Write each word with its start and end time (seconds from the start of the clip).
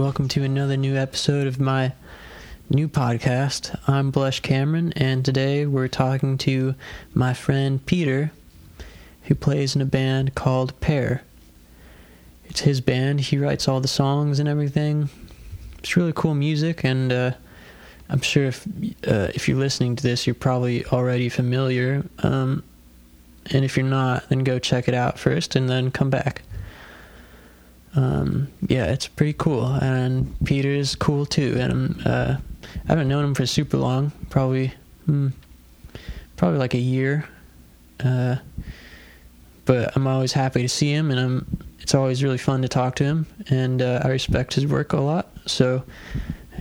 Welcome 0.00 0.28
to 0.28 0.42
another 0.42 0.78
new 0.78 0.96
episode 0.96 1.46
of 1.46 1.60
my 1.60 1.92
new 2.70 2.88
podcast. 2.88 3.78
I'm 3.86 4.10
Blush 4.10 4.40
Cameron, 4.40 4.94
and 4.96 5.22
today 5.22 5.66
we're 5.66 5.88
talking 5.88 6.38
to 6.38 6.74
my 7.12 7.34
friend 7.34 7.84
Peter, 7.84 8.32
who 9.24 9.34
plays 9.34 9.76
in 9.76 9.82
a 9.82 9.84
band 9.84 10.34
called 10.34 10.80
Pear. 10.80 11.22
It's 12.46 12.60
his 12.60 12.80
band. 12.80 13.20
He 13.20 13.36
writes 13.36 13.68
all 13.68 13.82
the 13.82 13.88
songs 13.88 14.38
and 14.38 14.48
everything. 14.48 15.10
It's 15.80 15.94
really 15.98 16.14
cool 16.14 16.34
music, 16.34 16.82
and 16.82 17.12
uh, 17.12 17.32
I'm 18.08 18.22
sure 18.22 18.46
if 18.46 18.66
uh, 19.06 19.28
if 19.34 19.48
you're 19.48 19.58
listening 19.58 19.96
to 19.96 20.02
this, 20.02 20.26
you're 20.26 20.32
probably 20.32 20.86
already 20.86 21.28
familiar. 21.28 22.06
Um, 22.20 22.64
and 23.50 23.66
if 23.66 23.76
you're 23.76 23.84
not, 23.84 24.30
then 24.30 24.44
go 24.44 24.58
check 24.58 24.88
it 24.88 24.94
out 24.94 25.18
first, 25.18 25.56
and 25.56 25.68
then 25.68 25.90
come 25.90 26.08
back 26.08 26.40
um, 27.94 28.48
yeah, 28.68 28.86
it's 28.86 29.08
pretty 29.08 29.34
cool. 29.34 29.66
And 29.66 30.34
Peter's 30.44 30.94
cool 30.94 31.26
too. 31.26 31.56
And 31.58 32.06
uh, 32.06 32.36
I 32.64 32.88
haven't 32.88 33.08
known 33.08 33.24
him 33.24 33.34
for 33.34 33.46
super 33.46 33.76
long, 33.76 34.12
probably, 34.30 34.72
hmm, 35.06 35.28
probably 36.36 36.58
like 36.58 36.74
a 36.74 36.78
year. 36.78 37.28
Uh, 38.02 38.36
but 39.64 39.94
I'm 39.96 40.06
always 40.06 40.32
happy 40.32 40.62
to 40.62 40.68
see 40.68 40.90
him, 40.90 41.10
and 41.10 41.20
I'm. 41.20 41.58
It's 41.80 41.94
always 41.94 42.22
really 42.22 42.38
fun 42.38 42.62
to 42.62 42.68
talk 42.68 42.96
to 42.96 43.04
him, 43.04 43.26
and 43.48 43.80
uh, 43.80 44.02
I 44.04 44.08
respect 44.08 44.54
his 44.54 44.66
work 44.66 44.92
a 44.92 45.00
lot. 45.00 45.28
So, 45.46 45.82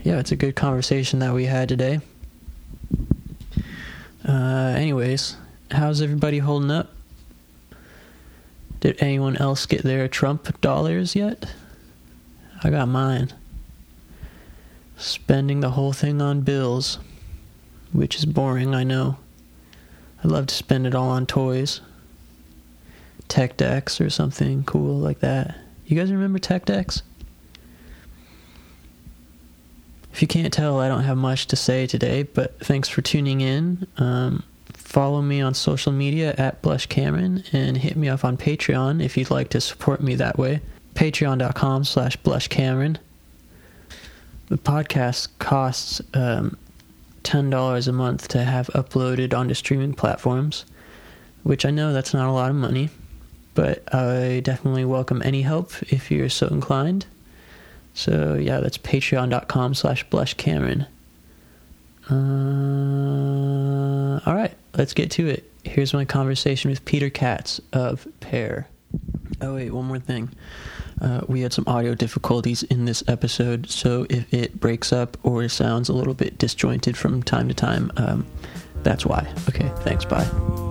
yeah, 0.03 0.19
it's 0.19 0.31
a 0.31 0.35
good 0.35 0.55
conversation 0.55 1.19
that 1.19 1.33
we 1.33 1.45
had 1.45 1.69
today. 1.69 1.99
Uh, 4.27 4.73
anyways, 4.77 5.35
how's 5.71 6.01
everybody 6.01 6.39
holding 6.39 6.71
up? 6.71 6.93
Did 8.79 9.01
anyone 9.01 9.35
else 9.37 9.65
get 9.65 9.83
their 9.83 10.07
Trump 10.07 10.61
dollars 10.61 11.15
yet? 11.15 11.53
I 12.63 12.69
got 12.69 12.87
mine. 12.87 13.33
Spending 14.97 15.59
the 15.59 15.71
whole 15.71 15.93
thing 15.93 16.21
on 16.21 16.41
bills, 16.41 16.99
which 17.91 18.15
is 18.15 18.25
boring, 18.25 18.73
I 18.73 18.83
know. 18.83 19.17
I'd 20.23 20.31
love 20.31 20.47
to 20.47 20.55
spend 20.55 20.85
it 20.85 20.95
all 20.95 21.09
on 21.09 21.25
toys. 21.25 21.81
Tech 23.27 23.57
decks 23.57 24.01
or 24.01 24.09
something 24.09 24.63
cool 24.63 24.97
like 24.97 25.19
that. 25.19 25.55
You 25.85 25.97
guys 25.97 26.11
remember 26.11 26.39
Tech 26.39 26.65
decks? 26.65 27.01
If 30.11 30.21
you 30.21 30.27
can't 30.27 30.51
tell, 30.51 30.79
I 30.79 30.87
don't 30.87 31.03
have 31.03 31.17
much 31.17 31.47
to 31.47 31.55
say 31.55 31.87
today, 31.87 32.23
but 32.23 32.59
thanks 32.59 32.89
for 32.89 33.01
tuning 33.01 33.41
in. 33.41 33.87
Um, 33.97 34.43
follow 34.89 35.21
me 35.21 35.39
on 35.39 35.53
social 35.53 35.91
media 35.91 36.33
at 36.39 36.59
Blush 36.63 36.87
Cameron 36.87 37.43
and 37.53 37.77
hit 37.77 37.95
me 37.95 38.09
up 38.09 38.25
on 38.25 38.35
Patreon 38.35 39.03
if 39.03 39.17
you'd 39.17 39.29
like 39.29 39.49
to 39.49 39.61
support 39.61 40.01
me 40.01 40.15
that 40.15 40.39
way. 40.39 40.61
Patreon.com 40.95 41.83
slash 41.83 42.15
Blush 42.17 42.47
Cameron. 42.47 42.97
The 44.47 44.57
podcast 44.57 45.27
costs 45.37 46.01
um, 46.15 46.57
$10 47.21 47.87
a 47.87 47.91
month 47.91 48.29
to 48.29 48.43
have 48.43 48.65
uploaded 48.69 49.31
onto 49.31 49.53
streaming 49.53 49.93
platforms, 49.93 50.65
which 51.43 51.67
I 51.67 51.69
know 51.69 51.93
that's 51.93 52.15
not 52.15 52.27
a 52.27 52.31
lot 52.31 52.49
of 52.49 52.55
money, 52.55 52.89
but 53.53 53.93
I 53.93 54.41
definitely 54.43 54.85
welcome 54.85 55.21
any 55.23 55.43
help 55.43 55.71
if 55.93 56.09
you're 56.09 56.29
so 56.29 56.47
inclined. 56.47 57.05
So 57.93 58.33
yeah, 58.33 58.59
that's 58.59 58.79
patreon.com 58.79 59.75
slash 59.75 60.03
Blush 60.09 60.33
Cameron. 60.33 60.87
Uh, 62.09 62.15
all 64.25 64.35
right, 64.35 64.53
let's 64.75 64.93
get 64.93 65.11
to 65.11 65.27
it. 65.27 65.49
Here's 65.63 65.93
my 65.93 66.05
conversation 66.05 66.69
with 66.69 66.83
Peter 66.85 67.09
Katz 67.09 67.61
of 67.73 68.07
Pear. 68.19 68.67
Oh, 69.41 69.55
wait, 69.55 69.71
one 69.71 69.85
more 69.85 69.99
thing. 69.99 70.29
Uh, 71.01 71.21
we 71.27 71.41
had 71.41 71.53
some 71.53 71.63
audio 71.67 71.95
difficulties 71.95 72.63
in 72.63 72.85
this 72.85 73.03
episode, 73.07 73.69
so 73.69 74.05
if 74.09 74.33
it 74.33 74.59
breaks 74.59 74.91
up 74.91 75.17
or 75.23 75.47
sounds 75.47 75.87
a 75.87 75.93
little 75.93 76.13
bit 76.13 76.37
disjointed 76.37 76.97
from 76.97 77.23
time 77.23 77.47
to 77.47 77.53
time, 77.53 77.91
um, 77.97 78.25
that's 78.83 79.05
why. 79.05 79.27
Okay, 79.47 79.71
thanks, 79.83 80.03
bye. 80.05 80.68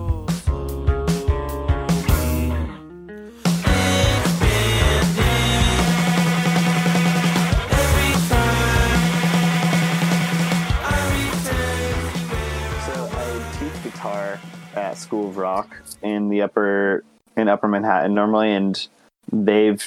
School 15.09 15.29
of 15.29 15.37
Rock 15.37 15.75
in 16.03 16.29
the 16.29 16.43
upper 16.43 17.03
in 17.35 17.47
Upper 17.47 17.67
Manhattan 17.67 18.13
normally, 18.13 18.53
and 18.53 18.87
they've 19.31 19.83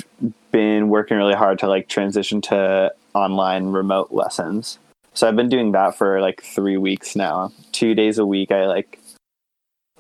been 0.50 0.88
working 0.88 1.16
really 1.16 1.34
hard 1.34 1.60
to 1.60 1.69
like 1.69 1.87
transition 1.87 2.41
to 2.41 2.93
online 3.15 3.66
remote 3.69 4.11
lessons. 4.11 4.81
So 5.15 5.28
I've 5.28 5.37
been 5.37 5.49
doing 5.49 5.71
that 5.72 5.94
for 5.97 6.21
like 6.21 6.43
three 6.43 6.77
weeks 6.77 7.15
now. 7.15 7.53
Two 7.71 7.94
days 7.94 8.19
a 8.19 8.27
week, 8.27 8.50
I 8.50 8.66
like 8.66 8.99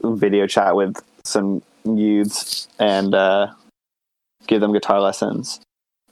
video 0.02 0.48
chat 0.48 0.74
with 0.74 1.00
some 1.24 1.62
youths 1.84 2.66
and 2.80 3.14
uh, 3.14 3.52
give 4.48 4.60
them 4.60 4.72
guitar 4.72 5.00
lessons. 5.00 5.60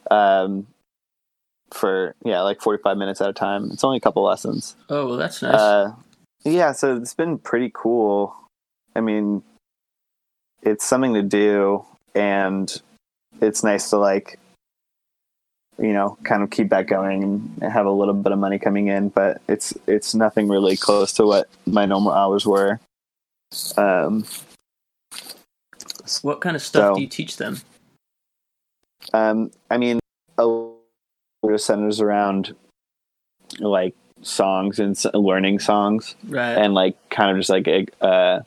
Um, 0.09 0.69
for 1.73 2.15
yeah, 2.25 2.43
like 2.43 2.61
forty 2.61 2.81
five 2.81 2.97
minutes 2.97 3.21
at 3.21 3.29
a 3.29 3.33
time. 3.33 3.71
It's 3.73 3.83
only 3.83 3.97
a 3.97 4.01
couple 4.01 4.23
lessons. 4.23 4.77
Oh, 4.89 5.09
well, 5.09 5.17
that's 5.17 5.43
nice. 5.43 5.55
Uh, 5.55 5.95
yeah, 6.45 6.71
so 6.71 6.97
it's 6.97 7.15
been 7.15 7.39
pretty 7.39 7.73
cool. 7.75 8.37
I 8.95 9.01
mean, 9.01 9.43
it's 10.63 10.85
something 10.85 11.15
to 11.15 11.23
do, 11.23 11.85
and 12.15 12.71
it's 13.41 13.63
nice 13.63 13.91
to 13.91 13.97
like, 13.97 14.39
you 15.79 15.93
know, 15.93 16.19
kind 16.25 16.43
of 16.43 16.51
keep 16.51 16.71
that 16.71 16.87
going 16.87 17.23
and 17.23 17.73
have 17.73 17.87
a 17.87 17.91
little 17.91 18.15
bit 18.15 18.33
of 18.33 18.39
money 18.39 18.59
coming 18.59 18.89
in. 18.89 19.09
But 19.09 19.41
it's 19.49 19.73
it's 19.87 20.15
nothing 20.15 20.49
really 20.49 20.77
close 20.77 21.13
to 21.15 21.27
what 21.27 21.49
my 21.67 21.87
normal 21.87 22.13
hours 22.13 22.47
were. 22.47 22.81
Um, 23.77 24.25
what 26.23 26.41
kind 26.41 26.57
of 26.57 26.63
stuff 26.63 26.91
so- 26.91 26.95
do 26.97 27.01
you 27.01 27.09
teach 27.09 27.37
them? 27.37 27.61
um, 29.13 29.51
I 29.71 29.79
mean, 29.79 29.99
a 30.39 30.47
lot 30.47 30.77
centers 31.57 32.01
around 32.01 32.55
like 33.59 33.95
songs 34.23 34.79
and 34.79 34.97
learning 35.15 35.59
songs. 35.59 36.15
Right. 36.29 36.53
and 36.53 36.75
like 36.75 36.97
kind 37.11 37.31
of 37.31 37.37
just 37.37 37.51
like 37.51 37.93
uh 38.01 38.41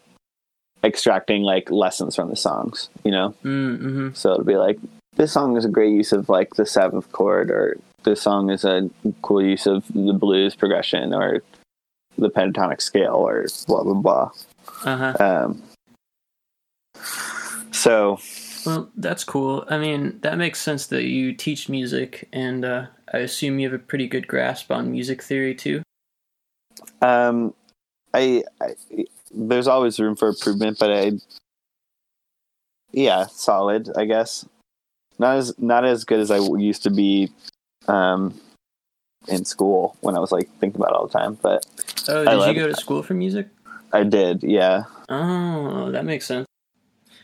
extracting 0.84 1.44
like 1.44 1.70
lessons 1.72 2.16
from 2.16 2.30
the 2.30 2.36
songs 2.36 2.90
you 3.04 3.12
know 3.12 3.34
mm-hmm. 3.44 4.10
so 4.14 4.32
it'll 4.34 4.44
be 4.44 4.58
like 4.58 4.78
this 5.16 5.32
song 5.32 5.56
is 5.56 5.64
a 5.66 5.70
great 5.70 5.92
use 5.94 6.12
of 6.12 6.28
like 6.30 6.56
the 6.56 6.66
seventh 6.66 7.12
chord 7.12 7.50
or 7.52 7.78
this 8.04 8.22
song 8.22 8.50
is 8.50 8.66
a 8.66 8.90
cool 9.22 9.42
use 9.42 9.66
of 9.66 9.86
the 9.94 10.14
blues 10.14 10.56
progression 10.56 11.14
or 11.14 11.42
the 12.18 12.30
pentatonic 12.30 12.82
scale 12.82 13.16
or 13.16 13.46
blah 13.68 13.84
blah 13.84 13.94
blah 13.94 14.32
Uh-huh. 14.84 15.16
um 15.20 15.64
so 17.72 18.20
Well, 18.66 18.90
that's 18.96 19.24
cool. 19.26 19.66
I 19.70 19.78
mean, 19.78 20.20
that 20.22 20.38
makes 20.38 20.62
sense 20.62 20.88
that 20.88 21.04
you 21.04 21.34
teach 21.34 21.68
music, 21.68 22.30
and 22.32 22.64
uh, 22.64 22.86
I 23.14 23.18
assume 23.18 23.60
you 23.60 23.70
have 23.70 23.78
a 23.78 23.84
pretty 23.84 24.08
good 24.08 24.26
grasp 24.28 24.72
on 24.72 24.92
music 24.92 25.22
theory 25.22 25.54
too. 25.56 25.82
um 27.02 27.54
I, 28.14 28.44
I 28.62 28.76
there's 29.34 29.68
always 29.68 30.00
room 30.00 30.16
for 30.16 30.30
improvement 30.30 30.78
but 30.80 30.92
i 30.92 31.12
yeah 32.92 33.26
solid 33.28 33.90
i 33.98 34.06
guess 34.06 34.46
not 35.20 35.38
as 35.38 35.54
not 35.58 35.86
as 35.86 36.04
good 36.04 36.20
as 36.20 36.32
i 36.32 36.38
used 36.38 36.84
to 36.84 36.90
be 36.90 37.30
um 37.88 38.34
in 39.28 39.46
school 39.46 39.96
when 40.02 40.16
i 40.16 40.20
was 40.20 40.32
like 40.32 40.50
thinking 40.60 40.80
about 40.82 40.92
it 40.92 40.96
all 40.96 41.08
the 41.08 41.18
time 41.20 41.38
but 41.42 41.66
Oh, 42.10 42.26
did 42.26 42.48
you 42.48 42.62
go 42.62 42.68
to 42.68 42.76
school 42.76 43.02
for 43.02 43.14
music? 43.14 43.48
i 43.94 44.04
did 44.04 44.44
yeah 44.44 44.84
Oh, 45.10 45.92
that 45.92 46.06
makes 46.06 46.26
sense. 46.26 46.48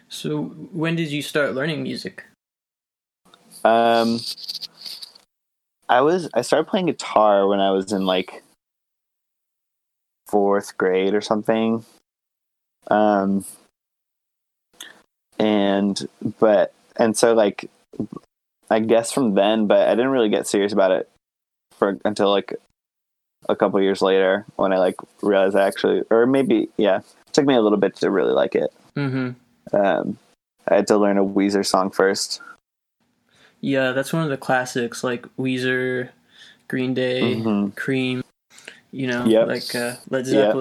So, 0.09 0.43
when 0.73 0.95
did 0.95 1.09
you 1.11 1.21
start 1.21 1.53
learning 1.55 1.81
music? 1.83 2.25
um 3.65 4.19
i 5.89 5.99
was 6.01 6.29
i 6.33 6.41
started 6.41 6.67
playing 6.69 6.85
guitar 6.85 7.45
when 7.47 7.59
i 7.59 7.71
was 7.71 7.91
in 7.91 8.05
like 8.05 8.41
fourth 10.27 10.77
grade 10.77 11.13
or 11.13 11.19
something 11.21 11.83
um 12.89 13.45
and 15.39 16.07
but 16.39 16.73
and 16.97 17.15
so 17.17 17.33
like 17.33 17.69
i 18.69 18.79
guess 18.79 19.11
from 19.11 19.35
then 19.35 19.67
but 19.67 19.87
i 19.87 19.91
didn't 19.95 20.11
really 20.11 20.29
get 20.29 20.47
serious 20.47 20.73
about 20.73 20.91
it 20.91 21.09
for 21.77 21.97
until 22.05 22.29
like 22.29 22.53
a 23.47 23.55
couple 23.55 23.81
years 23.81 24.01
later 24.01 24.45
when 24.57 24.73
i 24.73 24.77
like 24.77 24.95
realized 25.21 25.55
i 25.55 25.65
actually 25.65 26.03
or 26.09 26.25
maybe 26.25 26.69
yeah 26.77 26.97
it 26.97 27.33
took 27.33 27.45
me 27.45 27.55
a 27.55 27.61
little 27.61 27.77
bit 27.77 27.95
to 27.95 28.09
really 28.09 28.33
like 28.33 28.55
it 28.55 28.71
Mm-hmm. 28.97 29.75
um 29.75 30.17
i 30.67 30.75
had 30.75 30.87
to 30.87 30.97
learn 30.97 31.17
a 31.17 31.23
weezer 31.23 31.65
song 31.65 31.89
first 31.91 32.41
Yeah, 33.61 33.91
that's 33.91 34.13
one 34.13 34.23
of 34.23 34.29
the 34.29 34.37
classics, 34.37 35.03
like 35.03 35.25
Weezer, 35.35 36.09
Green 36.69 36.93
Day, 36.93 37.21
Mhm. 37.35 37.75
Cream. 37.75 38.23
You 38.91 39.07
know, 39.07 39.25
Yep. 39.25 39.47
like 39.47 39.75
uh, 39.75 39.95
Led 40.09 40.27
Yep. 40.27 40.53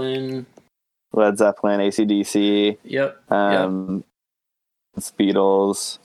Led 1.13 1.39
zeppelin 1.39 1.81
acdc 1.81 2.77
Yep. 2.85 3.31
um 3.33 4.05
Beatles 4.99 5.99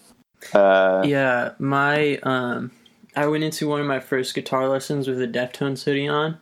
Uh, 0.54 1.04
Yeah, 1.06 1.52
my 1.60 2.18
um, 2.24 2.72
I 3.16 3.28
went 3.28 3.44
into 3.44 3.68
one 3.68 3.80
of 3.82 3.88
my 3.88 4.00
first 4.00 4.34
guitar 4.36 4.68
lessons 4.68 5.08
with 5.08 5.22
a 5.22 5.28
Deftones 5.28 5.84
hoodie 5.84 6.08
on, 6.08 6.38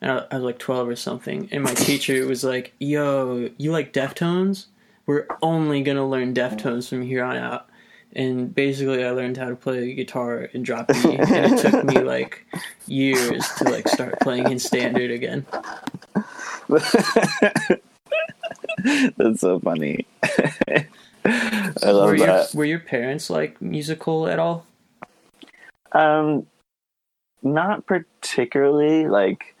and 0.00 0.10
I, 0.12 0.26
I 0.30 0.34
was 0.36 0.44
like 0.44 0.58
twelve 0.58 0.88
or 0.88 0.96
something. 0.96 1.48
And 1.52 1.62
my 1.62 1.74
teacher 1.74 2.26
was 2.26 2.42
like, 2.44 2.72
"Yo, 2.78 3.50
you 3.58 3.70
like 3.72 3.92
Deftones? 3.92 4.66
We're 5.06 5.26
only 5.42 5.82
gonna 5.82 6.08
learn 6.08 6.34
Deftones 6.34 6.88
from 6.88 7.02
here 7.02 7.22
on 7.24 7.36
out." 7.36 7.68
And 8.14 8.54
basically, 8.54 9.04
I 9.04 9.10
learned 9.10 9.36
how 9.36 9.48
to 9.48 9.56
play 9.56 9.94
guitar 9.94 10.48
and 10.52 10.64
drop 10.64 10.90
E, 10.94 11.16
and 11.16 11.52
it 11.52 11.58
took 11.58 11.84
me 11.84 12.00
like 12.00 12.44
years 12.86 13.48
to 13.58 13.64
like 13.64 13.88
start 13.88 14.18
playing 14.20 14.50
in 14.50 14.58
standard 14.58 15.10
again. 15.10 15.46
That's 19.16 19.40
so 19.40 19.60
funny. 19.60 20.06
I 21.24 21.90
love 21.90 22.08
Were 22.10 22.16
your 22.16 22.44
were 22.54 22.64
your 22.64 22.80
parents 22.80 23.30
like 23.30 23.60
musical 23.62 24.26
at 24.26 24.38
all? 24.38 24.66
Um, 25.92 26.46
not 27.42 27.86
particularly. 27.86 29.06
Like, 29.08 29.54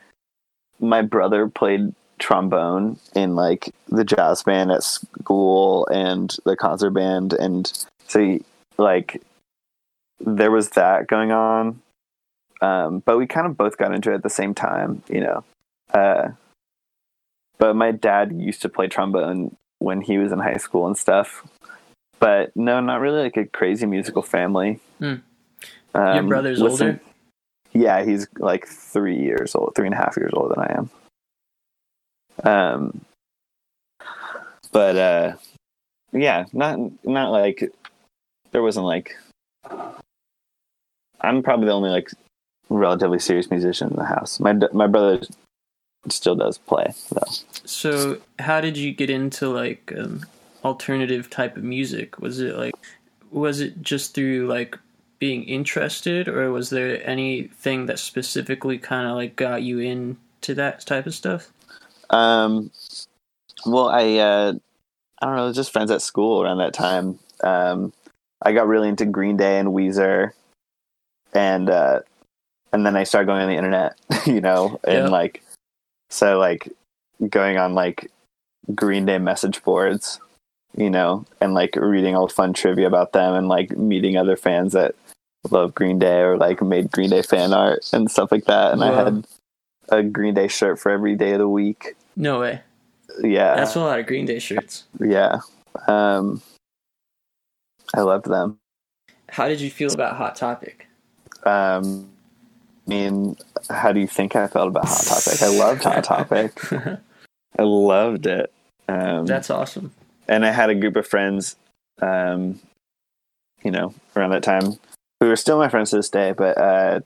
my 0.80 1.02
brother 1.02 1.48
played 1.48 1.94
trombone 2.18 2.98
in 3.14 3.34
like 3.34 3.74
the 3.88 4.04
jazz 4.04 4.42
band 4.42 4.70
at 4.70 4.82
school 4.82 5.86
and 5.88 6.36
the 6.44 6.56
concert 6.56 6.90
band, 6.90 7.32
and 7.32 7.72
so 8.08 8.38
like 8.78 9.22
there 10.20 10.50
was 10.50 10.70
that 10.70 11.06
going 11.06 11.32
on. 11.32 11.80
Um, 12.60 13.00
but 13.00 13.18
we 13.18 13.26
kind 13.26 13.46
of 13.46 13.56
both 13.56 13.76
got 13.76 13.92
into 13.92 14.12
it 14.12 14.14
at 14.14 14.22
the 14.22 14.30
same 14.30 14.54
time, 14.54 15.02
you 15.08 15.20
know. 15.20 15.44
Uh, 15.92 16.30
but 17.58 17.74
my 17.76 17.90
dad 17.92 18.32
used 18.32 18.62
to 18.62 18.68
play 18.68 18.88
trombone 18.88 19.56
when 19.78 20.00
he 20.00 20.18
was 20.18 20.32
in 20.32 20.38
high 20.38 20.56
school 20.56 20.86
and 20.86 20.96
stuff. 20.96 21.46
But 22.18 22.54
no, 22.54 22.80
not 22.80 23.00
really 23.00 23.22
like 23.22 23.36
a 23.36 23.46
crazy 23.46 23.86
musical 23.86 24.22
family. 24.22 24.78
Hmm. 24.98 25.14
Um, 25.94 26.14
Your 26.14 26.22
brother's 26.24 26.60
listen- 26.60 26.86
older. 26.86 27.00
Yeah, 27.74 28.04
he's 28.04 28.26
like 28.38 28.66
three 28.66 29.18
years 29.18 29.54
old, 29.54 29.72
three 29.74 29.86
and 29.86 29.94
a 29.94 29.98
half 29.98 30.16
years 30.18 30.32
older 30.34 30.54
than 30.54 30.64
I 30.64 30.76
am. 30.76 30.90
Um, 32.44 33.04
but 34.72 34.96
uh, 34.96 35.32
yeah, 36.12 36.44
not 36.52 36.78
not 37.04 37.30
like 37.30 37.72
there 38.50 38.62
wasn't 38.62 38.86
like 38.86 39.16
I'm 41.20 41.42
probably 41.42 41.66
the 41.66 41.72
only 41.72 41.90
like 41.90 42.10
relatively 42.68 43.18
serious 43.18 43.50
musician 43.50 43.88
in 43.90 43.96
the 43.96 44.04
house. 44.04 44.38
My 44.38 44.54
my 44.72 44.86
brother 44.86 45.24
still 46.10 46.34
does 46.34 46.58
play 46.58 46.92
though. 47.12 47.30
So, 47.64 48.18
how 48.38 48.60
did 48.60 48.76
you 48.76 48.92
get 48.92 49.10
into 49.10 49.48
like 49.48 49.92
um, 49.96 50.26
alternative 50.64 51.30
type 51.30 51.56
of 51.56 51.62
music? 51.64 52.18
Was 52.18 52.40
it 52.40 52.56
like, 52.56 52.74
was 53.30 53.60
it 53.60 53.82
just 53.82 54.14
through 54.14 54.46
like 54.48 54.76
being 55.18 55.44
interested, 55.44 56.26
or 56.26 56.50
was 56.50 56.70
there 56.70 57.06
anything 57.08 57.86
that 57.86 57.98
specifically 57.98 58.78
kind 58.78 59.06
of 59.08 59.14
like 59.14 59.36
got 59.36 59.62
you 59.62 59.78
into 59.78 60.54
that 60.54 60.84
type 60.84 61.06
of 61.06 61.14
stuff? 61.14 61.52
Um, 62.10 62.70
well, 63.64 63.88
I 63.88 64.16
uh, 64.16 64.52
I 65.20 65.26
don't 65.26 65.36
know, 65.36 65.52
just 65.52 65.72
friends 65.72 65.90
at 65.92 66.02
school 66.02 66.42
around 66.42 66.58
that 66.58 66.74
time. 66.74 67.20
Um, 67.44 67.92
I 68.42 68.52
got 68.52 68.66
really 68.66 68.88
into 68.88 69.06
Green 69.06 69.36
Day 69.36 69.60
and 69.60 69.68
Weezer, 69.68 70.32
and 71.32 71.70
uh, 71.70 72.00
and 72.72 72.84
then 72.84 72.96
I 72.96 73.04
started 73.04 73.26
going 73.26 73.42
on 73.42 73.48
the 73.48 73.56
internet, 73.56 73.96
you 74.26 74.40
know, 74.40 74.80
and 74.84 75.04
Yeah. 75.04 75.08
like 75.08 75.42
so 76.12 76.38
like 76.38 76.68
going 77.28 77.56
on 77.56 77.74
like 77.74 78.10
Green 78.74 79.06
Day 79.06 79.18
message 79.18 79.62
boards, 79.62 80.20
you 80.76 80.90
know, 80.90 81.24
and 81.40 81.54
like 81.54 81.74
reading 81.76 82.14
old 82.14 82.32
fun 82.32 82.52
trivia 82.52 82.86
about 82.86 83.12
them, 83.12 83.34
and 83.34 83.48
like 83.48 83.76
meeting 83.76 84.16
other 84.16 84.36
fans 84.36 84.72
that 84.74 84.94
love 85.50 85.74
Green 85.74 85.98
Day 85.98 86.20
or 86.20 86.36
like 86.36 86.62
made 86.62 86.92
Green 86.92 87.10
Day 87.10 87.22
fan 87.22 87.52
art 87.52 87.88
and 87.92 88.10
stuff 88.10 88.30
like 88.30 88.44
that. 88.44 88.72
And 88.72 88.84
I 88.84 88.94
had 88.94 89.26
a 89.88 90.02
Green 90.02 90.34
Day 90.34 90.48
shirt 90.48 90.78
for 90.78 90.90
every 90.92 91.16
day 91.16 91.32
of 91.32 91.38
the 91.38 91.48
week. 91.48 91.94
No 92.14 92.40
way. 92.40 92.60
Yeah, 93.22 93.56
That's 93.56 93.74
a 93.74 93.80
lot 93.80 93.98
of 93.98 94.06
Green 94.06 94.26
Day 94.26 94.38
shirts. 94.38 94.84
yeah. 95.00 95.40
Um, 95.88 96.42
I 97.94 98.02
loved 98.02 98.26
them. 98.26 98.58
How 99.28 99.48
did 99.48 99.60
you 99.60 99.70
feel 99.70 99.92
about 99.92 100.16
Hot 100.16 100.36
Topic? 100.36 100.86
Um, 101.44 102.11
I 102.86 102.90
mean, 102.90 103.36
how 103.70 103.92
do 103.92 104.00
you 104.00 104.06
think 104.08 104.34
I 104.36 104.46
felt 104.48 104.68
about 104.68 104.86
Hot 104.88 105.04
Topic? 105.04 105.42
I 105.42 105.48
loved 105.48 105.84
Hot 105.84 106.04
Topic. 106.04 106.52
I 107.58 107.62
loved 107.62 108.26
it. 108.26 108.52
Um, 108.88 109.26
That's 109.26 109.50
awesome. 109.50 109.92
and 110.28 110.44
I 110.44 110.50
had 110.50 110.70
a 110.70 110.74
group 110.74 110.96
of 110.96 111.06
friends, 111.06 111.56
um, 112.00 112.60
you 113.62 113.70
know, 113.70 113.94
around 114.16 114.30
that 114.30 114.42
time 114.42 114.78
who 115.20 115.30
are 115.30 115.36
still 115.36 115.58
my 115.58 115.68
friends 115.68 115.90
to 115.90 115.96
this 115.96 116.10
day, 116.10 116.32
but 116.32 116.58
uh, 116.58 117.00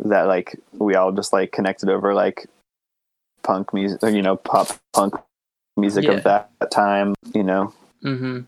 that 0.00 0.22
like 0.22 0.58
we 0.72 0.94
all 0.94 1.12
just 1.12 1.32
like 1.32 1.52
connected 1.52 1.88
over 1.90 2.14
like 2.14 2.46
punk 3.42 3.74
music, 3.74 4.02
or, 4.02 4.08
you 4.08 4.22
know, 4.22 4.36
pop 4.36 4.68
punk 4.94 5.14
music 5.76 6.04
Yeah. 6.06 6.12
of 6.12 6.22
that, 6.24 6.50
time, 6.70 7.14
you 7.34 7.42
know. 7.42 7.74
hmm 8.02 8.40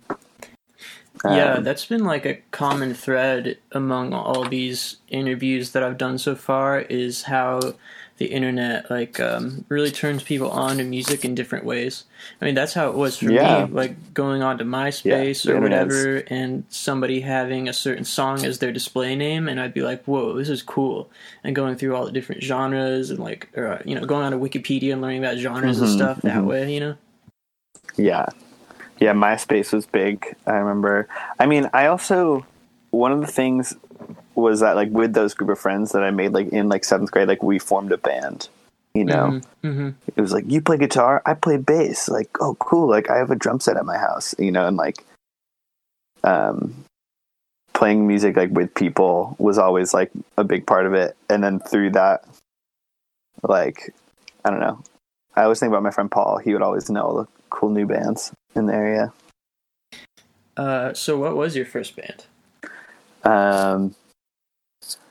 Um, 1.25 1.37
yeah, 1.37 1.61
that's 1.61 1.87
been 1.87 2.05
like 2.05 2.25
a 2.27 2.35
common 2.51 2.95
thread 2.95 3.59
among 3.73 4.13
all 4.13 4.45
these 4.45 4.97
interviews 5.09 5.73
that 5.73 5.83
I've 5.83 5.99
done 5.99 6.19
so 6.19 6.35
far 6.37 6.81
is 6.81 7.23
how 7.25 7.75
the 8.19 8.27
internet 8.27 8.91
like 8.91 9.21
um, 9.21 9.65
really 9.69 9.91
turns 9.91 10.23
people 10.23 10.51
on 10.51 10.79
to 10.79 10.85
music 10.85 11.25
in 11.25 11.35
different 11.35 11.65
ways. 11.65 12.05
I 12.41 12.45
mean, 12.47 12.55
that's 12.55 12.75
how 12.75 12.89
it 12.89 12.97
was 12.97 13.19
for 13.19 13.31
Yeah. 13.31 13.67
me, 13.67 13.73
like 13.73 14.15
going 14.15 14.43
on 14.43 14.59
to 14.59 14.65
Yeah, 14.65 14.71
MySpace 14.71 15.45
the 15.45 15.53
or 15.53 15.61
whatever, 15.61 16.17
and 16.29 16.65
somebody 16.69 17.21
having 17.21 17.69
a 17.69 17.73
certain 17.75 18.05
song 18.05 18.45
as 18.45 18.59
their 18.59 18.73
display 18.73 19.17
name, 19.17 19.49
and 19.49 19.61
I'd 19.61 19.75
be 19.75 19.83
like, 19.83 20.05
"Whoa, 20.05 20.33
this 20.35 20.49
is 20.49 20.63
cool!" 20.63 21.11
And 21.45 21.55
going 21.55 21.77
through 21.77 21.95
all 21.95 22.07
the 22.07 22.13
different 22.13 22.43
genres 22.43 23.11
and 23.11 23.19
like, 23.19 23.51
or, 23.57 23.83
you 23.85 23.95
know, 23.95 24.07
going 24.07 24.25
on 24.25 24.33
to 24.33 24.39
Wikipedia 24.39 24.93
and 24.93 25.03
learning 25.03 25.25
about 25.25 25.39
genres 25.39 25.79
and 25.79 25.87
Mhm, 25.87 25.93
stuff 25.93 26.23
that 26.23 26.43
mhm. 26.43 26.47
way, 26.47 26.73
you 26.73 26.81
know. 26.81 26.97
Yeah. 27.97 28.27
Yeah, 28.99 29.13
MySpace 29.13 29.73
was 29.73 29.87
big. 29.87 30.35
I 30.47 30.53
remember. 30.53 31.09
I 31.39 31.47
mean, 31.47 31.69
I 31.73 31.87
also 31.87 32.47
one 32.91 33.13
of 33.13 33.21
the 33.21 33.27
things 33.27 33.75
was 34.35 34.61
that 34.61 34.77
like 34.77 34.91
with 34.91 35.13
those 35.13 35.35
group 35.35 35.51
of 35.51 35.59
friends 35.59 35.93
that 35.93 36.03
I 36.03 36.11
made 36.11 36.33
like 36.33 36.49
in 36.49 36.69
like 36.69 36.83
7th 36.83 37.11
grade 37.11 37.29
like 37.29 37.43
we 37.43 37.59
formed 37.59 37.93
a 37.93 37.99
band. 37.99 38.49
You 38.95 39.05
know. 39.05 39.41
hmm 39.63 39.91
It 40.17 40.21
was 40.21 40.33
like 40.33 40.45
you 40.51 40.61
play 40.63 40.79
guitar, 40.79 41.23
I 41.27 41.35
play 41.35 41.59
bass. 41.59 42.09
Like, 42.09 42.31
oh 42.41 42.57
cool, 42.59 42.89
like 42.89 43.11
I 43.11 43.19
have 43.19 43.31
a 43.31 43.37
drum 43.37 43.61
set 43.61 43.77
at 43.77 43.85
my 43.85 43.99
house, 43.99 44.35
you 44.39 44.53
know, 44.53 44.67
and 44.67 44.77
like 44.77 45.05
um 46.25 46.75
playing 47.75 48.07
music 48.07 48.37
like 48.37 48.51
with 48.51 48.75
people 48.75 49.37
was 49.39 49.59
always 49.59 49.93
like 49.93 50.11
a 50.39 50.45
big 50.45 50.67
part 50.67 50.87
of 50.87 50.95
it. 50.95 51.15
And 51.29 51.45
then 51.45 51.61
through 51.61 51.91
that 51.91 52.25
like 53.43 53.95
I 54.45 54.51
don't 54.51 54.61
know. 54.61 54.83
I 55.35 55.43
always 55.43 55.61
think 55.61 55.69
about 55.69 55.83
my 55.83 55.91
friend 55.91 56.11
Paul. 56.11 56.39
He 56.39 56.55
would 56.55 56.63
always 56.63 56.89
know 56.89 57.03
all 57.03 57.17
the 57.17 57.29
cool 57.51 57.69
new 57.69 57.87
bands 57.87 58.33
in 58.57 58.67
the 58.67 58.75
area. 58.75 59.13
Uh, 60.57 60.95
so, 60.95 61.19
what 61.19 61.37
was 61.37 61.55
your 61.55 61.67
first 61.67 61.95
band? 61.97 62.25
Um, 63.25 63.95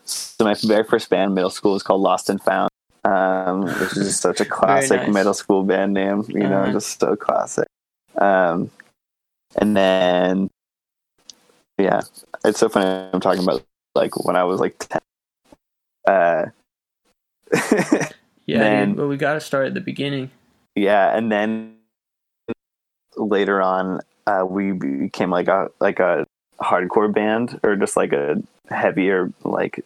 so 0.06 0.44
my 0.44 0.56
very 0.64 0.84
first 0.84 1.10
band, 1.10 1.36
middle 1.36 1.50
school, 1.50 1.74
was 1.74 1.84
called 1.84 2.02
Lost 2.02 2.30
and 2.30 2.42
Found, 2.44 2.70
um, 3.04 3.62
which 3.66 3.98
is 3.98 4.20
such 4.20 4.40
a 4.42 4.46
classic 4.58 5.02
nice. 5.02 5.14
middle 5.14 5.34
school 5.34 5.64
band 5.64 5.94
name. 5.94 6.24
You 6.30 6.40
know, 6.48 6.62
Uh-huh. 6.64 6.72
just 6.74 7.00
so 7.00 7.16
classic. 7.16 7.68
Um, 8.18 8.72
and 9.58 9.76
then, 9.76 10.50
yeah, 11.78 12.02
it's 12.44 12.60
so 12.60 12.70
funny. 12.70 13.10
I'm 13.14 13.20
talking 13.20 13.44
about 13.44 13.64
like 13.94 14.26
when 14.26 14.36
I 14.36 14.44
was 14.44 14.60
like 14.60 14.78
ten. 14.80 15.02
Uh, 16.08 16.46
Yeah, 18.48 18.60
Then- 18.60 18.90
dude, 18.90 18.98
well, 19.00 19.08
we 19.08 19.18
got 19.18 19.34
to 19.34 19.42
start 19.42 19.66
at 19.68 19.74
the 19.74 19.82
beginning. 19.82 20.30
yeah, 20.76 21.18
and 21.18 21.32
then 21.32 21.75
later 23.18 23.62
on, 23.62 24.02
uh, 24.28 24.46
we 24.48 24.72
became 24.72 25.30
like 25.30 25.48
a 25.48 25.70
like 25.80 26.00
a 26.00 26.26
hardcore 26.62 27.14
band, 27.14 27.60
or 27.64 27.76
just 27.76 27.98
like 27.98 28.14
a 28.14 28.42
heavier 28.70 29.32
like. 29.44 29.84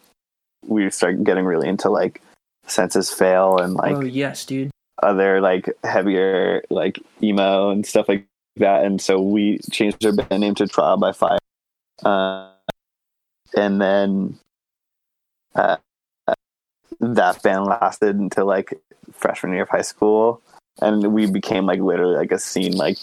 We 0.66 0.90
started 0.90 1.24
getting 1.24 1.46
really 1.46 1.70
into 1.70 1.90
like 1.90 2.22
senses 2.68 3.10
Fail 3.10 3.58
and 3.58 3.74
like 3.74 3.96
oh 3.96 4.02
yes, 4.02 4.46
dude. 4.46 4.72
other 5.02 5.42
like 5.42 5.70
heavier 5.84 6.64
like 6.70 7.00
emo 7.24 7.70
and 7.70 7.86
stuff 7.86 8.10
like 8.10 8.26
that. 8.58 8.84
And 8.84 9.02
so 9.02 9.22
we 9.22 9.60
changed 9.72 10.06
our 10.06 10.12
band 10.12 10.42
name 10.42 10.56
to 10.56 10.68
Trial 10.68 10.98
by 10.98 11.14
Fire. 11.14 11.40
Uh, 12.04 12.52
and 13.56 13.82
then 13.82 14.38
uh, 15.56 15.78
that 17.00 17.42
band 17.42 17.66
lasted 17.66 18.16
until 18.18 18.46
like 18.46 18.74
freshman 19.14 19.54
year 19.54 19.64
of 19.64 19.70
high 19.70 19.82
school, 19.82 20.42
and 20.82 21.14
we 21.14 21.26
became 21.26 21.66
like 21.66 21.80
literally 21.80 22.16
like 22.16 22.32
a 22.32 22.40
scene 22.40 22.76
like 22.76 22.98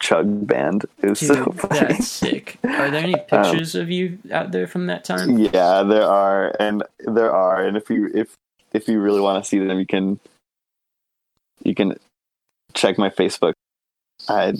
chug 0.00 0.46
band. 0.46 0.86
It 1.02 1.10
was 1.10 1.20
Dude, 1.20 1.28
so 1.28 1.44
funny. 1.56 1.80
that's 1.80 2.08
sick. 2.08 2.58
Are 2.64 2.90
there 2.90 3.02
any 3.02 3.14
um, 3.14 3.26
pictures 3.26 3.74
of 3.74 3.90
you 3.90 4.18
out 4.30 4.52
there 4.52 4.66
from 4.66 4.86
that 4.86 5.04
time? 5.04 5.38
Yeah, 5.38 5.82
there 5.82 6.04
are, 6.04 6.54
and 6.60 6.82
there 7.00 7.32
are, 7.32 7.64
and 7.64 7.76
if 7.76 7.90
you 7.90 8.10
if 8.14 8.34
if 8.72 8.88
you 8.88 9.00
really 9.00 9.20
want 9.20 9.42
to 9.42 9.48
see 9.48 9.58
them, 9.58 9.78
you 9.78 9.86
can 9.86 10.20
you 11.64 11.74
can 11.74 11.94
check 12.74 12.98
my 12.98 13.10
Facebook. 13.10 13.52
I 14.28 14.54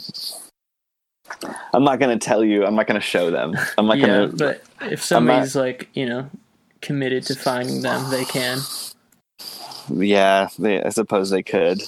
I'm 1.73 1.83
not 1.83 1.99
gonna 1.99 2.17
tell 2.17 2.43
you. 2.43 2.65
I'm 2.65 2.75
not 2.75 2.87
gonna 2.87 2.99
show 2.99 3.31
them. 3.31 3.55
I'm 3.77 3.87
not 3.87 3.97
yeah, 3.97 4.07
gonna. 4.07 4.27
but 4.27 4.63
if 4.81 5.03
somebody's 5.03 5.55
like 5.55 5.89
you 5.93 6.05
know 6.05 6.29
committed 6.81 7.23
to 7.27 7.35
finding 7.35 7.81
them, 7.81 8.09
they 8.09 8.25
can. 8.25 8.59
Yeah, 9.91 10.49
they, 10.57 10.83
I 10.83 10.89
suppose 10.89 11.29
they 11.29 11.43
could. 11.43 11.81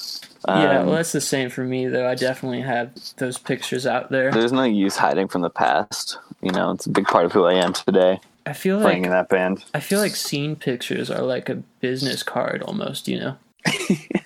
Yeah, 0.48 0.80
Um, 0.80 0.88
well, 0.88 0.96
that's 0.96 1.12
the 1.12 1.22
same 1.22 1.50
for 1.50 1.64
me 1.64 1.88
though. 1.88 2.08
I 2.08 2.16
definitely 2.16 2.62
have 2.62 2.92
those 3.18 3.38
pictures 3.38 3.86
out 3.86 4.10
there. 4.10 4.32
there's 4.32 4.52
no 4.52 4.64
use 4.64 4.98
hiding 4.98 5.28
from 5.28 5.42
the 5.42 5.50
past. 5.50 6.18
You 6.42 6.52
know, 6.52 6.72
it's 6.72 6.86
a 6.86 6.90
big 6.90 7.06
part 7.06 7.26
of 7.26 7.32
who 7.32 7.46
I 7.46 7.54
am 7.54 7.74
today. 7.74 8.20
I 8.46 8.54
feel 8.54 8.82
playing 8.82 9.04
like 9.04 9.06
in 9.06 9.12
that 9.12 9.30
band. 9.30 9.64
I 9.74 9.80
feel 9.80 10.00
like 10.00 10.16
scene 10.16 10.56
pictures 10.56 11.12
are 11.12 11.22
like 11.22 11.50
a 11.50 11.56
business 11.80 12.24
card 12.24 12.64
almost. 12.64 13.08
You 13.08 13.20
know. 13.20 13.38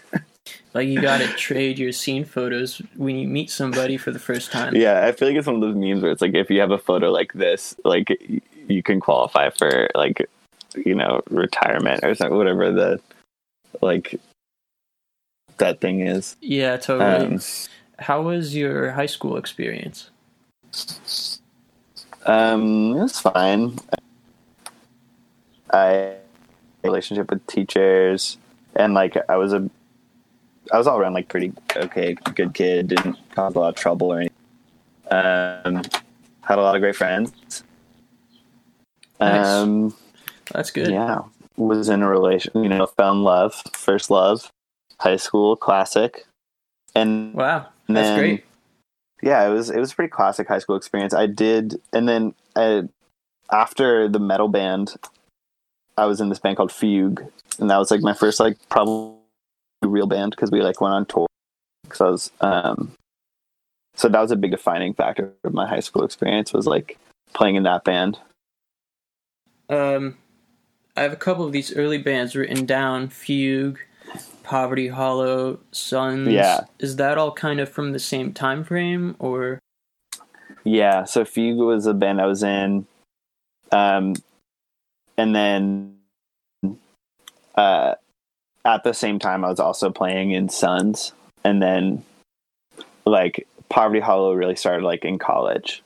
Like 0.76 0.90
you 0.90 1.02
gotta 1.02 1.28
trade 1.30 1.80
your 1.80 1.94
scene 1.94 2.26
photos 2.26 2.82
when 2.98 3.16
you 3.16 3.30
meet 3.30 3.50
somebody 3.50 3.96
for 3.96 4.12
the 4.12 4.20
first 4.20 4.52
time. 4.52 4.76
Yeah, 4.76 5.06
I 5.06 5.14
feel 5.14 5.30
like 5.30 5.38
it's 5.38 5.48
one 5.48 5.56
of 5.56 5.62
those 5.62 5.74
memes 5.76 6.04
where 6.04 6.12
it's 6.12 6.22
like 6.22 6.36
if 6.36 6.50
you 6.50 6.60
have 6.60 6.72
a 6.72 6.78
photo 6.78 7.12
like 7.12 7.32
this, 7.32 7.78
like 7.86 8.10
you 8.68 8.84
can 8.84 9.00
qualify 9.00 9.52
for 9.52 9.88
like 9.96 10.30
you 10.76 10.94
know 10.94 11.22
retirement 11.30 12.04
or 12.04 12.14
something, 12.14 12.38
whatever 12.38 12.74
the 12.74 13.00
like 13.82 14.20
that 15.58 15.82
thing 15.82 16.02
is. 16.02 16.36
Yeah, 16.42 16.78
totally. 16.78 17.36
Um, 17.36 17.42
How 18.00 18.22
was 18.22 18.56
your 18.56 18.92
high 18.92 19.06
school 19.06 19.38
experience? 19.38 20.10
um, 22.26 22.98
it's 23.02 23.20
fine. 23.20 23.80
I 25.72 26.16
relationship 26.84 27.32
with 27.32 27.46
teachers 27.48 28.38
and 28.76 28.94
like 28.94 29.18
I 29.30 29.38
was 29.38 29.54
a 29.54 29.70
I 30.72 30.78
was 30.78 30.88
all 30.88 30.98
around 30.98 31.14
like 31.14 31.28
pretty 31.28 31.54
okay, 31.76 32.16
good 32.34 32.54
kid, 32.54 32.88
didn't 32.88 33.18
cause 33.32 33.56
a 33.56 33.60
lot 33.60 33.70
of 33.70 33.76
trouble 33.76 34.12
or 34.12 34.20
anything. 34.20 34.36
Um, 35.12 35.84
had 36.42 36.58
a 36.58 36.62
lot 36.62 36.76
of 36.76 36.82
great 36.82 36.96
friends. 36.96 37.64
Nice. 39.20 39.46
Um, 39.46 39.96
That's 40.52 40.72
good. 40.72 40.90
yeah, 40.90 41.22
was 41.58 41.90
in 41.90 42.02
a 42.02 42.10
relation, 42.10 42.52
you 42.64 42.70
know, 42.70 42.88
found 42.88 43.24
love, 43.24 43.62
first 43.74 44.10
love, 44.10 44.52
high 45.00 45.16
school, 45.18 45.56
classic, 45.56 46.26
and 46.96 47.34
Wow, 47.34 47.68
that's 47.88 48.08
then- 48.10 48.20
great. 48.20 48.46
yeah, 49.22 49.46
it 49.48 49.52
was 49.52 49.70
it 49.70 49.80
was 49.80 49.92
a 49.92 49.96
pretty 49.96 50.12
classic 50.12 50.48
high 50.48 50.60
school 50.60 50.76
experience. 50.76 51.14
I 51.14 51.26
did, 51.28 51.82
and 51.94 52.08
then 52.08 52.34
uh, 52.56 52.84
after 53.52 54.08
the 54.08 54.20
metal 54.20 54.48
band, 54.48 54.96
I 55.98 56.06
was 56.06 56.20
in 56.22 56.30
this 56.30 56.40
band 56.40 56.58
called 56.58 56.72
Fugue, 56.72 57.22
and 57.60 57.70
that 57.70 57.78
was 57.78 57.92
like 57.92 58.02
my 58.02 58.14
first 58.14 58.40
like 58.40 58.58
probably 58.70 59.16
real 59.84 60.08
band 60.08 60.32
because 60.32 60.52
we 60.52 60.62
like 60.62 60.82
went 60.82 60.94
on 60.94 61.06
tour. 61.06 61.28
Because 61.84 62.02
I 62.02 62.10
was, 62.10 62.32
um, 62.42 62.94
so 63.96 64.10
that 64.10 64.20
was 64.20 64.32
a 64.32 64.36
big 64.36 64.52
defining 64.52 64.94
factor 64.96 65.32
of 65.44 65.54
my 65.54 65.68
high 65.68 65.80
school 65.80 66.04
experience 66.04 66.52
was 66.52 66.66
like 66.66 66.98
playing 67.34 67.56
in 67.56 67.64
that 67.64 67.84
band. 67.84 68.18
Um, 69.70 70.18
I 70.96 71.02
have 71.04 71.14
a 71.14 71.18
couple 71.18 71.46
of 71.46 71.52
these 71.52 71.76
early 71.76 71.98
bands 71.98 72.36
written 72.36 72.66
down: 72.66 73.10
Fugue, 73.10 73.78
Poverty 74.44 74.88
Hollow, 74.88 75.60
Sons. 75.72 76.30
Yeah. 76.30 76.62
is 76.80 76.96
that 76.98 77.18
all 77.18 77.32
kind 77.32 77.60
of 77.60 77.70
from 77.70 77.92
the 77.92 78.00
same 78.00 78.34
time 78.34 78.64
frame, 78.64 79.16
or 79.20 79.60
Yeah, 80.64 81.04
so 81.06 81.24
Fugue 81.26 81.58
was 81.58 81.86
a 81.86 81.94
band 81.94 82.22
I 82.22 82.26
was 82.26 82.44
in, 82.44 82.86
um, 83.72 84.14
and 85.18 85.36
then 85.36 85.98
uh, 87.56 87.96
at 88.66 88.84
the 88.84 88.94
same 88.94 89.20
time 89.20 89.46
I 89.46 89.50
was 89.50 89.60
also 89.60 89.90
playing 89.90 90.32
in 90.32 90.50
Sons, 90.50 91.12
and 91.44 91.62
then 91.62 92.04
like 93.06 93.48
Poverty 93.70 94.00
Hollow 94.00 94.34
really 94.34 94.56
started 94.56 94.84
like 94.84 95.06
in 95.06 95.18
college. 95.20 95.82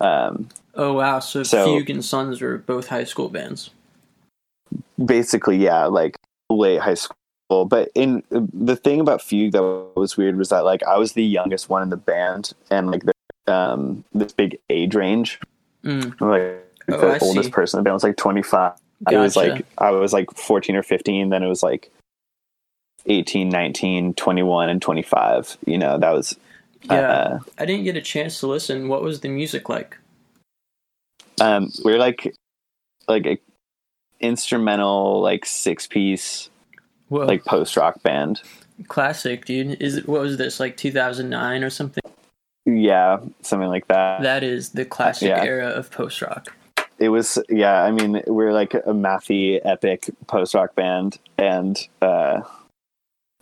Um, 0.00 0.48
oh 0.74 0.94
wow, 0.94 1.18
so, 1.20 1.42
So- 1.42 1.64
Fugue 1.66 1.90
and 1.90 2.04
Sons 2.04 2.40
were 2.40 2.58
both 2.58 2.88
high 2.88 3.04
school 3.04 3.28
bands. 3.28 3.70
basically, 5.04 5.56
yeah, 5.56 5.86
like 5.86 6.16
late 6.50 6.80
high 6.80 6.94
school. 6.94 7.16
But 7.64 7.90
in 7.94 8.22
the 8.30 8.76
thing 8.76 9.00
about 9.00 9.22
Fugue 9.22 9.52
that 9.52 9.62
was 9.94 10.16
weird 10.16 10.36
was 10.36 10.48
that 10.48 10.64
like 10.64 10.82
I 10.84 10.96
was 10.96 11.12
the 11.12 11.24
youngest 11.24 11.68
one 11.68 11.82
in 11.82 11.90
the 11.90 11.96
band, 11.96 12.52
and 12.70 12.90
like 12.90 13.04
the, 13.04 13.52
um, 13.52 14.04
this 14.12 14.32
big 14.32 14.58
age 14.70 14.94
range. 14.94 15.40
Mm, 15.84 16.20
like 16.20 16.62
Oh, 16.88 17.00
the 17.00 17.14
I 17.14 17.18
oldest 17.20 17.48
see. 17.48 17.52
person 17.52 17.78
in 17.78 17.84
the 17.84 17.88
band 17.88 17.94
was 17.94 18.02
like 18.02 18.16
25 18.16 18.72
i 19.06 19.16
was 19.16 19.36
like 19.36 19.64
i 19.78 19.90
was 19.90 20.12
like 20.12 20.30
14 20.32 20.76
or 20.76 20.82
15 20.82 21.28
then 21.28 21.42
it 21.42 21.48
was 21.48 21.62
like 21.62 21.90
18 23.06 23.48
19 23.48 24.14
21 24.14 24.68
and 24.68 24.82
25 24.82 25.58
you 25.66 25.78
know 25.78 25.98
that 25.98 26.10
was 26.10 26.36
yeah, 26.84 27.00
uh, 27.00 27.38
I 27.58 27.64
didn't 27.64 27.84
get 27.84 27.96
a 27.96 28.00
chance 28.00 28.40
to 28.40 28.48
listen. 28.48 28.88
What 28.88 29.02
was 29.04 29.20
the 29.20 29.28
music 29.28 29.68
like? 29.68 29.96
um 31.40 31.70
we're 31.84 31.98
like 31.98 32.34
like 33.06 33.24
a 33.24 33.38
instrumental 34.20 35.20
like 35.20 35.44
six 35.44 35.86
piece 35.86 36.50
Whoa, 37.12 37.26
like 37.26 37.44
post 37.44 37.76
rock 37.76 38.02
band 38.02 38.40
classic, 38.88 39.44
dude. 39.44 39.80
Is 39.80 39.96
it, 39.98 40.08
what 40.08 40.22
was 40.22 40.38
this 40.38 40.58
like 40.58 40.76
2009 40.76 41.62
or 41.64 41.70
something? 41.70 42.02
yeah 42.64 43.18
something 43.42 43.68
like 43.68 43.88
that 43.88 44.22
That 44.22 44.44
is 44.44 44.70
the 44.70 44.84
classic 44.84 45.28
Yeah. 45.28 45.42
era 45.42 45.66
of 45.68 45.90
post 45.90 46.22
rock. 46.22 46.54
it 47.00 47.08
was 47.08 47.36
yeah 47.48 47.82
i 47.82 47.90
mean 47.90 48.22
we're 48.28 48.52
like 48.52 48.72
a 48.74 48.92
mathy 48.94 49.58
epic 49.64 50.08
post 50.28 50.54
rock 50.54 50.74
band 50.76 51.18
and 51.36 51.76
uh 52.00 52.42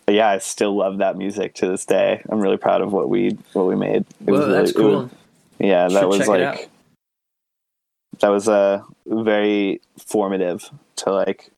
yeah 0.09 0.29
i 0.31 0.39
still 0.39 0.75
love 0.75 0.97
that 0.99 1.19
music 1.19 1.55
to 1.57 1.67
this 1.69 1.85
day 1.85 2.23
i'm 2.31 2.41
really 2.41 2.57
proud 2.57 2.81
of 2.81 2.95
what 2.95 3.11
we 3.11 3.37
what 3.53 3.67
we 3.67 3.77
made 3.77 4.07
it 4.27 4.31
Whoa, 4.31 4.47
that's 4.47 4.71
it 4.71 4.79
was- 4.79 5.11
cool. 5.11 5.11
yeah 5.59 5.89
that 5.89 6.09
was 6.09 6.19
check 6.21 6.29
it 6.29 6.43
out. 6.43 6.57
like 6.57 6.71
that 8.21 8.29
was 8.31 8.49
uh, 8.49 8.83
very 9.07 9.81
formative 9.99 10.71
to 10.97 11.13
like 11.13 11.51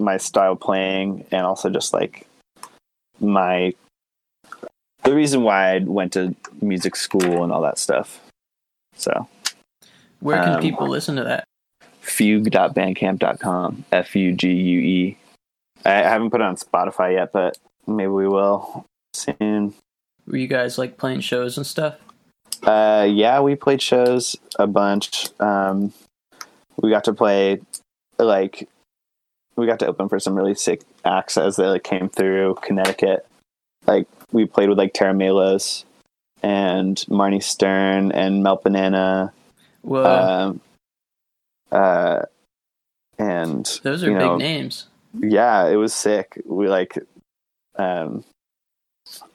my 0.00 0.16
style 0.16 0.56
playing 0.56 1.24
and 1.30 1.42
also 1.46 1.68
just 1.70 1.92
like 1.92 2.26
my 3.20 3.72
the 5.04 5.14
reason 5.14 5.42
why 5.42 5.74
i 5.74 5.78
went 5.78 6.12
to 6.12 6.34
music 6.60 6.96
school 6.96 7.42
and 7.44 7.52
all 7.52 7.60
that 7.60 7.78
stuff 7.78 8.20
so 8.96 9.28
Where 10.20 10.42
can 10.42 10.54
um, 10.54 10.60
people 10.60 10.88
listen 10.88 11.16
to 11.16 11.24
that? 11.24 11.44
fugue.bandcamp.com 12.00 13.84
f-u-g-u-e 13.92 15.16
I, 15.84 15.90
I 15.90 16.08
haven't 16.08 16.30
put 16.30 16.40
it 16.40 16.44
on 16.44 16.56
spotify 16.56 17.12
yet 17.14 17.32
but 17.32 17.58
maybe 17.86 18.08
we 18.08 18.26
will 18.26 18.84
soon 19.14 19.74
Were 20.26 20.38
you 20.38 20.46
guys 20.48 20.78
like 20.78 20.96
playing 20.96 21.20
shows 21.20 21.56
and 21.56 21.66
stuff? 21.66 21.96
uh 22.64 23.06
yeah 23.08 23.40
we 23.40 23.54
played 23.54 23.80
shows 23.82 24.36
a 24.58 24.66
bunch 24.66 25.28
um 25.40 25.92
we 26.82 26.90
got 26.90 27.04
to 27.04 27.12
play 27.12 27.60
like 28.18 28.68
we 29.56 29.66
got 29.66 29.78
to 29.80 29.86
open 29.86 30.08
for 30.08 30.18
some 30.18 30.34
really 30.34 30.54
sick 30.54 30.82
acts 31.04 31.36
as 31.36 31.56
they 31.56 31.66
like 31.66 31.84
came 31.84 32.08
through 32.08 32.56
connecticut. 32.62 33.26
Like 33.86 34.06
we 34.32 34.46
played 34.46 34.68
with 34.68 34.78
like 34.78 34.94
Tera 34.94 35.14
Melos 35.14 35.84
and 36.42 36.96
marnie 37.08 37.42
stern 37.42 38.12
and 38.12 38.42
Melt 38.42 38.62
Banana 38.62 39.32
Whoa, 39.82 40.04
um 40.04 40.60
uh 41.70 42.22
and 43.18 43.80
those 43.82 44.02
are 44.02 44.06
big 44.06 44.18
know, 44.18 44.36
names. 44.36 44.86
yeah 45.18 45.66
it 45.68 45.76
was 45.76 45.92
sick. 45.92 46.40
We 46.46 46.68
like 46.68 46.98
um 47.76 48.24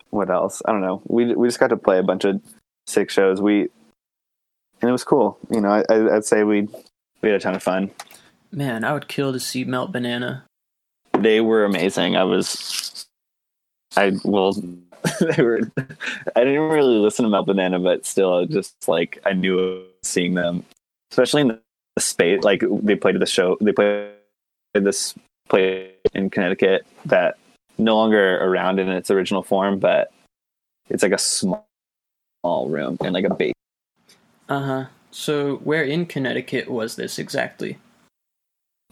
what 0.10 0.30
else? 0.30 0.62
I 0.66 0.72
don't 0.72 0.82
know. 0.82 1.02
We 1.08 1.36
we 1.36 1.48
just 1.48 1.60
got 1.60 1.68
to 1.68 1.78
play 1.78 2.00
a 2.00 2.04
bunch 2.04 2.26
of 2.26 2.42
sick 2.88 3.10
shows. 3.10 3.42
We 3.42 3.62
and 4.82 4.90
it 4.90 4.92
was 4.92 5.04
cool. 5.04 5.38
You 5.52 5.62
know 5.62 5.70
I, 5.70 5.84
I 5.90 6.16
i'd 6.16 6.26
say 6.26 6.44
we 6.44 6.68
we 7.22 7.30
had 7.30 7.36
a 7.36 7.40
ton 7.40 7.56
of 7.56 7.64
fun 7.64 7.92
Man, 8.56 8.84
I 8.84 8.94
would 8.94 9.08
kill 9.10 9.34
to 9.34 9.40
see 9.40 9.64
Melt 9.66 9.92
Banana. 9.92 10.46
they 11.20 11.40
were 11.40 11.64
amazing 11.64 12.16
i 12.18 12.24
was 12.24 13.08
i 13.96 14.12
well 14.26 14.52
they 15.38 15.42
were 15.44 15.62
i 16.36 16.44
didn't 16.44 16.60
really 16.70 16.98
listen 16.98 17.24
to 17.24 17.30
melt 17.30 17.46
banana 17.48 17.80
but 17.80 18.06
still 18.06 18.46
just 18.46 18.76
like 18.90 19.18
i 19.26 19.32
knew 19.32 19.82
seeing 20.04 20.34
them 20.34 20.64
especially 21.12 21.42
in 21.42 21.48
the 21.48 22.02
space 22.02 22.44
like 22.44 22.62
they 22.84 22.96
played 22.96 23.16
at 23.16 23.20
the 23.20 23.26
show 23.26 23.56
they 23.62 23.72
played 23.72 24.12
this 24.74 25.16
play 25.48 25.92
in 26.14 26.30
connecticut 26.30 26.86
that 27.06 27.38
no 27.78 27.96
longer 27.96 28.38
around 28.44 28.78
in 28.80 28.90
its 28.90 29.10
original 29.10 29.42
form 29.42 29.80
but 29.80 30.12
it's 30.90 31.02
like 31.02 31.14
a 31.14 31.18
small, 31.18 31.66
small 32.42 32.68
room 32.68 32.98
and 33.02 33.14
like 33.14 33.26
a 33.26 33.34
base 33.34 33.54
Uh 34.50 34.60
huh. 34.62 34.86
So, 35.12 35.58
where 35.64 35.84
in 35.84 36.06
Connecticut 36.08 36.70
was 36.70 36.98
this 36.98 37.18
exactly? 37.18 37.78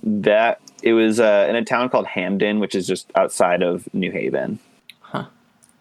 That 0.01 0.59
it 0.81 0.93
was 0.93 1.19
uh, 1.19 1.45
in 1.49 1.55
a 1.55 1.63
town 1.63 1.89
called 1.89 2.07
hamden 2.07 2.59
which 2.59 2.75
is 2.75 2.87
just 2.87 3.11
outside 3.15 3.61
of 3.61 3.87
new 3.93 4.11
haven 4.11 4.59
Huh. 5.13 5.25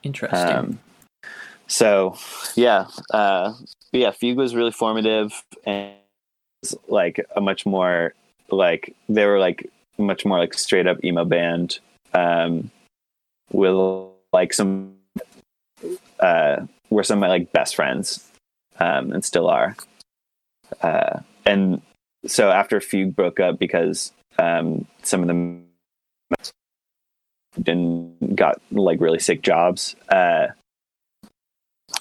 Interesting. 0.03 0.57
Um, 0.57 0.79
so 1.67 2.17
yeah, 2.55 2.89
uh, 3.15 3.55
yeah, 3.93 4.11
Fugue 4.11 4.37
was 4.37 4.55
really 4.55 4.73
formative 4.73 5.43
and 5.65 5.95
was, 6.63 6.77
like 6.89 7.25
a 7.35 7.41
much 7.41 7.65
more 7.65 8.13
like 8.51 8.95
they 9.09 9.25
were 9.25 9.39
like 9.39 9.71
much 9.97 10.27
more 10.27 10.39
like 10.39 10.53
straight 10.53 10.87
up 10.87 11.03
emo 11.03 11.25
band 11.25 11.79
um, 12.13 12.71
with 13.53 13.75
like 14.35 14.53
some 14.53 14.95
uh, 16.21 16.67
were 16.91 17.03
some 17.03 17.19
of 17.19 17.21
my 17.23 17.29
like 17.29 17.53
best 17.53 17.75
friends 17.75 18.29
um, 18.81 19.13
and 19.13 19.25
still 19.25 19.49
are. 19.49 19.75
Uh, 20.83 21.21
and 21.47 21.81
so 22.27 22.51
after 22.51 22.81
Fugue 22.81 23.15
broke 23.15 23.41
up 23.41 23.59
because 23.59 24.13
um, 24.39 24.87
some 25.03 25.23
of 25.23 25.29
them 25.29 25.67
didn't 27.61 28.37
got 28.37 28.61
like 28.71 29.01
really 29.01 29.19
sick 29.19 29.43
jobs. 29.43 29.97
Uh, 30.09 30.49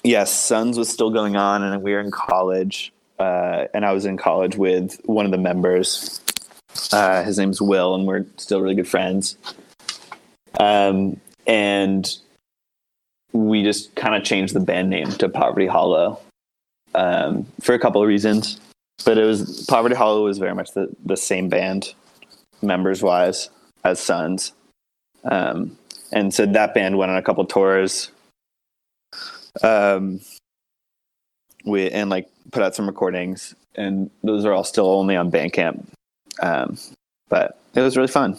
yes, 0.02 0.32
Sons 0.32 0.78
was 0.78 0.88
still 0.88 1.10
going 1.10 1.36
on, 1.36 1.62
and 1.62 1.82
we 1.82 1.92
were 1.92 2.00
in 2.00 2.10
college. 2.10 2.92
Uh, 3.18 3.66
and 3.74 3.84
I 3.84 3.92
was 3.92 4.04
in 4.04 4.16
college 4.16 4.56
with 4.56 5.00
one 5.04 5.24
of 5.24 5.30
the 5.30 5.38
members. 5.38 6.20
Uh, 6.92 7.22
his 7.22 7.38
name's 7.38 7.60
Will, 7.60 7.94
and 7.94 8.06
we're 8.06 8.26
still 8.36 8.60
really 8.60 8.74
good 8.74 8.88
friends. 8.88 9.36
Um, 10.58 11.20
and 11.46 12.10
we 13.32 13.62
just 13.62 13.94
kind 13.94 14.14
of 14.14 14.24
changed 14.24 14.54
the 14.54 14.60
band 14.60 14.90
name 14.90 15.10
to 15.12 15.28
Poverty 15.28 15.66
Hollow 15.66 16.20
um, 16.94 17.46
for 17.60 17.74
a 17.74 17.78
couple 17.78 18.02
of 18.02 18.08
reasons. 18.08 18.60
But 19.04 19.18
it 19.18 19.24
was 19.24 19.66
Poverty 19.68 19.94
Hollow 19.94 20.24
was 20.24 20.38
very 20.38 20.54
much 20.54 20.72
the, 20.72 20.94
the 21.04 21.16
same 21.16 21.48
band, 21.48 21.94
members 22.60 23.02
wise, 23.02 23.50
as 23.84 24.00
Sons. 24.00 24.52
Um, 25.24 25.76
and 26.12 26.32
so 26.32 26.46
that 26.46 26.74
band 26.74 26.98
went 26.98 27.10
on 27.10 27.16
a 27.16 27.22
couple 27.22 27.44
tours. 27.44 28.10
Um, 29.62 30.20
we 31.64 31.90
and 31.90 32.10
like 32.10 32.28
put 32.50 32.62
out 32.62 32.74
some 32.74 32.86
recordings, 32.86 33.54
and 33.74 34.10
those 34.22 34.44
are 34.44 34.52
all 34.52 34.64
still 34.64 34.90
only 34.90 35.16
on 35.16 35.30
Bandcamp. 35.30 35.86
Um, 36.40 36.78
but 37.28 37.58
it 37.74 37.80
was 37.80 37.96
really 37.96 38.08
fun, 38.08 38.38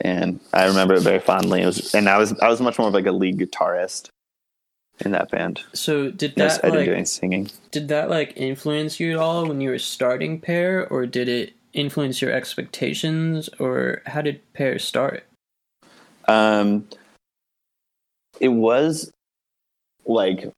and 0.00 0.40
I 0.52 0.66
remember 0.66 0.94
it 0.94 1.02
very 1.02 1.20
fondly. 1.20 1.62
It 1.62 1.66
was, 1.66 1.94
and 1.94 2.08
I 2.08 2.18
was 2.18 2.38
I 2.40 2.48
was 2.48 2.60
much 2.60 2.78
more 2.78 2.88
of 2.88 2.94
like 2.94 3.06
a 3.06 3.12
lead 3.12 3.38
guitarist 3.38 4.08
in 5.00 5.12
that 5.12 5.30
band. 5.30 5.60
So 5.72 6.10
did 6.10 6.34
Yes, 6.36 6.56
that 6.56 6.64
I 6.64 6.68
didn't 6.68 6.80
like 6.80 6.88
do 6.88 6.94
any 6.94 7.04
singing. 7.04 7.50
did 7.70 7.88
that 7.88 8.10
like 8.10 8.32
influence 8.36 8.98
you 8.98 9.12
at 9.12 9.18
all 9.18 9.46
when 9.46 9.60
you 9.60 9.70
were 9.70 9.78
starting 9.78 10.40
Pair, 10.40 10.86
or 10.88 11.06
did 11.06 11.28
it 11.28 11.54
influence 11.72 12.20
your 12.20 12.32
expectations, 12.32 13.48
or 13.58 14.02
how 14.06 14.22
did 14.22 14.40
Pair 14.54 14.78
start? 14.78 15.24
Um, 16.26 16.86
it 18.40 18.48
was 18.48 19.12
like 20.04 20.52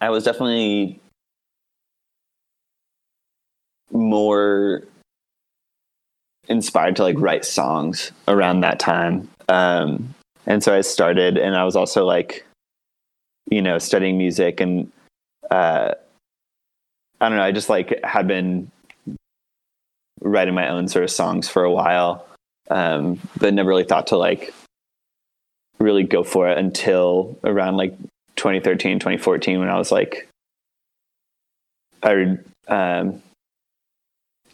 I 0.00 0.10
was 0.10 0.24
definitely 0.24 1.00
more 3.90 4.82
inspired 6.48 6.96
to 6.96 7.02
like 7.02 7.16
write 7.18 7.44
songs 7.44 8.12
around 8.26 8.60
that 8.60 8.78
time. 8.78 9.28
Um, 9.48 10.14
and 10.46 10.62
so 10.62 10.74
I 10.74 10.80
started, 10.80 11.38
and 11.38 11.54
I 11.56 11.64
was 11.64 11.76
also 11.76 12.04
like, 12.04 12.44
you 13.50 13.62
know, 13.62 13.78
studying 13.78 14.18
music, 14.18 14.60
and 14.60 14.90
uh, 15.50 15.92
I 17.20 17.28
don't 17.28 17.36
know, 17.36 17.44
I 17.44 17.52
just 17.52 17.68
like 17.68 17.98
had 18.04 18.26
been 18.26 18.70
writing 20.20 20.54
my 20.54 20.68
own 20.68 20.88
sort 20.88 21.04
of 21.04 21.10
songs 21.10 21.48
for 21.48 21.64
a 21.64 21.70
while, 21.70 22.26
um, 22.70 23.20
but 23.38 23.52
never 23.54 23.68
really 23.68 23.84
thought 23.84 24.08
to 24.08 24.16
like 24.16 24.54
really 25.82 26.04
go 26.04 26.22
for 26.22 26.48
it 26.48 26.58
until 26.58 27.38
around 27.44 27.76
like 27.76 27.96
2013 28.36 28.98
2014 28.98 29.58
when 29.58 29.68
i 29.68 29.76
was 29.76 29.92
like 29.92 30.28
i 32.02 32.38
um 32.68 33.20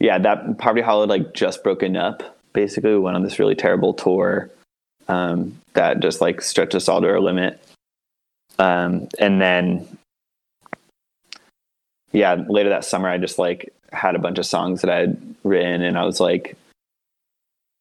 yeah 0.01 0.19
that 0.19 0.59
poverty 0.59 0.83
hollow 0.83 1.07
like 1.07 1.35
just 1.35 1.63
broken 1.63 1.97
up 1.97 2.37
basically. 2.55 2.91
We 2.91 2.99
went 2.99 3.17
on 3.17 3.23
this 3.23 3.39
really 3.39 3.55
terrible 3.55 3.95
tour 3.95 4.51
um 5.09 5.57
that 5.75 6.01
just 6.01 6.21
like 6.21 6.41
stretched 6.41 6.75
us 6.75 6.89
all 6.89 7.01
to 7.01 7.09
our 7.09 7.21
limit 7.21 7.63
um 8.59 9.09
and 9.19 9.41
then 9.41 9.87
yeah 12.13 12.35
later 12.49 12.69
that 12.69 12.85
summer 12.85 13.09
i 13.09 13.19
just 13.19 13.39
like 13.39 13.73
had 13.93 14.15
a 14.15 14.19
bunch 14.19 14.39
of 14.39 14.47
songs 14.47 14.81
that 14.81 14.91
i 14.91 14.99
had 14.99 15.35
written 15.45 15.83
and 15.83 15.99
i 15.99 16.05
was 16.05 16.21
like 16.21 16.57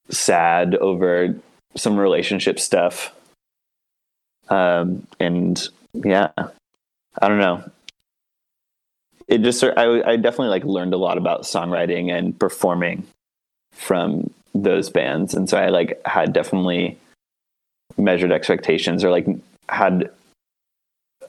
sad 0.09 0.75
over 0.75 1.35
some 1.75 1.97
relationship 1.97 2.59
stuff 2.59 3.13
um, 4.49 5.05
and 5.19 5.67
yeah, 5.93 6.29
I 6.37 7.27
don't 7.27 7.39
know. 7.39 7.63
It 9.27 9.41
just 9.41 9.63
I, 9.63 10.01
I 10.01 10.15
definitely 10.15 10.49
like 10.49 10.63
learned 10.63 10.93
a 10.93 10.97
lot 10.97 11.17
about 11.17 11.41
songwriting 11.41 12.11
and 12.11 12.37
performing 12.37 13.05
from 13.73 14.33
those 14.55 14.89
bands, 14.89 15.33
and 15.33 15.49
so 15.49 15.57
I 15.57 15.67
like 15.67 15.99
had 16.05 16.31
definitely 16.31 16.97
measured 17.97 18.31
expectations 18.31 19.03
or 19.03 19.11
like 19.11 19.27
had 19.67 20.09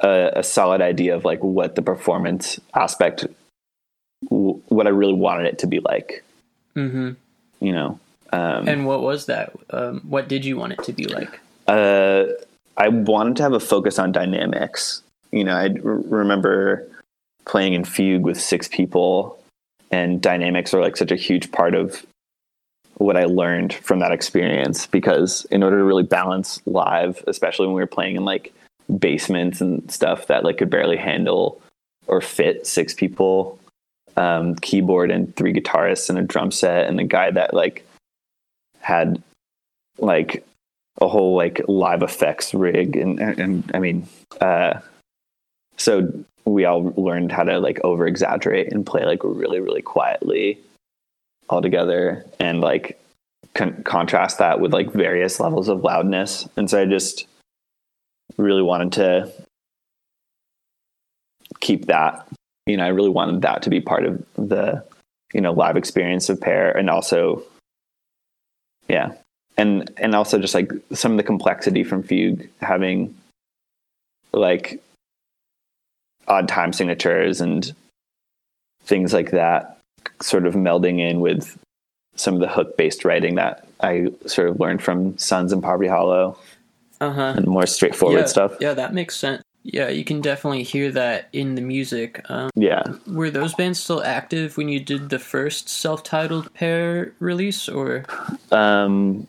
a, 0.00 0.32
a 0.36 0.42
solid 0.42 0.80
idea 0.80 1.14
of 1.14 1.24
like 1.24 1.42
what 1.42 1.74
the 1.74 1.82
performance 1.82 2.58
aspect, 2.74 3.26
w- 4.30 4.60
what 4.68 4.86
I 4.86 4.90
really 4.90 5.14
wanted 5.14 5.46
it 5.46 5.58
to 5.60 5.66
be 5.66 5.80
like. 5.80 6.24
Mm-hmm. 6.76 7.12
You 7.60 7.72
know, 7.72 8.00
um, 8.32 8.68
And 8.68 8.86
what 8.86 9.02
was 9.02 9.26
that? 9.26 9.52
Um, 9.70 10.00
what 10.08 10.28
did 10.28 10.44
you 10.44 10.56
want 10.56 10.74
it 10.74 10.82
to 10.84 10.92
be 10.92 11.04
like? 11.04 11.40
uh, 11.66 12.24
I 12.76 12.88
wanted 12.88 13.36
to 13.36 13.42
have 13.42 13.52
a 13.52 13.60
focus 13.60 13.98
on 13.98 14.12
dynamics. 14.12 15.02
You 15.32 15.44
know, 15.44 15.54
I 15.54 15.64
r- 15.64 15.74
remember 15.82 16.86
playing 17.44 17.74
in 17.74 17.84
Fugue 17.84 18.22
with 18.22 18.40
six 18.40 18.68
people, 18.68 19.38
and 19.90 20.22
dynamics 20.22 20.72
are 20.72 20.80
like 20.80 20.96
such 20.96 21.10
a 21.10 21.16
huge 21.16 21.50
part 21.50 21.74
of 21.74 22.06
what 22.98 23.16
I 23.16 23.24
learned 23.24 23.74
from 23.74 23.98
that 23.98 24.12
experience. 24.12 24.86
Because 24.86 25.44
in 25.50 25.62
order 25.62 25.78
to 25.78 25.84
really 25.84 26.04
balance 26.04 26.62
live, 26.66 27.24
especially 27.26 27.66
when 27.66 27.74
we 27.74 27.82
were 27.82 27.86
playing 27.86 28.16
in 28.16 28.24
like 28.24 28.52
basements 28.96 29.60
and 29.60 29.90
stuff 29.90 30.26
that 30.28 30.44
like 30.44 30.58
could 30.58 30.70
barely 30.70 30.96
handle 30.96 31.60
or 32.06 32.20
fit 32.20 32.66
six 32.66 32.94
people, 32.94 33.58
um, 34.16 34.54
keyboard 34.56 35.10
and 35.10 35.34
three 35.36 35.52
guitarists 35.52 36.08
and 36.08 36.18
a 36.18 36.22
drum 36.22 36.50
set, 36.50 36.88
and 36.88 36.98
a 36.98 37.04
guy 37.04 37.30
that 37.30 37.52
like 37.54 37.86
had 38.80 39.22
like 39.98 40.46
a 41.00 41.08
whole 41.08 41.36
like 41.36 41.60
live 41.68 42.02
effects 42.02 42.54
rig 42.54 42.96
and 42.96 43.20
and, 43.20 43.38
and 43.38 43.70
I 43.74 43.78
mean 43.78 44.08
uh 44.40 44.80
so 45.76 46.12
we 46.44 46.64
all 46.64 46.92
learned 46.96 47.30
how 47.30 47.44
to 47.44 47.58
like 47.58 47.80
over 47.84 48.06
exaggerate 48.06 48.72
and 48.72 48.86
play 48.86 49.04
like 49.04 49.20
really 49.22 49.60
really 49.60 49.82
quietly 49.82 50.58
all 51.48 51.62
together 51.62 52.24
and 52.40 52.60
like 52.60 53.00
con- 53.54 53.82
contrast 53.84 54.38
that 54.38 54.60
with 54.60 54.72
like 54.72 54.92
various 54.92 55.40
levels 55.40 55.68
of 55.68 55.84
loudness. 55.84 56.48
And 56.56 56.68
so 56.68 56.82
I 56.82 56.84
just 56.84 57.26
really 58.36 58.62
wanted 58.62 58.92
to 58.92 59.32
keep 61.60 61.86
that. 61.86 62.26
You 62.66 62.76
know 62.76 62.84
I 62.84 62.88
really 62.88 63.08
wanted 63.08 63.42
that 63.42 63.62
to 63.62 63.70
be 63.70 63.80
part 63.80 64.04
of 64.04 64.24
the 64.34 64.84
you 65.32 65.40
know 65.40 65.52
live 65.52 65.76
experience 65.76 66.28
of 66.28 66.40
pair 66.40 66.76
and 66.76 66.90
also 66.90 67.42
yeah. 68.88 69.12
And 69.56 69.90
and 69.96 70.14
also 70.14 70.38
just 70.38 70.54
like 70.54 70.72
some 70.92 71.12
of 71.12 71.16
the 71.16 71.24
complexity 71.24 71.84
from 71.84 72.02
fugue 72.02 72.48
having 72.60 73.14
like 74.32 74.80
odd 76.28 76.48
time 76.48 76.72
signatures 76.72 77.40
and 77.40 77.72
things 78.84 79.12
like 79.12 79.32
that 79.32 79.78
sort 80.22 80.46
of 80.46 80.54
melding 80.54 81.00
in 81.00 81.20
with 81.20 81.58
some 82.14 82.34
of 82.34 82.40
the 82.40 82.48
hook 82.48 82.76
based 82.76 83.04
writing 83.04 83.36
that 83.36 83.66
I 83.80 84.08
sort 84.26 84.48
of 84.48 84.60
learned 84.60 84.82
from 84.82 85.16
Sons 85.18 85.52
and 85.52 85.62
Poverty 85.62 85.88
Hollow 85.88 86.38
Uh 87.00 87.12
huh. 87.12 87.34
and 87.36 87.46
more 87.46 87.66
straightforward 87.66 88.20
yeah, 88.20 88.26
stuff. 88.26 88.56
Yeah, 88.60 88.74
that 88.74 88.92
makes 88.92 89.16
sense. 89.16 89.42
Yeah, 89.62 89.88
you 89.88 90.04
can 90.04 90.20
definitely 90.20 90.62
hear 90.62 90.90
that 90.92 91.28
in 91.32 91.54
the 91.54 91.60
music. 91.60 92.24
Um, 92.30 92.50
Yeah. 92.54 92.82
were 93.06 93.30
those 93.30 93.54
bands 93.54 93.78
still 93.78 94.02
active 94.02 94.56
when 94.56 94.68
you 94.68 94.80
did 94.80 95.10
the 95.10 95.18
first 95.18 95.68
self-titled 95.68 96.54
pair 96.54 97.12
release, 97.18 97.68
or 97.68 98.04
Um 98.50 99.26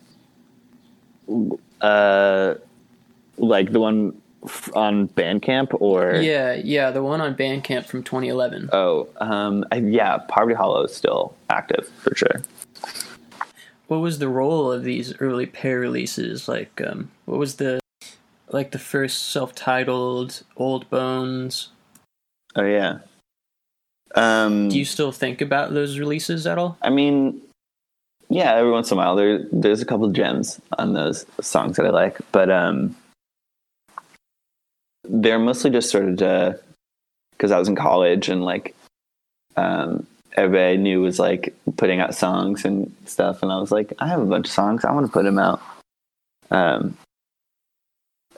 uh 1.80 2.54
like 3.38 3.72
the 3.72 3.80
one 3.80 4.20
f- 4.44 4.70
on 4.74 5.08
Bandcamp 5.08 5.76
or 5.80 6.16
yeah, 6.16 6.54
yeah, 6.54 6.90
the 6.90 7.02
one 7.02 7.20
on 7.20 7.34
Bandcamp 7.34 7.86
from 7.86 8.02
2011? 8.02 8.70
Oh, 8.72 9.08
um, 9.20 9.64
I, 9.70 9.76
yeah, 9.76 10.18
Poverty 10.28 10.54
Hollow 10.54 10.84
is 10.84 10.94
still 10.94 11.34
active 11.48 11.88
for 12.00 12.14
sure. 12.14 12.42
What 13.90 14.00
was 14.00 14.20
the 14.20 14.28
role 14.28 14.70
of 14.70 14.84
these 14.84 15.12
early 15.18 15.46
pair 15.46 15.80
releases? 15.80 16.46
Like, 16.46 16.80
um, 16.80 17.10
what 17.24 17.40
was 17.40 17.56
the 17.56 17.80
like 18.48 18.70
the 18.70 18.78
first 18.78 19.32
self-titled 19.32 20.44
Old 20.56 20.88
Bones? 20.90 21.70
Oh 22.54 22.64
yeah. 22.64 23.00
Um, 24.14 24.68
Do 24.68 24.78
you 24.78 24.84
still 24.84 25.10
think 25.10 25.40
about 25.40 25.74
those 25.74 25.98
releases 25.98 26.46
at 26.46 26.56
all? 26.56 26.78
I 26.80 26.90
mean, 26.90 27.40
yeah, 28.28 28.54
every 28.54 28.70
once 28.70 28.92
in 28.92 28.96
a 28.96 29.00
while 29.00 29.16
there 29.16 29.44
there's 29.50 29.82
a 29.82 29.86
couple 29.86 30.06
of 30.06 30.12
gems 30.12 30.60
on 30.78 30.92
those 30.92 31.26
songs 31.40 31.76
that 31.76 31.84
I 31.86 31.90
like, 31.90 32.18
but 32.30 32.48
um, 32.48 32.94
they're 35.02 35.40
mostly 35.40 35.70
just 35.70 35.90
sort 35.90 36.04
of 36.04 36.60
because 37.32 37.50
I 37.50 37.58
was 37.58 37.66
in 37.66 37.74
college 37.74 38.28
and 38.28 38.44
like 38.44 38.76
um, 39.56 40.06
everybody 40.36 40.74
I 40.74 40.76
knew 40.76 41.02
was 41.02 41.18
like 41.18 41.54
putting 41.76 42.00
out 42.00 42.14
songs 42.14 42.64
and 42.64 42.94
stuff, 43.06 43.42
and 43.42 43.52
I 43.52 43.58
was 43.58 43.70
like, 43.70 43.92
I 43.98 44.08
have 44.08 44.20
a 44.20 44.26
bunch 44.26 44.46
of 44.46 44.52
songs, 44.52 44.84
I 44.84 44.92
want 44.92 45.06
to 45.06 45.12
put 45.12 45.24
them 45.24 45.38
out. 45.38 45.60
Um, 46.50 46.96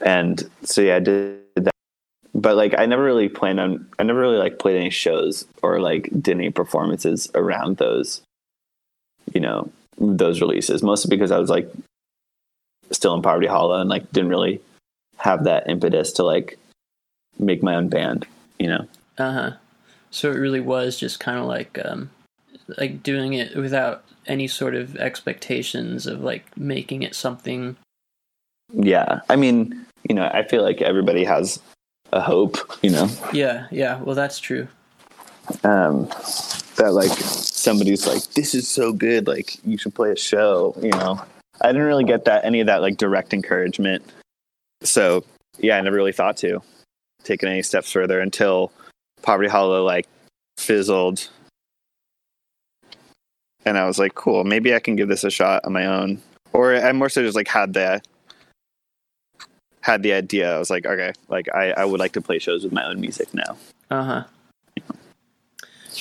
and 0.01 0.49
so 0.63 0.81
yeah, 0.81 0.97
I 0.97 1.01
did 1.01 1.41
that, 1.57 1.75
but 2.35 2.57
like 2.57 2.75
I 2.79 2.87
never 2.87 3.03
really 3.03 3.29
planned 3.29 3.61
on. 3.61 3.87
I 3.99 4.03
never 4.03 4.21
really 4.21 4.39
like 4.39 4.59
played 4.59 4.77
any 4.77 4.91
shows 4.91 5.47
or 5.63 5.81
like 5.81 6.09
did 6.21 6.37
any 6.37 6.51
performances 6.51 7.31
around 7.35 7.77
those. 7.77 8.23
You 9.33 9.41
know 9.41 9.71
those 9.99 10.41
releases 10.41 10.83
mostly 10.83 11.09
because 11.09 11.31
I 11.31 11.39
was 11.39 11.51
like 11.51 11.71
still 12.91 13.15
in 13.15 13.23
Poverty 13.23 13.47
Hollow 13.47 13.81
and 13.81 13.89
like 13.89 14.11
didn't 14.13 14.31
really 14.31 14.61
have 15.19 15.45
that 15.45 15.69
impetus 15.71 16.13
to 16.13 16.25
like 16.25 16.59
make 17.39 17.63
my 17.63 17.77
own 17.77 17.89
band. 17.89 18.27
You 18.59 18.69
know. 18.69 18.89
Uh 19.19 19.33
huh. 19.33 19.51
So 20.13 20.31
it 20.31 20.37
really 20.37 20.61
was 20.61 20.99
just 20.99 21.19
kind 21.19 21.39
of 21.39 21.47
like 21.47 21.79
um, 21.85 22.11
like 22.79 23.03
doing 23.03 23.33
it 23.33 23.57
without 23.57 24.05
any 24.27 24.47
sort 24.47 24.75
of 24.75 24.97
expectations 24.97 26.07
of 26.07 26.21
like 26.21 26.57
making 26.57 27.03
it 27.03 27.15
something. 27.15 27.77
Yeah, 28.73 29.21
I 29.29 29.37
mean, 29.37 29.85
you 30.09 30.15
know, 30.15 30.31
I 30.33 30.45
feel 30.45 30.63
like 30.63 30.81
everybody 30.81 31.25
has 31.25 31.61
a 32.13 32.21
hope. 32.21 32.59
You 32.83 32.91
know. 32.91 33.09
Yeah. 33.33 33.67
Yeah. 33.71 34.01
Well, 34.03 34.15
that's 34.15 34.39
true. 34.39 34.69
Um, 35.65 36.07
that 36.77 36.93
like 36.93 37.11
somebody's 37.11 38.07
like, 38.07 38.23
this 38.35 38.55
is 38.55 38.69
so 38.69 38.93
good, 38.93 39.27
like 39.27 39.57
you 39.65 39.77
should 39.77 39.95
play 39.95 40.11
a 40.13 40.17
show. 40.17 40.75
You 40.81 40.91
know, 40.91 41.21
I 41.61 41.69
didn't 41.69 41.87
really 41.87 42.05
get 42.05 42.27
that 42.27 42.45
any 42.45 42.61
of 42.61 42.67
that 42.67 42.83
like 42.83 42.97
direct 42.97 43.35
encouragement. 43.35 44.05
So 44.83 45.25
yeah, 45.59 45.79
I 45.79 45.81
never 45.81 45.97
really 45.97 46.13
thought 46.13 46.37
to 46.39 46.63
taking 47.25 47.49
any 47.49 47.63
steps 47.63 47.91
further 47.91 48.21
until 48.21 48.73
Poverty 49.23 49.49
Hollow 49.49 49.85
like 49.85 50.07
fizzled. 50.59 51.29
And 53.65 53.79
I 53.79 53.87
was 53.87 53.99
like, 53.99 54.15
cool, 54.15 54.45
maybe 54.45 54.75
I 54.75 54.81
can 54.81 54.97
give 54.97 55.09
this 55.09 55.25
a 55.25 55.31
shot 55.31 55.65
on 55.65 55.73
my 55.73 55.87
own. 55.87 56.21
Or 56.53 56.75
I 56.75 56.93
more 56.93 57.09
so 57.09 57.23
just 57.23 57.37
like 57.37 57.49
had 57.49 57.73
the 57.73 58.03
had 59.81 60.03
the 60.03 60.13
idea. 60.13 60.55
I 60.55 60.59
was 60.59 60.71
like, 60.71 60.87
okay, 60.87 61.13
like 61.29 61.49
I, 61.55 61.73
I 61.73 61.85
would 61.85 62.01
like 62.01 62.13
to 62.13 62.21
play 62.21 62.39
shows 62.39 62.65
with 62.65 62.73
my 62.73 62.85
own 62.85 63.01
music 63.01 63.33
now. 63.33 63.57
Uh 63.91 64.05
huh. 64.05 64.25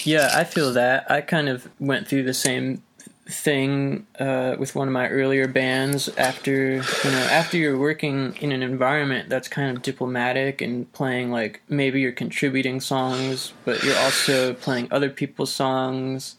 Yeah, 0.03 0.31
I 0.34 0.43
feel 0.43 0.73
that. 0.73 1.10
I 1.12 1.21
kind 1.21 1.49
of 1.49 1.67
went 1.79 2.07
through 2.07 2.23
the 2.23 2.34
same 2.34 2.81
thing 3.27 4.05
uh, 4.19 4.55
with 4.57 4.75
one 4.75 4.88
of 4.88 4.93
my 4.93 5.07
earlier 5.10 5.47
bands. 5.47 6.10
After 6.17 6.75
you 6.75 7.12
know, 7.12 7.27
after 7.31 7.57
you're 7.57 7.77
working 7.77 8.36
in 8.41 8.51
an 8.51 8.63
environment 8.63 9.29
that's 9.29 9.47
kind 9.47 9.75
of 9.75 9.84
diplomatic 9.84 10.62
and 10.62 10.91
playing 10.93 11.31
like 11.31 11.62
maybe 11.69 12.01
you're 12.01 12.12
contributing 12.12 12.79
songs, 12.79 13.53
but 13.65 13.84
you're 13.84 13.97
also 13.97 14.53
playing 14.53 14.88
other 14.91 15.10
people's 15.10 15.53
songs. 15.53 16.36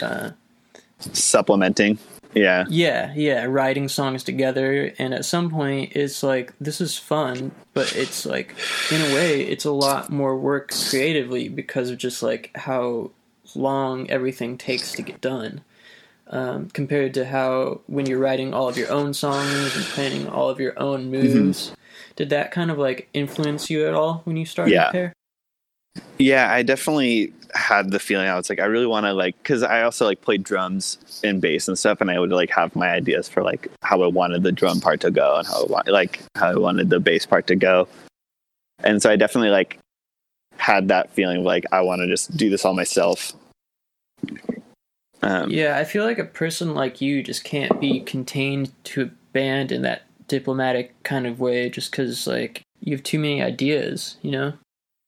Uh, 0.00 0.30
Supplementing. 0.98 1.98
Yeah. 2.34 2.64
yeah, 2.68 3.12
yeah, 3.14 3.44
writing 3.44 3.88
songs 3.88 4.24
together, 4.24 4.92
and 4.98 5.14
at 5.14 5.24
some 5.24 5.50
point 5.50 5.92
it's 5.94 6.24
like 6.24 6.52
this 6.60 6.80
is 6.80 6.98
fun, 6.98 7.52
but 7.74 7.94
it's 7.94 8.26
like 8.26 8.56
in 8.90 9.00
a 9.00 9.14
way 9.14 9.42
it's 9.42 9.64
a 9.64 9.70
lot 9.70 10.10
more 10.10 10.36
work 10.36 10.72
creatively 10.90 11.48
because 11.48 11.90
of 11.90 11.98
just 11.98 12.24
like 12.24 12.50
how 12.56 13.12
long 13.54 14.10
everything 14.10 14.58
takes 14.58 14.92
to 14.92 15.02
get 15.02 15.20
done. 15.20 15.60
Um, 16.26 16.70
compared 16.70 17.12
to 17.14 17.26
how 17.26 17.82
when 17.86 18.06
you're 18.06 18.18
writing 18.18 18.54
all 18.54 18.66
of 18.66 18.78
your 18.78 18.90
own 18.90 19.12
songs 19.12 19.76
and 19.76 19.84
planning 19.84 20.26
all 20.26 20.48
of 20.48 20.58
your 20.58 20.72
own 20.80 21.10
moves, 21.10 21.72
did 22.16 22.30
that 22.30 22.50
kind 22.50 22.70
of 22.70 22.78
like 22.78 23.08
influence 23.12 23.68
you 23.68 23.86
at 23.86 23.92
all 23.94 24.22
when 24.24 24.36
you 24.36 24.46
started 24.46 24.72
Yeah. 24.72 24.90
Pair? 24.90 25.12
Yeah, 26.18 26.50
I 26.50 26.62
definitely 26.62 27.32
had 27.54 27.90
the 27.90 27.98
feeling 27.98 28.26
I 28.28 28.36
was 28.36 28.48
like, 28.48 28.58
I 28.58 28.64
really 28.64 28.86
want 28.86 29.04
to 29.06 29.12
like, 29.12 29.36
because 29.38 29.62
I 29.62 29.82
also 29.82 30.06
like 30.06 30.22
played 30.22 30.42
drums 30.42 30.98
and 31.22 31.40
bass 31.40 31.68
and 31.68 31.78
stuff, 31.78 32.00
and 32.00 32.10
I 32.10 32.18
would 32.18 32.30
like 32.30 32.50
have 32.50 32.74
my 32.74 32.90
ideas 32.90 33.28
for 33.28 33.42
like 33.42 33.68
how 33.82 34.02
I 34.02 34.06
wanted 34.06 34.42
the 34.42 34.50
drum 34.50 34.80
part 34.80 35.00
to 35.02 35.10
go 35.10 35.36
and 35.36 35.46
how 35.46 35.64
I 35.64 35.66
want, 35.66 35.88
like 35.88 36.20
how 36.36 36.50
I 36.50 36.56
wanted 36.56 36.90
the 36.90 37.00
bass 37.00 37.26
part 37.26 37.46
to 37.48 37.56
go, 37.56 37.86
and 38.82 39.00
so 39.02 39.10
I 39.10 39.16
definitely 39.16 39.50
like 39.50 39.78
had 40.56 40.88
that 40.88 41.10
feeling 41.10 41.38
of 41.38 41.44
like 41.44 41.64
I 41.70 41.82
want 41.82 42.00
to 42.00 42.08
just 42.08 42.36
do 42.36 42.48
this 42.50 42.64
all 42.64 42.74
myself. 42.74 43.32
Um, 45.24 45.50
Yeah, 45.50 45.78
I 45.78 45.84
feel 45.84 46.04
like 46.04 46.18
a 46.18 46.24
person 46.24 46.74
like 46.74 47.00
you 47.00 47.22
just 47.22 47.44
can't 47.44 47.80
be 47.80 48.00
contained 48.00 48.72
to 48.84 49.02
a 49.02 49.10
band 49.32 49.72
in 49.72 49.82
that 49.82 50.02
diplomatic 50.28 50.94
kind 51.02 51.26
of 51.26 51.40
way 51.40 51.70
just 51.70 51.90
because 51.90 52.26
like 52.26 52.62
you 52.80 52.94
have 52.94 53.02
too 53.02 53.18
many 53.18 53.42
ideas, 53.42 54.16
you 54.22 54.30
know? 54.30 54.52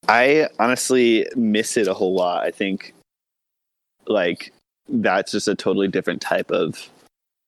I 0.09 0.49
honestly 0.59 1.27
miss 1.37 1.77
it 1.77 1.87
a 1.87 1.95
whole 1.95 2.15
lot. 2.15 2.45
I 2.45 2.51
think 2.51 2.95
like 4.07 4.53
that's 4.89 5.33
just 5.33 5.49
a 5.49 5.55
totally 5.55 5.89
different 5.89 6.23
type 6.23 6.51
of 6.51 6.89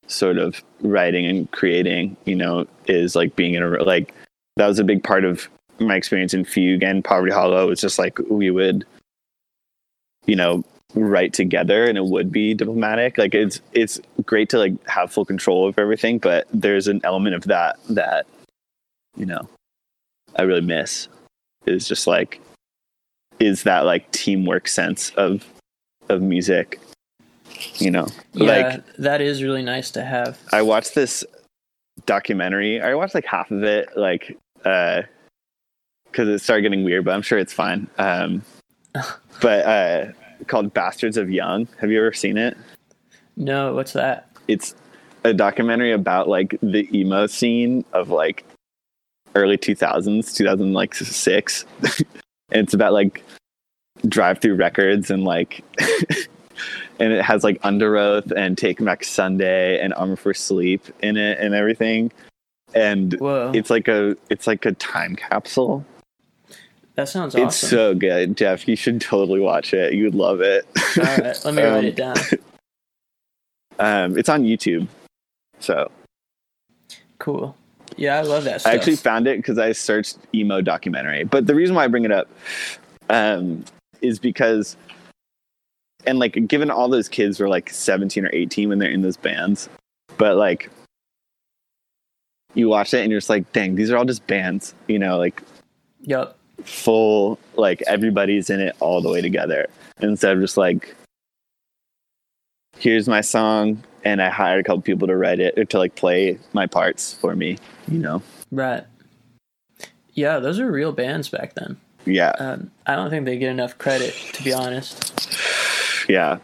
sort 0.06 0.38
of 0.38 0.62
writing 0.80 1.24
and 1.24 1.50
creating, 1.50 2.16
you 2.24 2.34
know, 2.34 2.66
is 2.86 3.16
like 3.16 3.34
being 3.34 3.54
in 3.54 3.62
a 3.62 3.68
like 3.82 4.12
that 4.56 4.66
was 4.66 4.78
a 4.78 4.84
big 4.84 5.02
part 5.02 5.24
of 5.24 5.48
my 5.78 5.96
experience 5.96 6.34
in 6.34 6.44
Fugue 6.44 6.82
and 6.82 7.04
Poverty 7.04 7.32
Hollow. 7.32 7.70
It's 7.70 7.80
just 7.80 7.98
like 7.98 8.18
we 8.28 8.50
would 8.50 8.84
you 10.26 10.36
know, 10.36 10.62
write 10.94 11.32
together 11.32 11.84
and 11.86 11.98
it 11.98 12.04
would 12.04 12.32
be 12.32 12.54
diplomatic. 12.54 13.18
Like 13.18 13.34
it's 13.34 13.60
it's 13.72 14.00
great 14.24 14.48
to 14.50 14.58
like 14.58 14.86
have 14.88 15.12
full 15.12 15.24
control 15.24 15.68
of 15.68 15.78
everything, 15.78 16.18
but 16.18 16.46
there's 16.52 16.88
an 16.88 17.00
element 17.04 17.34
of 17.34 17.44
that 17.44 17.78
that 17.90 18.26
you 19.16 19.26
know, 19.26 19.48
I 20.36 20.42
really 20.42 20.60
miss 20.60 21.08
is 21.66 21.86
just 21.88 22.06
like 22.06 22.40
is 23.40 23.62
that 23.64 23.80
like 23.84 24.10
teamwork 24.12 24.68
sense 24.68 25.10
of 25.10 25.44
of 26.08 26.22
music 26.22 26.80
you 27.76 27.90
know 27.90 28.06
Yeah, 28.32 28.46
like 28.52 28.96
that 28.96 29.20
is 29.20 29.42
really 29.42 29.62
nice 29.62 29.90
to 29.92 30.04
have. 30.04 30.38
i 30.52 30.62
watched 30.62 30.94
this 30.94 31.24
documentary 32.06 32.80
i 32.80 32.94
watched 32.94 33.14
like 33.14 33.24
half 33.24 33.50
of 33.50 33.62
it 33.64 33.88
like 33.96 34.36
uh 34.64 35.02
because 36.04 36.28
it 36.28 36.38
started 36.38 36.62
getting 36.62 36.84
weird 36.84 37.04
but 37.04 37.14
i'm 37.14 37.22
sure 37.22 37.38
it's 37.38 37.52
fine 37.52 37.88
um 37.98 38.42
but 39.42 39.66
uh 39.66 40.12
called 40.46 40.72
bastards 40.72 41.16
of 41.16 41.30
young. 41.30 41.68
Have 41.80 41.90
you 41.90 41.98
ever 41.98 42.12
seen 42.12 42.38
it? 42.38 42.56
No, 43.36 43.74
what's 43.74 43.92
that? 43.92 44.28
it's 44.48 44.74
a 45.24 45.32
documentary 45.32 45.92
about 45.92 46.28
like 46.28 46.58
the 46.62 46.88
emo 46.98 47.26
scene 47.26 47.84
of 47.92 48.08
like 48.08 48.44
early 49.34 49.58
2000s 49.58 50.34
2006 50.34 51.64
and 51.82 52.06
it's 52.50 52.74
about 52.74 52.94
like 52.94 53.22
Drive-Thru 54.08 54.54
records 54.54 55.10
and 55.10 55.24
like 55.24 55.62
and 56.98 57.12
it 57.12 57.22
has 57.22 57.44
like 57.44 57.58
under 57.62 57.96
oath 57.96 58.30
and 58.32 58.56
take 58.56 58.82
back 58.82 59.04
sunday 59.04 59.78
and 59.80 59.92
armor 59.94 60.16
for 60.16 60.32
sleep 60.32 60.82
in 61.02 61.16
it 61.16 61.38
and 61.38 61.54
everything. 61.54 62.10
And 62.74 63.14
Whoa. 63.14 63.52
it's 63.54 63.70
like 63.70 63.88
a 63.88 64.16
it's 64.30 64.46
like 64.46 64.64
a 64.66 64.72
time 64.72 65.16
capsule 65.16 65.84
that 66.98 67.08
sounds 67.08 67.34
awesome. 67.34 67.46
it's 67.48 67.56
so 67.56 67.94
good 67.94 68.36
jeff 68.36 68.66
you 68.68 68.76
should 68.76 69.00
totally 69.00 69.40
watch 69.40 69.72
it 69.72 69.94
you'd 69.94 70.14
love 70.14 70.40
it 70.40 70.66
All 70.98 71.04
right, 71.04 71.38
let 71.44 71.54
me 71.54 71.62
write 71.62 71.78
Um, 71.78 71.84
it 71.84 71.96
down. 71.96 72.16
um 73.78 74.18
it's 74.18 74.28
on 74.28 74.42
youtube 74.42 74.86
so 75.60 75.90
Cool. 77.18 77.56
Yeah, 77.96 78.16
I 78.16 78.22
love 78.22 78.44
that 78.44 78.60
stuff. 78.60 78.72
I 78.72 78.76
actually 78.76 78.96
found 78.96 79.26
it 79.26 79.38
because 79.38 79.58
I 79.58 79.72
searched 79.72 80.18
emo 80.34 80.60
documentary. 80.60 81.24
But 81.24 81.46
the 81.48 81.54
reason 81.54 81.74
why 81.74 81.84
I 81.84 81.88
bring 81.88 82.04
it 82.04 82.12
up 82.12 82.28
um, 83.10 83.64
is 84.02 84.20
because, 84.20 84.76
and 86.06 86.18
like, 86.20 86.46
given 86.46 86.70
all 86.70 86.88
those 86.88 87.08
kids 87.08 87.40
were 87.40 87.48
like 87.48 87.70
17 87.70 88.24
or 88.24 88.30
18 88.32 88.68
when 88.68 88.78
they're 88.78 88.90
in 88.90 89.02
those 89.02 89.16
bands, 89.16 89.68
but 90.16 90.36
like, 90.36 90.70
you 92.54 92.68
watch 92.68 92.94
it 92.94 93.00
and 93.02 93.10
you're 93.10 93.18
just 93.20 93.30
like, 93.30 93.52
dang, 93.52 93.74
these 93.74 93.90
are 93.90 93.96
all 93.96 94.04
just 94.04 94.26
bands, 94.28 94.74
you 94.86 94.98
know, 94.98 95.18
like 95.18 95.42
Yup. 96.02 96.37
Full, 96.64 97.38
like 97.56 97.82
everybody's 97.86 98.50
in 98.50 98.60
it 98.60 98.76
all 98.80 99.00
the 99.00 99.10
way 99.10 99.20
together. 99.20 99.66
Instead 100.00 100.36
of 100.36 100.40
just 100.40 100.56
like, 100.56 100.94
here's 102.76 103.08
my 103.08 103.20
song, 103.20 103.82
and 104.04 104.22
I 104.22 104.30
hired 104.30 104.60
a 104.60 104.62
couple 104.64 104.82
people 104.82 105.08
to 105.08 105.16
write 105.16 105.40
it 105.40 105.58
or 105.58 105.64
to 105.64 105.78
like 105.78 105.94
play 105.96 106.38
my 106.52 106.66
parts 106.66 107.14
for 107.14 107.34
me, 107.34 107.58
you 107.88 107.98
know? 107.98 108.22
Right. 108.50 108.84
Yeah, 110.14 110.38
those 110.38 110.58
are 110.58 110.70
real 110.70 110.92
bands 110.92 111.28
back 111.28 111.54
then. 111.54 111.76
Yeah. 112.04 112.32
Um, 112.38 112.70
I 112.86 112.96
don't 112.96 113.10
think 113.10 113.24
they 113.24 113.38
get 113.38 113.50
enough 113.50 113.76
credit, 113.78 114.14
to 114.32 114.42
be 114.42 114.52
honest. 114.52 115.28
Yeah. 116.08 116.38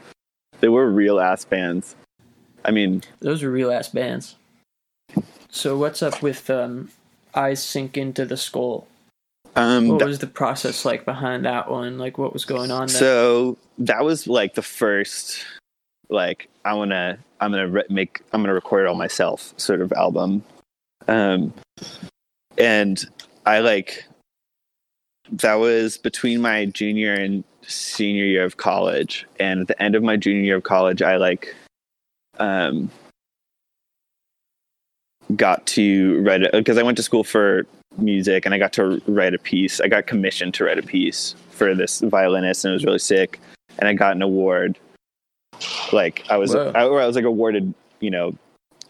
They 0.61 0.69
were 0.69 0.91
real 0.91 1.21
ass 1.21 1.45
bands. 1.45 1.97
I 2.65 2.71
mean, 2.71 3.03
Those 3.21 3.43
were 3.43 3.51
real 3.51 3.71
ass 3.71 3.89
bands. 3.89 4.37
So 5.51 5.77
what's 5.77 6.03
up 6.03 6.23
with 6.23 6.51
um, 6.51 6.91
Eyes 7.35 7.63
Sink 7.63 7.97
Into 7.97 8.25
the 8.25 8.37
Skull? 8.37 8.87
Um 9.57 9.89
What 9.89 10.05
was 10.05 10.19
the 10.19 10.27
process 10.27 10.85
like 10.85 11.05
behind 11.05 11.45
that 11.45 11.71
one? 11.71 11.99
Like 11.99 12.19
what 12.19 12.33
was 12.33 12.45
going 12.45 12.71
on 12.71 12.89
there? 12.89 12.97
so 12.97 13.59
that 13.79 14.05
was 14.05 14.27
like 14.27 14.55
the 14.55 14.63
first 14.63 15.45
like 16.11 16.49
I 16.65 16.75
want 16.75 16.91
to 16.91 17.19
I'm 17.41 17.53
to 17.53 17.65
re- 17.69 17.85
make 17.89 18.23
I'm 18.33 18.45
to 18.45 18.53
record 18.53 18.85
it 18.85 18.89
all 18.89 18.95
myself 18.95 19.55
sort 19.57 19.81
of 19.81 19.93
album. 19.93 20.43
Um 21.09 21.53
and 22.59 23.05
I 23.47 23.61
like 23.61 24.07
that 25.31 25.55
was 25.55 25.99
between 25.99 26.41
my 26.41 26.67
junior 26.67 27.15
and 27.15 27.45
senior 27.63 28.25
year 28.25 28.45
of 28.45 28.59
college 28.59 29.27
and 29.41 29.61
at 29.61 29.69
the 29.69 29.83
end 29.83 29.95
of 29.95 30.03
my 30.03 30.17
junior 30.17 30.43
year 30.43 30.57
of 30.57 30.63
college 30.63 31.01
I 31.01 31.17
like 31.17 31.55
um 32.39 32.91
got 35.35 35.65
to 35.67 36.21
write 36.23 36.43
it 36.43 36.53
because 36.53 36.77
I 36.77 36.83
went 36.83 36.99
to 36.99 37.03
school 37.03 37.25
for 37.25 37.67
music, 37.99 38.45
and 38.45 38.55
I 38.55 38.59
got 38.59 38.73
to 38.75 39.01
write 39.07 39.35
a 39.35 39.39
piece. 39.39 39.81
I 39.81 39.89
got 39.89 40.07
commissioned 40.07 40.55
to 40.55 40.65
write 40.65 40.79
a 40.79 40.83
piece 40.83 41.35
for 41.51 41.75
this 41.75 42.01
violinist, 42.01 42.65
and 42.65 42.73
it 42.73 42.75
was 42.75 42.85
really 42.85 42.99
sick. 42.99 43.41
And 43.79 43.89
I 43.89 43.95
got 43.95 44.15
an 44.15 44.23
award. 44.23 44.79
Like 45.93 46.25
I 46.29 46.37
was. 46.37 46.55
I, 46.55 46.85
or 46.85 47.01
I 47.01 47.07
was 47.07 47.17
like 47.17 47.25
awarded. 47.25 47.75
You 48.01 48.11
know, 48.11 48.37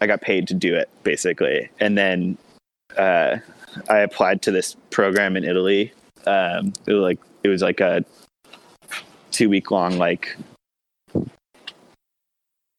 I 0.01 0.07
got 0.07 0.21
paid 0.21 0.47
to 0.49 0.53
do 0.53 0.75
it 0.75 0.89
basically, 1.03 1.69
and 1.79 1.97
then 1.97 2.37
uh, 2.97 3.37
I 3.89 3.99
applied 3.99 4.41
to 4.43 4.51
this 4.51 4.75
program 4.89 5.37
in 5.37 5.43
Italy. 5.43 5.93
Um, 6.25 6.73
it 6.87 6.93
was 6.93 7.01
like 7.01 7.19
it 7.43 7.49
was 7.49 7.61
like 7.61 7.79
a 7.79 8.03
two 9.31 9.49
week 9.49 9.69
long 9.69 9.97
like 9.97 10.35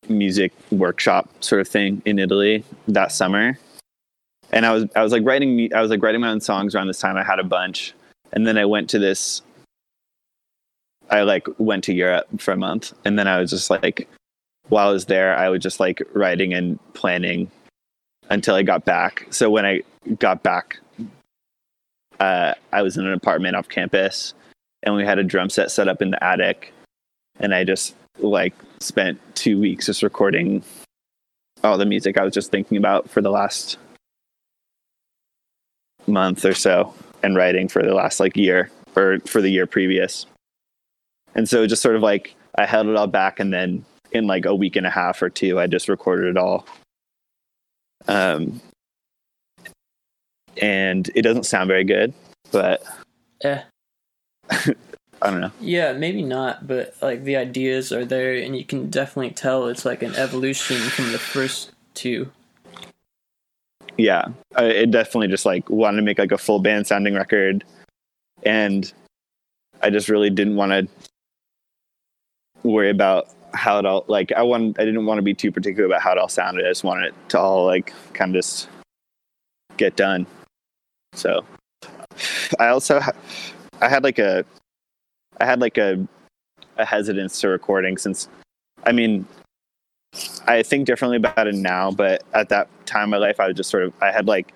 music 0.09 0.53
workshop 0.71 1.29
sort 1.41 1.61
of 1.61 1.69
thing 1.69 2.03
in 2.05 2.19
Italy 2.19 2.65
that 2.89 3.13
summer. 3.13 3.59
And 4.53 4.65
I 4.65 4.73
was 4.73 4.87
I 4.95 5.03
was 5.03 5.13
like 5.13 5.25
writing 5.25 5.73
I 5.75 5.81
was 5.81 5.91
like 5.91 6.03
writing 6.03 6.21
my 6.21 6.31
own 6.31 6.41
songs 6.41 6.75
around 6.75 6.87
this 6.87 7.01
time. 7.01 7.17
I 7.17 7.25
had 7.25 7.39
a 7.39 7.45
bunch, 7.45 7.95
and 8.33 8.47
then 8.47 8.59
I 8.59 8.65
went 8.65 8.91
to 8.91 8.99
this. 8.99 9.43
I 11.11 11.23
like 11.23 11.47
went 11.59 11.85
to 11.85 11.95
Europe 11.95 12.27
for 12.39 12.53
a 12.53 12.57
month, 12.57 12.93
and 13.05 13.19
then 13.19 13.29
I 13.29 13.39
was 13.39 13.51
just 13.51 13.71
like, 13.71 14.09
while 14.69 14.89
I 14.89 14.93
was 14.93 15.07
there, 15.07 15.37
I 15.37 15.49
was 15.49 15.63
just 15.63 15.81
like 15.81 16.03
writing 16.15 16.55
and 16.55 16.79
planning 16.95 17.51
until 18.29 18.55
I 18.55 18.63
got 18.63 18.85
back. 18.85 19.27
So 19.31 19.51
when 19.51 19.65
I 19.65 19.83
got 20.19 20.43
back, 20.43 20.79
uh, 22.19 22.55
I 22.73 22.83
was 22.83 22.97
in 22.97 23.07
an 23.07 23.13
apartment 23.13 23.57
off 23.57 23.69
campus, 23.69 24.35
and 24.83 24.95
we 24.95 25.05
had 25.05 25.19
a 25.19 25.25
drum 25.25 25.51
set 25.51 25.71
set 25.71 25.89
up 25.89 26.03
in 26.03 26.11
the 26.11 26.23
attic, 26.23 26.73
and 27.41 27.55
I 27.55 27.65
just 27.65 27.95
like 28.19 28.55
spent 28.81 29.21
two 29.35 29.61
weeks 29.61 29.87
just 29.87 30.03
recording 30.03 30.63
all 31.63 31.79
the 31.79 31.87
music 31.87 32.17
I 32.17 32.25
was 32.25 32.35
just 32.35 32.51
thinking 32.51 32.77
about 32.77 33.11
for 33.11 33.21
the 33.21 33.31
last 33.31 33.79
month 36.07 36.45
or 36.45 36.55
so, 36.55 36.95
and 37.23 37.37
writing 37.37 37.69
for 37.69 37.83
the 37.83 37.95
last 37.95 38.21
like 38.21 38.37
year 38.37 38.71
or 38.95 39.19
for 39.27 39.41
the 39.41 39.51
year 39.51 39.67
previous. 39.67 40.27
And 41.35 41.49
so 41.49 41.67
just 41.67 41.83
sort 41.83 41.97
of 41.97 42.03
like 42.03 42.35
I 42.59 42.67
held 42.67 42.87
it 42.87 42.97
all 42.97 43.07
back, 43.07 43.41
and 43.41 43.53
then 43.53 43.85
in 44.13 44.27
like 44.27 44.45
a 44.45 44.55
week 44.55 44.77
and 44.77 44.87
a 44.87 44.91
half 44.91 45.21
or 45.23 45.31
two, 45.31 45.61
I 45.61 45.67
just 45.67 45.89
recorded 45.89 46.31
it 46.31 46.37
all. 46.37 46.67
Um, 48.09 48.61
and 50.61 51.11
it 51.15 51.23
doesn't 51.23 51.45
sound 51.45 51.69
very 51.69 51.85
good, 51.85 52.15
but 52.51 52.83
Eh. 53.43 53.63
I 54.51 55.31
don't 55.31 55.41
know. 55.41 55.53
Yeah, 55.61 55.93
maybe 55.93 56.23
not, 56.23 56.67
but 56.67 56.95
like 57.01 57.25
the 57.25 57.37
ideas 57.37 57.91
are 57.93 58.05
there, 58.05 58.35
and 58.35 58.57
you 58.57 58.65
can 58.65 58.91
definitely 58.91 59.33
tell 59.33 59.67
it's 59.67 59.85
like 59.85 60.03
an 60.03 60.15
evolution 60.15 60.77
from 60.77 61.13
the 61.13 61.19
first 61.19 61.73
two. 61.95 62.31
Yeah 63.97 64.27
I, 64.55 64.65
it 64.65 64.91
definitely 64.91 65.29
just 65.29 65.47
like 65.47 65.69
wanted 65.71 65.97
to 65.97 66.03
make 66.03 66.19
like 66.19 66.33
a 66.33 66.39
full 66.39 66.59
band 66.61 66.87
sounding 66.87 67.15
record. 67.15 67.65
And 68.43 68.93
i 69.83 69.91
just 69.91 70.09
really 70.09 70.31
didn't 70.31 70.57
want 70.57 70.73
to 70.73 70.89
worry 72.63 72.91
about 72.91 73.29
how 73.55 73.79
it 73.79 73.87
all 73.87 74.05
like 74.09 74.33
i 74.33 74.43
want 74.43 74.79
i 74.81 74.85
didn't 74.85 75.07
want 75.07 75.19
to 75.19 75.23
be 75.23 75.35
too 75.35 75.53
particular 75.53 75.87
about 75.87 76.03
how 76.03 76.13
it 76.13 76.19
all 76.19 76.29
sounded. 76.29 76.65
I 76.65 76.71
just 76.71 76.85
wanted 76.85 77.09
it 77.09 77.15
to 77.31 77.39
all 77.39 77.65
like 77.65 77.93
kind 78.13 78.35
of 78.35 78.43
just 78.43 78.69
get 79.77 79.97
done. 79.97 80.27
So 81.13 81.45
i 82.59 82.69
also 82.69 83.01
ha- 83.01 83.13
i 83.81 83.89
had 83.89 84.03
like 84.03 84.19
a 84.19 84.45
i 85.41 85.45
had 85.45 85.61
like 85.61 85.79
a 85.79 86.07
a 86.79 86.85
hesitance 86.85 87.41
to 87.41 87.49
recording 87.49 87.97
since 87.97 88.29
i 88.85 88.93
mean 88.93 89.27
I 90.47 90.63
think 90.63 90.87
differently 90.87 91.17
about 91.17 91.47
it 91.47 91.55
now, 91.55 91.91
but 91.91 92.23
at 92.35 92.49
that 92.51 92.69
time 92.87 93.05
in 93.05 93.11
my 93.11 93.17
life, 93.19 93.41
I 93.41 93.49
was 93.49 93.57
just 93.57 93.71
sort 93.71 93.83
of, 93.83 93.93
I 94.01 94.13
had 94.13 94.27
like, 94.27 94.53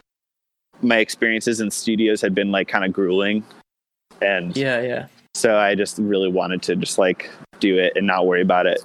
my 0.83 0.99
experiences 0.99 1.61
in 1.61 1.71
studios 1.71 2.21
had 2.21 2.35
been 2.35 2.51
like 2.51 2.69
kind 2.69 2.85
of 2.85 2.93
grueling. 2.93 3.45
And 4.23 4.57
Yeah, 4.57 4.81
yeah. 4.81 5.07
so 5.35 5.59
I 5.59 5.75
just 5.75 5.99
really 5.99 6.31
wanted 6.31 6.63
to 6.63 6.77
just 6.77 6.99
like 6.99 7.31
do 7.59 7.79
it 7.79 7.95
and 7.97 8.07
not 8.07 8.27
worry 8.27 8.43
about 8.43 8.67
it. 8.67 8.83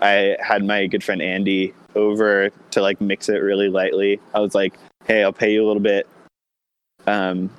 I 0.00 0.36
had 0.40 0.64
my 0.64 0.86
good 0.86 1.04
friend 1.04 1.20
Andy 1.20 1.74
over 1.94 2.50
to 2.70 2.80
like 2.80 3.00
mix 3.00 3.28
it 3.28 3.38
really 3.38 3.68
lightly. 3.68 4.20
I 4.34 4.40
was 4.40 4.54
like, 4.54 4.74
hey, 5.06 5.24
I'll 5.24 5.32
pay 5.32 5.52
you 5.52 5.64
a 5.64 5.66
little 5.66 5.82
bit. 5.82 6.06
Um, 7.06 7.50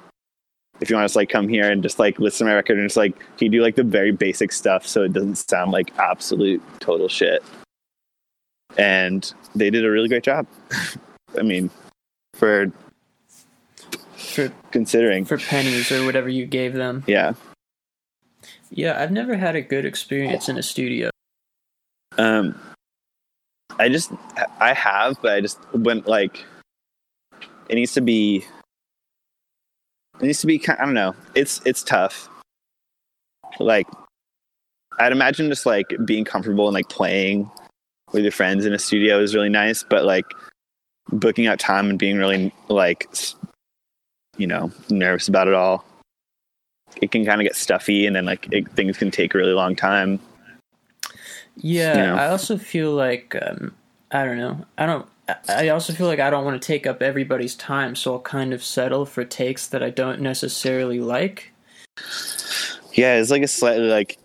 if 0.79 0.89
you 0.89 0.95
want 0.95 1.09
to 1.09 1.17
like 1.17 1.29
come 1.29 1.47
here 1.47 1.69
and 1.69 1.83
just 1.83 1.99
like 1.99 2.19
listen 2.19 2.47
to 2.47 2.51
my 2.51 2.55
record 2.55 2.77
and 2.79 2.87
just 2.87 2.97
like, 2.97 3.17
can 3.19 3.45
you 3.45 3.49
do 3.49 3.61
like 3.61 3.75
the 3.75 3.83
very 3.83 4.11
basic 4.11 4.51
stuff 4.51 4.85
so 4.85 5.03
it 5.03 5.13
doesn't 5.13 5.35
sound 5.35 5.71
like 5.71 5.95
absolute 5.99 6.61
total 6.79 7.07
shit? 7.07 7.43
And 8.77 9.31
they 9.55 9.69
did 9.69 9.85
a 9.85 9.91
really 9.91 10.07
great 10.07 10.23
job. 10.23 10.47
I 11.37 11.41
mean, 11.43 11.69
for 12.33 12.71
For 14.15 14.51
considering, 14.71 15.25
for 15.25 15.37
pennies 15.37 15.91
or 15.91 16.05
whatever 16.05 16.29
you 16.29 16.45
gave 16.45 16.73
them. 16.73 17.03
yeah. 17.07 17.33
Yeah, 18.73 19.01
I've 19.01 19.11
never 19.11 19.35
had 19.35 19.57
a 19.57 19.61
good 19.61 19.83
experience 19.85 20.47
in 20.47 20.57
a 20.57 20.63
studio. 20.63 21.09
Um, 22.17 22.57
I 23.77 23.89
just 23.89 24.11
I 24.61 24.73
have, 24.73 25.21
but 25.21 25.33
I 25.33 25.41
just 25.41 25.59
went 25.73 26.07
like 26.07 26.45
it 27.67 27.75
needs 27.75 27.91
to 27.93 28.01
be. 28.01 28.45
It 30.21 30.25
needs 30.25 30.39
to 30.41 30.47
be. 30.47 30.57
ki- 30.57 30.71
I 30.79 30.85
don't 30.85 30.93
know. 30.93 31.15
It's 31.35 31.61
it's 31.65 31.83
tough. 31.83 32.29
Like, 33.59 33.87
I'd 34.99 35.11
imagine 35.11 35.49
just 35.49 35.65
like 35.65 35.93
being 36.05 36.23
comfortable 36.23 36.67
and 36.67 36.73
like 36.73 36.87
playing 36.87 37.51
with 38.11 38.23
your 38.23 38.31
friends 38.31 38.65
in 38.65 38.73
a 38.73 38.79
studio 38.79 39.19
is 39.19 39.33
really 39.35 39.49
nice, 39.49 39.83
but 39.83 40.05
like 40.05 40.25
booking 41.11 41.47
out 41.47 41.59
time 41.59 41.89
and 41.89 41.97
being 41.99 42.17
really 42.17 42.53
like, 42.67 43.07
you 44.37 44.47
know, 44.47 44.71
nervous 44.89 45.27
about 45.27 45.47
it 45.47 45.53
all. 45.53 45.85
It 47.01 47.11
can 47.11 47.25
kind 47.25 47.39
of 47.39 47.45
get 47.45 47.55
stuffy, 47.55 48.05
and 48.05 48.15
then 48.15 48.25
like 48.25 48.51
it, 48.51 48.69
things 48.73 48.97
can 48.97 49.11
take 49.11 49.33
a 49.33 49.37
really 49.37 49.53
long 49.53 49.75
time. 49.75 50.19
Yeah, 51.55 51.97
You 51.97 52.03
know. 52.03 52.15
I 52.15 52.27
also 52.29 52.57
feel 52.57 52.91
like 52.91 53.35
um, 53.41 53.73
I 54.11 54.25
don't 54.25 54.37
know. 54.37 54.65
I 54.77 54.85
don't. 54.85 55.05
I- 55.05 55.11
I 55.47 55.69
also 55.69 55.93
feel 55.93 56.07
like 56.07 56.19
I 56.19 56.29
don't 56.29 56.43
want 56.43 56.61
to 56.61 56.65
take 56.65 56.85
up 56.85 57.01
everybody's 57.01 57.55
time, 57.55 57.95
so 57.95 58.13
I'll 58.13 58.19
kind 58.19 58.51
of 58.53 58.61
settle 58.61 59.05
for 59.05 59.23
takes 59.23 59.67
that 59.67 59.81
I 59.81 59.89
don't 59.89 60.19
necessarily 60.19 60.99
like. 60.99 61.53
Yeah, 62.93 63.15
it's 63.15 63.31
like 63.31 63.43
a 63.43 63.47
slightly 63.47 63.87
like 63.87 64.17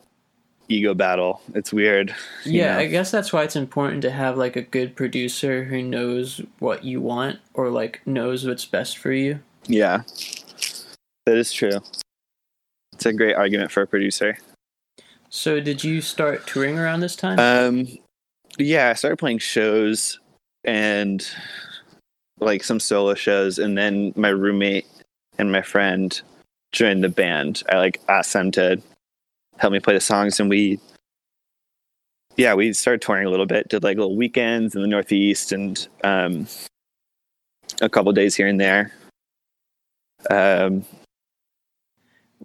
ego 0.69 0.95
battle. 0.95 1.41
It's 1.55 1.73
weird. 1.73 2.15
Yeah, 2.45 2.75
know? 2.75 2.81
I 2.81 2.87
guess 2.87 3.11
that's 3.11 3.33
why 3.33 3.45
it's 3.45 3.57
important 3.57 4.03
to 4.03 4.11
have 4.11 4.37
like 4.37 4.57
a 4.57 4.63
good 4.63 4.97
producer 4.97 5.65
who 5.65 5.83
knows 5.83 6.41
what 6.59 6.85
you 6.85 7.01
want 7.01 7.39
or 7.55 7.71
like 7.71 8.01
knows 8.07 8.47
what's 8.47 8.65
best 8.65 8.99
for 8.99 9.13
you. 9.13 9.41
Yeah. 9.67 10.03
That 11.27 11.37
is 11.37 11.53
true. 11.53 11.81
It's 12.93 13.07
a 13.07 13.13
great 13.13 13.35
argument 13.35 13.71
for 13.71 13.83
a 13.83 13.87
producer. 13.87 14.39
So, 15.29 15.61
did 15.61 15.85
you 15.85 16.01
start 16.01 16.47
touring 16.47 16.79
around 16.79 17.01
this 17.01 17.17
time? 17.17 17.39
Um 17.39 17.87
yeah, 18.59 18.89
I 18.89 18.95
started 18.95 19.19
playing 19.19 19.39
shows 19.39 20.19
and 20.65 21.27
like 22.41 22.65
some 22.65 22.81
solo 22.81 23.15
shows 23.15 23.59
and 23.59 23.77
then 23.77 24.13
my 24.17 24.29
roommate 24.29 24.87
and 25.39 25.53
my 25.53 25.63
friend 25.63 26.21
joined 26.73 27.05
the 27.05 27.09
band. 27.09 27.63
I 27.69 27.77
like 27.77 28.01
asked 28.09 28.33
them 28.33 28.51
to 28.53 28.81
help 29.59 29.73
me 29.73 29.81
play 29.81 29.95
the 29.95 30.01
songs 30.01 30.41
and 30.41 30.51
we 30.51 30.79
yeah, 32.37 32.53
we 32.53 32.75
started 32.75 33.01
touring 33.01 33.27
a 33.27 33.31
little 33.31 33.47
bit, 33.47 33.69
did 33.69 33.83
like 33.83 33.97
little 33.97 34.15
weekends 34.15 34.75
in 34.75 34.83
the 34.83 34.89
Northeast 34.89 35.53
and 35.53 35.89
um 36.05 36.47
a 37.81 37.89
couple 37.89 38.13
days 38.13 38.35
here 38.35 38.47
and 38.47 38.61
there. 38.61 38.93
Um 40.31 40.85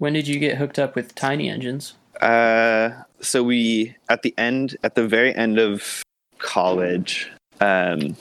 when 0.02 0.13
did 0.13 0.28
you 0.28 0.39
get 0.39 0.58
hooked 0.58 0.80
up 0.80 0.95
with 0.95 1.13
Tiny 1.13 1.47
Engines? 1.47 1.93
Uh, 2.21 2.89
so 3.19 3.43
we 3.43 3.95
at 4.10 4.24
the 4.24 4.34
end, 4.38 4.76
at 4.84 4.95
the 4.95 5.08
very 5.08 5.34
end 5.36 5.60
of 5.60 6.04
college, 6.39 7.32
um, 7.60 8.15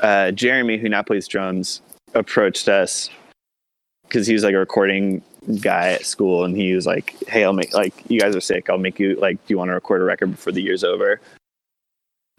uh, 0.00 0.30
Jeremy, 0.30 0.78
who 0.78 0.88
now 0.88 1.02
plays 1.02 1.28
drums, 1.28 1.82
approached 2.14 2.68
us 2.68 3.10
because 4.04 4.26
he 4.26 4.32
was 4.32 4.42
like 4.42 4.54
a 4.54 4.58
recording 4.58 5.22
guy 5.60 5.92
at 5.92 6.06
school, 6.06 6.44
and 6.44 6.56
he 6.56 6.74
was 6.74 6.86
like, 6.86 7.16
"Hey, 7.28 7.44
I'll 7.44 7.52
make 7.52 7.72
like 7.74 7.94
you 8.08 8.20
guys 8.20 8.34
are 8.36 8.40
sick. 8.40 8.68
I'll 8.70 8.78
make 8.78 8.98
you 8.98 9.16
like, 9.16 9.36
do 9.46 9.54
you 9.54 9.58
want 9.58 9.70
to 9.70 9.74
record 9.74 10.00
a 10.00 10.04
record 10.04 10.32
before 10.32 10.52
the 10.52 10.62
year's 10.62 10.84
over?" 10.84 11.20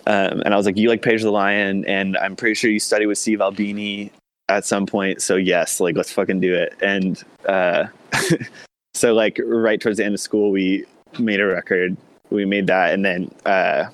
Um, 0.05 0.41
and 0.41 0.53
I 0.53 0.57
was 0.57 0.65
like, 0.65 0.77
"You 0.77 0.89
like 0.89 1.01
Page 1.01 1.23
the 1.23 1.31
Lion, 1.31 1.85
and 1.85 2.17
I'm 2.17 2.35
pretty 2.35 2.55
sure 2.55 2.69
you 2.69 2.79
study 2.79 3.05
with 3.05 3.17
Steve 3.17 3.41
Albini 3.41 4.11
at 4.49 4.65
some 4.65 4.85
point. 4.85 5.21
So 5.21 5.35
yes, 5.35 5.79
like 5.79 5.95
let's 5.95 6.11
fucking 6.11 6.39
do 6.39 6.53
it." 6.53 6.73
And 6.81 7.23
uh, 7.45 7.85
so 8.93 9.13
like 9.13 9.39
right 9.43 9.79
towards 9.79 9.97
the 9.97 10.05
end 10.05 10.13
of 10.13 10.19
school, 10.19 10.51
we 10.51 10.85
made 11.19 11.39
a 11.39 11.45
record. 11.45 11.97
We 12.29 12.45
made 12.45 12.67
that, 12.67 12.93
and 12.93 13.05
then 13.05 13.31
uh, 13.45 13.85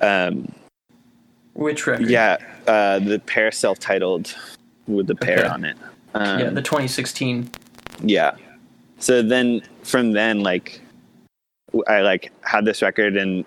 um, 0.00 0.52
Which 1.54 1.86
record? 1.86 2.08
yeah, 2.08 2.36
uh, 2.66 2.98
the 2.98 3.18
pair 3.20 3.50
self-titled 3.50 4.34
with 4.88 5.06
the 5.06 5.14
Peaer 5.14 5.40
Okay. 5.40 5.48
on 5.48 5.64
it. 5.64 5.76
Um, 6.14 6.40
yeah, 6.40 6.50
the 6.50 6.62
2016. 6.62 7.50
yeah. 8.02 8.32
So 8.98 9.22
then 9.22 9.62
from 9.84 10.12
then, 10.12 10.40
like, 10.40 10.80
I 11.86 12.00
like 12.00 12.32
had 12.42 12.64
this 12.64 12.82
record 12.82 13.16
and 13.16 13.44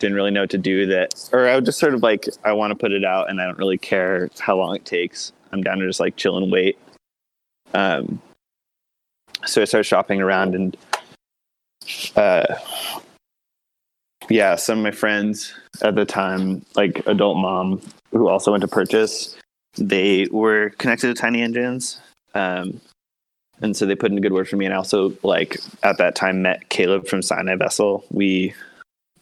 didn't 0.00 0.16
really 0.16 0.32
know 0.32 0.40
what 0.40 0.50
to 0.50 0.58
do 0.58 0.86
that, 0.86 1.28
or 1.32 1.46
I 1.48 1.54
would 1.54 1.64
just 1.64 1.78
sort 1.78 1.94
of 1.94 2.02
like, 2.02 2.26
I 2.44 2.52
want 2.52 2.72
to 2.72 2.74
put 2.74 2.90
it 2.90 3.04
out 3.04 3.30
and 3.30 3.40
I 3.40 3.44
don't 3.44 3.58
really 3.58 3.78
care 3.78 4.28
how 4.40 4.56
long 4.56 4.74
it 4.74 4.84
takes. 4.84 5.32
I'm 5.52 5.62
down 5.62 5.78
to 5.78 5.86
just 5.86 6.00
like 6.00 6.16
chill 6.16 6.36
and 6.38 6.50
wait. 6.50 6.76
Um, 7.74 8.20
so 9.46 9.62
I 9.62 9.66
started 9.66 9.84
shopping 9.84 10.20
around 10.20 10.54
and, 10.56 10.76
uh, 12.16 12.56
yeah, 14.28 14.56
some 14.56 14.78
of 14.78 14.84
my 14.84 14.90
friends 14.90 15.52
at 15.82 15.94
the 15.94 16.04
time, 16.04 16.64
like 16.74 17.06
Adult 17.06 17.36
Mom, 17.36 17.80
who 18.10 18.28
also 18.28 18.50
went 18.50 18.62
to 18.62 18.68
Purchase, 18.68 19.36
they 19.76 20.26
were 20.30 20.70
connected 20.78 21.08
to 21.08 21.20
Tiny 21.20 21.42
Engines. 21.42 22.00
Um, 22.34 22.80
and 23.60 23.76
so 23.76 23.86
they 23.86 23.94
put 23.94 24.10
in 24.10 24.18
a 24.18 24.20
good 24.20 24.32
word 24.32 24.48
for 24.48 24.56
me. 24.56 24.64
And 24.64 24.74
I 24.74 24.78
also, 24.78 25.16
like, 25.22 25.58
at 25.82 25.98
that 25.98 26.14
time, 26.14 26.42
met 26.42 26.68
Caleb 26.68 27.06
from 27.06 27.22
Sinai 27.22 27.56
Vessel. 27.56 28.04
We 28.10 28.54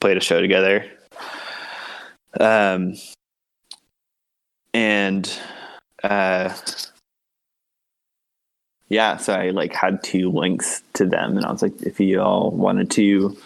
played 0.01 0.17
a 0.17 0.21
show 0.21 0.41
together. 0.41 0.87
Um, 2.39 2.95
and, 4.73 5.31
uh, 6.03 6.55
yeah, 8.89 9.19
so 9.19 9.35
I 9.35 9.51
like 9.51 9.73
had 9.73 10.03
two 10.03 10.31
links 10.31 10.83
to 10.95 11.07
them, 11.07 11.37
and 11.37 11.47
I 11.47 11.53
was 11.53 11.63
like, 11.63 11.81
if 11.83 12.01
you 12.01 12.21
all 12.21 12.51
wanted 12.51 12.91
to 12.93 13.37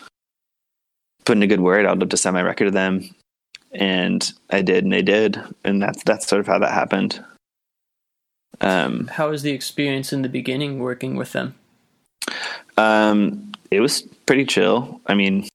put 1.26 1.36
in 1.36 1.42
a 1.42 1.46
good 1.46 1.60
word, 1.60 1.84
I'd 1.84 1.98
love 1.98 2.08
to 2.08 2.16
send 2.16 2.34
my 2.34 2.42
record 2.42 2.64
to 2.64 2.70
them. 2.70 3.08
And 3.74 4.32
I 4.50 4.62
did, 4.62 4.84
and 4.84 4.92
they 4.92 5.02
did, 5.02 5.40
and 5.64 5.82
that's 5.82 6.02
that's 6.04 6.26
sort 6.26 6.40
of 6.40 6.46
how 6.46 6.58
that 6.60 6.72
happened. 6.72 7.24
Um, 8.60 9.08
How 9.08 9.30
was 9.30 9.42
the 9.42 9.50
experience 9.50 10.12
in 10.12 10.22
the 10.22 10.28
beginning 10.28 10.78
working 10.78 11.16
with 11.16 11.32
them? 11.32 11.56
Um, 12.76 13.52
it 13.70 13.80
was 13.80 14.02
pretty 14.26 14.44
chill. 14.44 15.00
I 15.06 15.14
mean, 15.14 15.48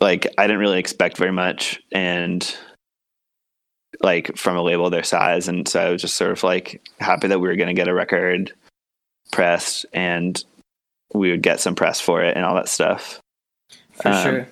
like 0.00 0.26
I 0.38 0.46
didn't 0.46 0.60
really 0.60 0.78
expect 0.78 1.18
very 1.18 1.32
much, 1.32 1.80
and 1.92 2.56
like 4.02 4.36
from 4.36 4.56
a 4.56 4.62
label 4.62 4.88
their 4.88 5.02
size, 5.02 5.46
and 5.48 5.68
so 5.68 5.80
I 5.80 5.90
was 5.90 6.00
just 6.00 6.14
sort 6.14 6.30
of 6.32 6.42
like 6.42 6.80
happy 7.00 7.28
that 7.28 7.40
we 7.40 7.48
were 7.48 7.56
going 7.56 7.68
to 7.68 7.74
get 7.74 7.88
a 7.88 7.94
record 7.94 8.52
pressed, 9.30 9.84
and 9.92 10.42
we 11.12 11.30
would 11.30 11.42
get 11.42 11.60
some 11.60 11.74
press 11.74 12.00
for 12.00 12.22
it 12.24 12.34
and 12.34 12.46
all 12.46 12.54
that 12.54 12.68
stuff. 12.68 13.20
For 13.92 14.08
Um, 14.08 14.22
sure. 14.22 14.48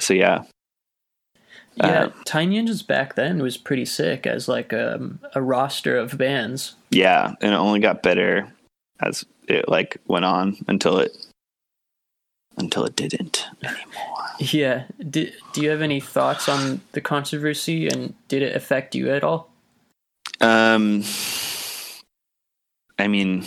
So 0.00 0.14
yeah, 0.14 0.42
Yeah, 1.76 2.04
uh, 2.04 2.10
Tiny 2.24 2.58
Engines 2.58 2.82
back 2.82 3.14
then 3.14 3.42
was 3.42 3.56
pretty 3.56 3.84
sick 3.84 4.26
as 4.26 4.48
like 4.48 4.72
um, 4.72 5.18
a 5.34 5.42
roster 5.42 5.96
of 5.96 6.16
bands. 6.16 6.74
yeah, 6.90 7.34
and 7.40 7.52
it 7.52 7.56
only 7.56 7.80
got 7.80 8.02
better 8.02 8.52
as 9.00 9.24
it 9.48 9.68
like 9.68 9.96
went 10.06 10.24
on 10.24 10.56
until 10.68 10.98
it 10.98 11.12
until 12.56 12.84
it 12.84 12.96
didn't 12.96 13.46
anymore. 13.62 14.14
Yeah. 14.38 14.84
Do, 15.10 15.30
do 15.52 15.60
you 15.60 15.70
have 15.70 15.82
any 15.82 16.00
thoughts 16.00 16.48
on 16.48 16.80
the 16.92 17.00
controversy 17.00 17.88
and 17.88 18.14
did 18.28 18.42
it 18.42 18.56
affect 18.56 18.94
you 18.94 19.10
at 19.10 19.24
all? 19.24 19.50
Um, 20.40 21.04
I 22.98 23.08
mean, 23.08 23.44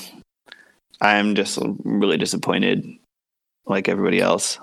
I'm 1.02 1.36
just 1.36 1.60
really 1.84 2.18
disappointed, 2.18 2.86
like 3.66 3.88
everybody 3.88 4.20
else. 4.22 4.60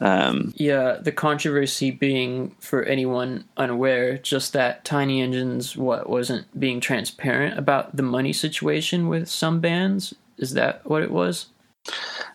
Um, 0.00 0.52
Yeah, 0.56 0.98
the 1.00 1.12
controversy 1.12 1.90
being 1.90 2.54
for 2.60 2.82
anyone 2.82 3.44
unaware, 3.56 4.18
just 4.18 4.52
that 4.52 4.84
Tiny 4.84 5.20
Engines 5.20 5.76
what 5.76 6.08
wasn't 6.08 6.58
being 6.58 6.80
transparent 6.80 7.58
about 7.58 7.96
the 7.96 8.02
money 8.02 8.32
situation 8.32 9.08
with 9.08 9.28
some 9.28 9.60
bands. 9.60 10.14
Is 10.36 10.54
that 10.54 10.84
what 10.84 11.02
it 11.02 11.10
was? 11.10 11.46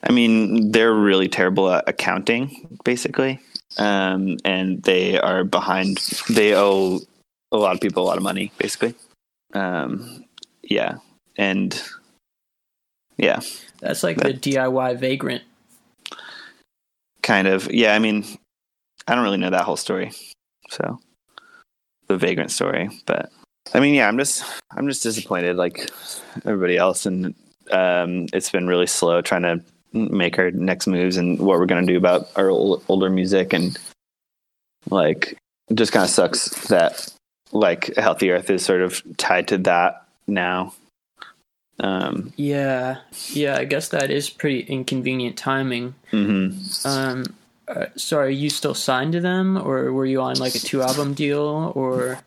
I 0.03 0.11
mean, 0.11 0.71
they're 0.71 0.93
really 0.93 1.27
terrible 1.27 1.71
at 1.71 1.87
accounting, 1.87 2.79
basically, 2.83 3.39
um, 3.77 4.37
and 4.45 4.81
they 4.83 5.19
are 5.19 5.43
behind. 5.43 5.97
They 6.29 6.55
owe 6.55 6.99
a 7.51 7.57
lot 7.57 7.73
of 7.73 7.81
people 7.81 8.03
a 8.03 8.07
lot 8.07 8.17
of 8.17 8.23
money, 8.23 8.51
basically. 8.57 8.95
Um, 9.53 10.25
yeah, 10.63 10.97
and 11.35 11.81
yeah, 13.17 13.41
That's 13.81 14.03
like 14.03 14.17
the 14.17 14.33
DIY 14.33 14.97
vagrant. 14.97 15.43
Kind 17.29 17.47
of. 17.47 17.71
Yeah, 17.71 17.93
I 17.93 17.99
mean, 17.99 18.25
I 19.07 19.13
don't 19.13 19.23
really 19.23 19.37
know 19.37 19.51
that 19.51 19.63
whole 19.63 19.77
story, 19.77 20.11
so 20.69 20.99
the 22.07 22.17
vagrant 22.17 22.49
story. 22.49 22.89
But 23.05 23.31
I 23.73 23.79
mean, 23.79 23.93
yeah, 23.93 24.07
I'm 24.07 24.17
just 24.17 24.43
I'm 24.71 24.87
just 24.87 25.03
disappointed, 25.03 25.55
like 25.55 25.91
everybody 26.43 26.75
else, 26.75 27.05
and 27.05 27.35
um, 27.69 28.25
it's 28.33 28.49
been 28.49 28.67
really 28.67 28.87
slow 28.87 29.21
trying 29.21 29.43
to 29.43 29.61
make 29.93 30.39
our 30.39 30.49
next 30.49 30.87
moves 30.87 31.17
and 31.17 31.39
what 31.39 31.59
we're 31.59 31.67
gonna 31.67 31.85
do 31.85 31.97
about 31.97 32.29
our 32.35 32.49
ol- 32.49 32.81
older 32.89 33.11
music, 33.11 33.53
and 33.53 33.77
like 34.89 35.37
it 35.69 35.75
just 35.75 35.91
kind 35.91 36.03
of 36.03 36.09
sucks 36.09 36.49
that 36.67 37.13
like 37.51 37.95
Healthy 37.95 38.31
Earth 38.31 38.49
is 38.49 38.65
sort 38.65 38.81
of 38.81 39.03
tied 39.17 39.47
to 39.49 39.59
that 39.59 40.03
now. 40.25 40.73
Um, 41.79 42.33
Yeah, 42.35 42.97
yeah. 43.31 43.57
I 43.57 43.65
guess 43.65 43.89
that 43.89 44.11
is 44.11 44.29
pretty 44.29 44.61
inconvenient 44.61 45.37
timing. 45.37 45.95
mhm. 46.11 46.85
Um, 46.85 47.23
uh, 47.67 47.85
so 47.95 48.17
are 48.17 48.29
you 48.29 48.49
still 48.49 48.73
signed 48.73 49.13
to 49.13 49.21
them, 49.21 49.57
or 49.57 49.93
were 49.93 50.05
you 50.05 50.21
on 50.21 50.37
like 50.37 50.55
a 50.55 50.59
two 50.59 50.81
album 50.81 51.13
deal, 51.13 51.71
or 51.75 52.19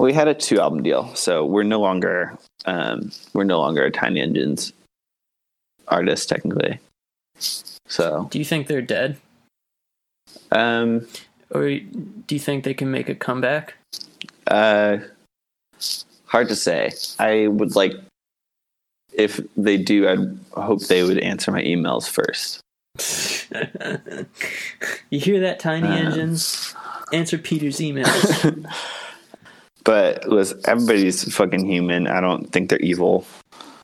We 0.00 0.12
had 0.12 0.26
a 0.26 0.34
two 0.34 0.58
album 0.60 0.82
deal, 0.82 1.14
so 1.14 1.44
we're 1.46 1.62
no 1.62 1.80
longer 1.80 2.36
um, 2.66 3.12
we're 3.32 3.44
no 3.44 3.60
longer 3.60 3.84
a 3.84 3.90
Tiny 3.90 4.20
Engines 4.20 4.72
artist 5.88 6.28
technically. 6.28 6.80
So 7.38 8.26
do 8.30 8.38
you 8.38 8.44
think 8.44 8.66
they're 8.66 8.82
dead, 8.82 9.18
um, 10.50 11.06
or 11.50 11.68
do 11.68 12.34
you 12.34 12.38
think 12.40 12.64
they 12.64 12.74
can 12.74 12.90
make 12.90 13.08
a 13.08 13.14
comeback? 13.14 13.74
uh, 14.48 14.98
hard 16.26 16.48
to 16.48 16.56
say. 16.56 16.92
I 17.18 17.46
would 17.48 17.76
like 17.76 17.94
if 19.16 19.40
they 19.56 19.76
do. 19.76 20.08
I'd 20.08 20.38
hope 20.62 20.80
they 20.86 21.02
would 21.02 21.18
answer 21.18 21.50
my 21.52 21.62
emails 21.62 22.08
first. 22.08 22.60
you 25.10 25.20
hear 25.20 25.40
that, 25.40 25.58
Tiny 25.60 25.88
Uh. 25.88 25.92
Engines? 25.96 26.74
Answer 27.12 27.38
Peter's 27.38 27.78
emails. 27.78 28.66
But 29.84 30.26
listen, 30.26 30.60
everybody's 30.64 31.30
fucking 31.34 31.66
human. 31.68 32.06
I 32.06 32.22
don't 32.22 32.50
think 32.50 32.70
they're 32.70 32.78
evil. 32.78 33.26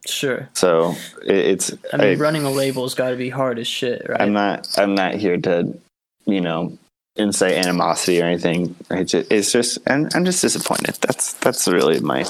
sure. 0.07 0.49
So 0.55 0.95
it, 1.27 1.37
it's. 1.37 1.73
I 1.93 1.99
mean, 1.99 2.07
I- 2.07 2.15
running 2.15 2.45
a 2.45 2.51
label's 2.51 2.95
got 2.95 3.11
to 3.11 3.17
be 3.17 3.29
hard 3.29 3.59
as 3.59 3.67
shit, 3.69 4.07
right? 4.09 4.19
I'm 4.19 4.33
not. 4.33 4.67
I'm 4.79 4.95
not 4.95 5.17
here 5.17 5.37
to, 5.37 5.79
you 6.25 6.41
know, 6.41 6.79
incite 7.17 7.53
animosity 7.53 8.23
or 8.23 8.25
anything. 8.25 8.75
It's 8.91 9.13
just, 9.13 9.31
it's 9.31 9.53
just 9.53 9.79
and 9.87 10.11
I'm 10.15 10.25
just 10.25 10.41
disappointed. 10.41 10.97
That's 11.03 11.35
that's 11.35 11.69
really 11.69 12.01
my 12.01 12.25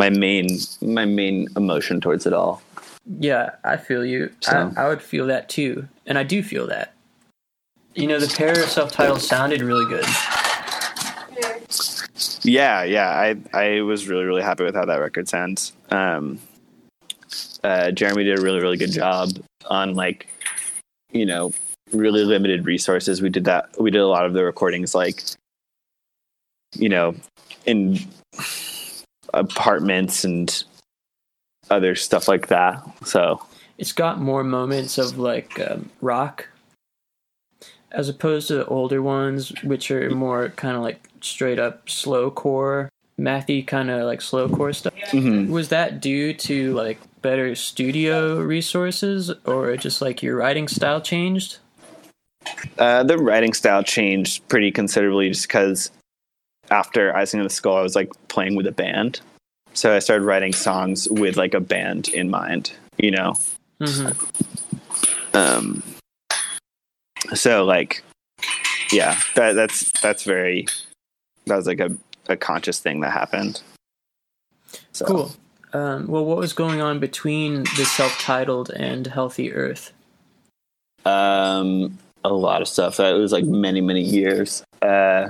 my 0.00 0.08
main 0.08 0.48
my 0.80 1.04
main 1.04 1.46
emotion 1.56 2.00
towards 2.00 2.24
it 2.24 2.32
all. 2.32 2.62
Yeah, 3.18 3.50
I 3.64 3.76
feel 3.76 4.04
you. 4.04 4.32
So- 4.40 4.72
I, 4.76 4.84
I 4.84 4.88
would 4.88 5.02
feel 5.02 5.26
that 5.26 5.48
too, 5.50 5.86
and 6.06 6.16
I 6.18 6.22
do 6.22 6.42
feel 6.42 6.66
that. 6.68 6.94
You 7.94 8.06
know, 8.06 8.18
the 8.18 8.32
Peaer 8.34 8.62
of 8.62 8.70
self-titled 8.70 9.20
sounded 9.20 9.60
really 9.62 9.84
good. 9.84 10.04
Yeah, 12.42 12.82
yeah. 12.84 13.10
I 13.10 13.36
I 13.52 13.80
was 13.82 14.08
really 14.08 14.24
really 14.24 14.42
happy 14.42 14.64
with 14.64 14.74
how 14.74 14.86
that 14.86 14.96
record 14.96 15.28
sounds. 15.28 15.72
Um, 15.90 16.38
uh, 17.62 17.90
Jeremy 17.90 18.24
did 18.24 18.38
a 18.38 18.42
really 18.42 18.60
really 18.60 18.78
good 18.78 18.92
job 18.92 19.30
on 19.68 19.94
like, 19.94 20.28
you 21.12 21.26
know, 21.26 21.52
really 21.92 22.24
limited 22.24 22.64
resources. 22.64 23.20
We 23.20 23.28
did 23.28 23.44
that. 23.44 23.68
We 23.78 23.90
did 23.90 24.00
a 24.00 24.06
lot 24.06 24.24
of 24.24 24.32
the 24.32 24.44
recordings 24.44 24.94
like, 24.94 25.22
you 26.74 26.88
know, 26.88 27.14
in 27.66 27.98
apartments 29.34 30.24
and 30.24 30.64
other 31.70 31.94
stuff 31.94 32.28
like 32.28 32.48
that. 32.48 32.82
So 33.04 33.40
It's 33.78 33.92
got 33.92 34.20
more 34.20 34.44
moments 34.44 34.98
of 34.98 35.18
like 35.18 35.58
um, 35.60 35.90
rock, 36.00 36.48
as 37.92 38.08
opposed 38.08 38.48
to 38.48 38.54
the 38.54 38.66
older 38.66 39.02
ones, 39.02 39.52
which 39.62 39.90
are 39.90 40.10
more 40.10 40.50
kind 40.50 40.76
of 40.76 40.82
like 40.82 41.00
straight 41.20 41.58
up 41.58 41.88
slow 41.88 42.30
core, 42.30 42.88
mathy 43.18 43.66
kind 43.66 43.90
of 43.90 44.04
like 44.04 44.20
slow 44.22 44.48
core 44.48 44.72
stuff. 44.72 44.94
mhm. 45.10 45.48
Was 45.48 45.68
that 45.68 46.00
due 46.00 46.32
to 46.34 46.72
like 46.74 46.98
better 47.22 47.54
studio 47.54 48.40
resources, 48.40 49.30
or 49.44 49.76
just 49.76 50.00
like 50.00 50.22
your 50.22 50.36
writing 50.36 50.68
style 50.68 51.00
changed? 51.00 51.58
Uh, 52.78 53.02
the 53.02 53.18
writing 53.18 53.52
style 53.52 53.82
changed 53.82 54.46
pretty 54.48 54.70
considerably 54.70 55.28
just 55.28 55.46
because 55.46 55.90
after 56.70 57.14
Icing 57.16 57.40
on 57.40 57.44
the 57.44 57.50
Skull, 57.50 57.76
I 57.76 57.82
was 57.82 57.96
like 57.96 58.10
playing 58.28 58.56
with 58.56 58.66
a 58.66 58.72
band. 58.72 59.20
So 59.74 59.94
I 59.94 59.98
started 59.98 60.24
writing 60.24 60.52
songs 60.52 61.08
with 61.10 61.36
like 61.36 61.54
a 61.54 61.60
band 61.60 62.08
in 62.08 62.30
mind, 62.30 62.72
you 62.98 63.10
know? 63.10 63.34
hmm 63.80 64.08
Um, 65.32 65.82
so 67.34 67.64
like, 67.64 68.02
yeah, 68.90 69.18
that, 69.34 69.52
that's, 69.52 69.92
that's 70.00 70.24
very, 70.24 70.66
that 71.46 71.56
was 71.56 71.66
like 71.66 71.80
a, 71.80 71.96
a 72.28 72.36
conscious 72.36 72.80
thing 72.80 73.00
that 73.00 73.12
happened. 73.12 73.62
So, 74.92 75.04
Cool. 75.04 75.32
Um, 75.72 76.08
well, 76.08 76.24
what 76.24 76.36
was 76.36 76.52
going 76.52 76.80
on 76.80 76.98
between 76.98 77.62
the 77.62 77.84
self-titled 77.84 78.70
and 78.70 79.06
Healthy 79.06 79.52
Earth? 79.52 79.92
Um, 81.04 81.96
a 82.24 82.32
lot 82.32 82.60
of 82.60 82.68
stuff. 82.68 82.98
It 82.98 83.14
was 83.14 83.32
like 83.32 83.44
many 83.44 83.80
many 83.80 84.02
years. 84.02 84.64
Uh, 84.82 85.28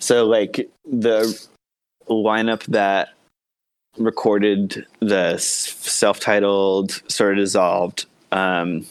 so 0.00 0.26
like 0.26 0.68
the 0.84 1.48
lineup 2.08 2.64
that 2.64 3.10
recorded 3.96 4.86
the 5.00 5.36
self-titled 5.38 7.02
sort 7.08 7.32
of 7.32 7.44
dissolved. 7.44 8.06
Um, 8.32 8.86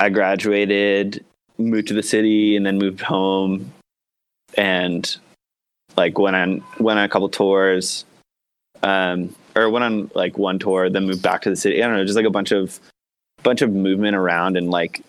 I 0.00 0.08
graduated, 0.08 1.24
moved 1.58 1.88
to 1.88 1.94
the 1.94 2.02
city, 2.02 2.56
and 2.56 2.64
then 2.64 2.78
moved 2.78 3.00
home, 3.00 3.72
and 4.56 5.16
like 5.96 6.18
went 6.18 6.36
on 6.36 6.62
went 6.78 6.98
on 6.98 7.04
a 7.04 7.08
couple 7.08 7.28
tours, 7.28 8.04
um, 8.82 9.34
or 9.56 9.68
went 9.68 9.84
on 9.84 10.10
like 10.14 10.38
one 10.38 10.58
tour, 10.58 10.88
then 10.88 11.06
moved 11.06 11.22
back 11.22 11.42
to 11.42 11.50
the 11.50 11.56
city. 11.56 11.82
I 11.82 11.86
don't 11.86 11.96
know, 11.96 12.04
just 12.04 12.16
like 12.16 12.26
a 12.26 12.30
bunch 12.30 12.52
of 12.52 12.78
bunch 13.42 13.62
of 13.62 13.72
movement 13.72 14.16
around, 14.16 14.56
and 14.56 14.70
like 14.70 15.02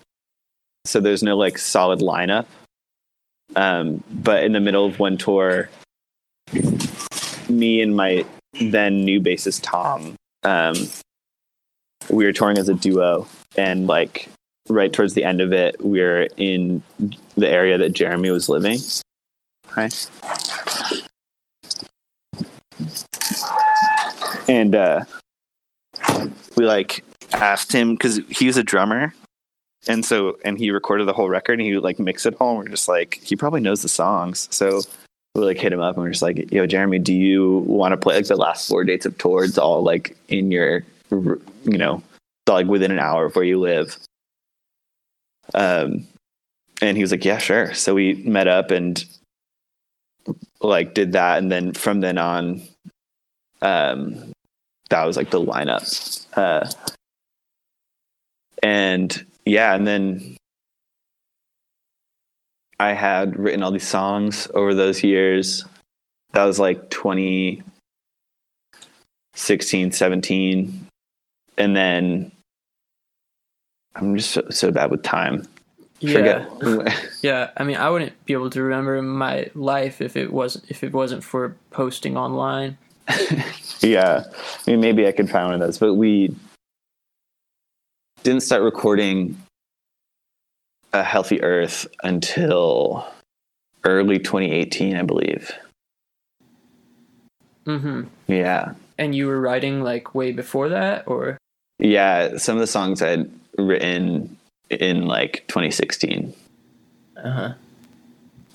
so 0.85 0.99
there's 0.99 1.23
no 1.23 1.37
like 1.37 1.57
solid 1.57 1.99
lineup. 1.99 2.45
Um, 3.55 4.03
but 4.09 4.43
in 4.43 4.53
the 4.53 4.59
middle 4.59 4.85
of 4.85 4.99
one 4.99 5.17
tour, 5.17 5.69
me 7.49 7.81
and 7.81 7.95
my 7.95 8.25
then 8.61 9.03
new 9.03 9.19
bassist 9.19 9.61
Tom, 9.63 10.15
um, 10.43 10.75
we 12.09 12.25
were 12.25 12.33
touring 12.33 12.57
as 12.57 12.69
a 12.69 12.73
duo, 12.73 13.27
and 13.57 13.87
like 13.87 14.29
right 14.67 14.91
towards 14.91 15.13
the 15.13 15.23
end 15.23 15.41
of 15.41 15.51
it, 15.53 15.83
we 15.83 16.01
are 16.01 16.27
in 16.37 16.81
the 17.35 17.47
area 17.47 17.77
that 17.77 17.93
Jeremy 17.93 18.31
was 18.31 18.49
living. 18.49 18.79
Hi. 19.67 19.89
And 24.47 24.73
uh, 24.73 25.05
we 26.55 26.65
like 26.65 27.03
asked 27.33 27.71
him 27.71 27.93
because 27.93 28.19
he 28.29 28.47
was 28.47 28.57
a 28.57 28.63
drummer, 28.63 29.13
and 29.87 30.05
so 30.05 30.37
and 30.43 30.57
he 30.57 30.71
recorded 30.71 31.07
the 31.07 31.13
whole 31.13 31.29
record 31.29 31.59
and 31.59 31.61
he 31.61 31.73
would 31.73 31.83
like 31.83 31.99
mix 31.99 32.25
it 32.25 32.35
all. 32.39 32.51
And 32.51 32.59
we're 32.59 32.75
just 32.75 32.87
like 32.87 33.15
he 33.23 33.35
probably 33.35 33.61
knows 33.61 33.81
the 33.81 33.89
songs, 33.89 34.47
so 34.51 34.81
we 35.35 35.41
like 35.41 35.57
hit 35.57 35.73
him 35.73 35.79
up 35.79 35.95
and 35.95 36.03
we're 36.03 36.11
just 36.11 36.21
like, 36.21 36.51
"Yo, 36.51 36.65
Jeremy, 36.65 36.99
do 36.99 37.13
you 37.13 37.59
want 37.59 37.93
to 37.93 37.97
play 37.97 38.15
like 38.15 38.25
the 38.25 38.35
last 38.35 38.67
four 38.67 38.83
dates 38.83 39.05
of 39.05 39.17
tours 39.17 39.57
all 39.57 39.83
like 39.83 40.17
in 40.27 40.51
your, 40.51 40.83
you 41.11 41.77
know, 41.77 42.03
like 42.47 42.67
within 42.67 42.91
an 42.91 42.99
hour 42.99 43.25
of 43.25 43.35
where 43.35 43.45
you 43.45 43.59
live?" 43.59 43.97
Um, 45.53 46.07
and 46.81 46.97
he 46.97 47.03
was 47.03 47.11
like, 47.11 47.25
"Yeah, 47.25 47.37
sure." 47.37 47.73
So 47.73 47.93
we 47.93 48.15
met 48.15 48.47
up 48.47 48.71
and 48.71 49.03
like 50.61 50.93
did 50.93 51.13
that, 51.13 51.37
and 51.37 51.51
then 51.51 51.73
from 51.73 52.01
then 52.01 52.17
on, 52.17 52.61
um, 53.61 54.33
that 54.89 55.05
was 55.05 55.17
like 55.17 55.29
the 55.29 55.41
lineup. 55.41 56.25
Uh, 56.35 56.69
and 58.61 59.25
yeah, 59.49 59.75
and 59.75 59.85
then 59.87 60.37
I 62.79 62.93
had 62.93 63.37
written 63.37 63.61
all 63.63 63.71
these 63.71 63.87
songs 63.87 64.47
over 64.53 64.75
those 64.75 65.03
years. 65.03 65.65
That 66.33 66.45
was 66.45 66.59
like 66.59 66.91
2016, 66.91 69.91
17. 69.91 70.87
And 71.57 71.75
then 71.75 72.31
I'm 73.95 74.15
just 74.15 74.29
so, 74.31 74.43
so 74.49 74.71
bad 74.71 74.91
with 74.91 75.03
time. 75.03 75.45
Yeah. 75.99 76.45
yeah. 77.21 77.49
I 77.57 77.63
mean, 77.63 77.77
I 77.77 77.89
wouldn't 77.89 78.13
be 78.25 78.33
able 78.33 78.51
to 78.51 78.61
remember 78.61 79.01
my 79.01 79.49
life 79.55 79.99
if 79.99 80.15
it 80.15 80.31
wasn't 80.31 80.65
if 80.69 80.83
it 80.83 80.93
wasn't 80.93 81.23
for 81.23 81.55
posting 81.71 82.15
online. 82.15 82.77
yeah. 83.81 84.25
I 84.65 84.71
mean, 84.71 84.79
maybe 84.79 85.07
I 85.07 85.11
could 85.11 85.29
find 85.29 85.47
one 85.47 85.55
of 85.55 85.59
those, 85.59 85.79
but 85.79 85.95
we 85.95 86.33
didn't 88.23 88.41
start 88.41 88.61
recording 88.61 89.37
a 90.93 91.03
healthy 91.03 91.41
earth 91.41 91.87
until 92.03 93.07
early 93.83 94.19
2018 94.19 94.95
i 94.95 95.01
believe. 95.01 95.51
Mm-hmm. 97.65 98.03
Yeah. 98.27 98.73
And 98.97 99.13
you 99.13 99.27
were 99.27 99.39
writing 99.39 99.81
like 99.81 100.15
way 100.15 100.31
before 100.31 100.69
that 100.69 101.07
or? 101.07 101.37
Yeah 101.77 102.37
some 102.37 102.57
of 102.57 102.61
the 102.61 102.67
songs 102.67 103.01
i'd 103.01 103.29
written 103.57 104.37
in 104.69 105.05
like 105.05 105.45
2016 105.47 106.33
uh-huh. 107.17 107.53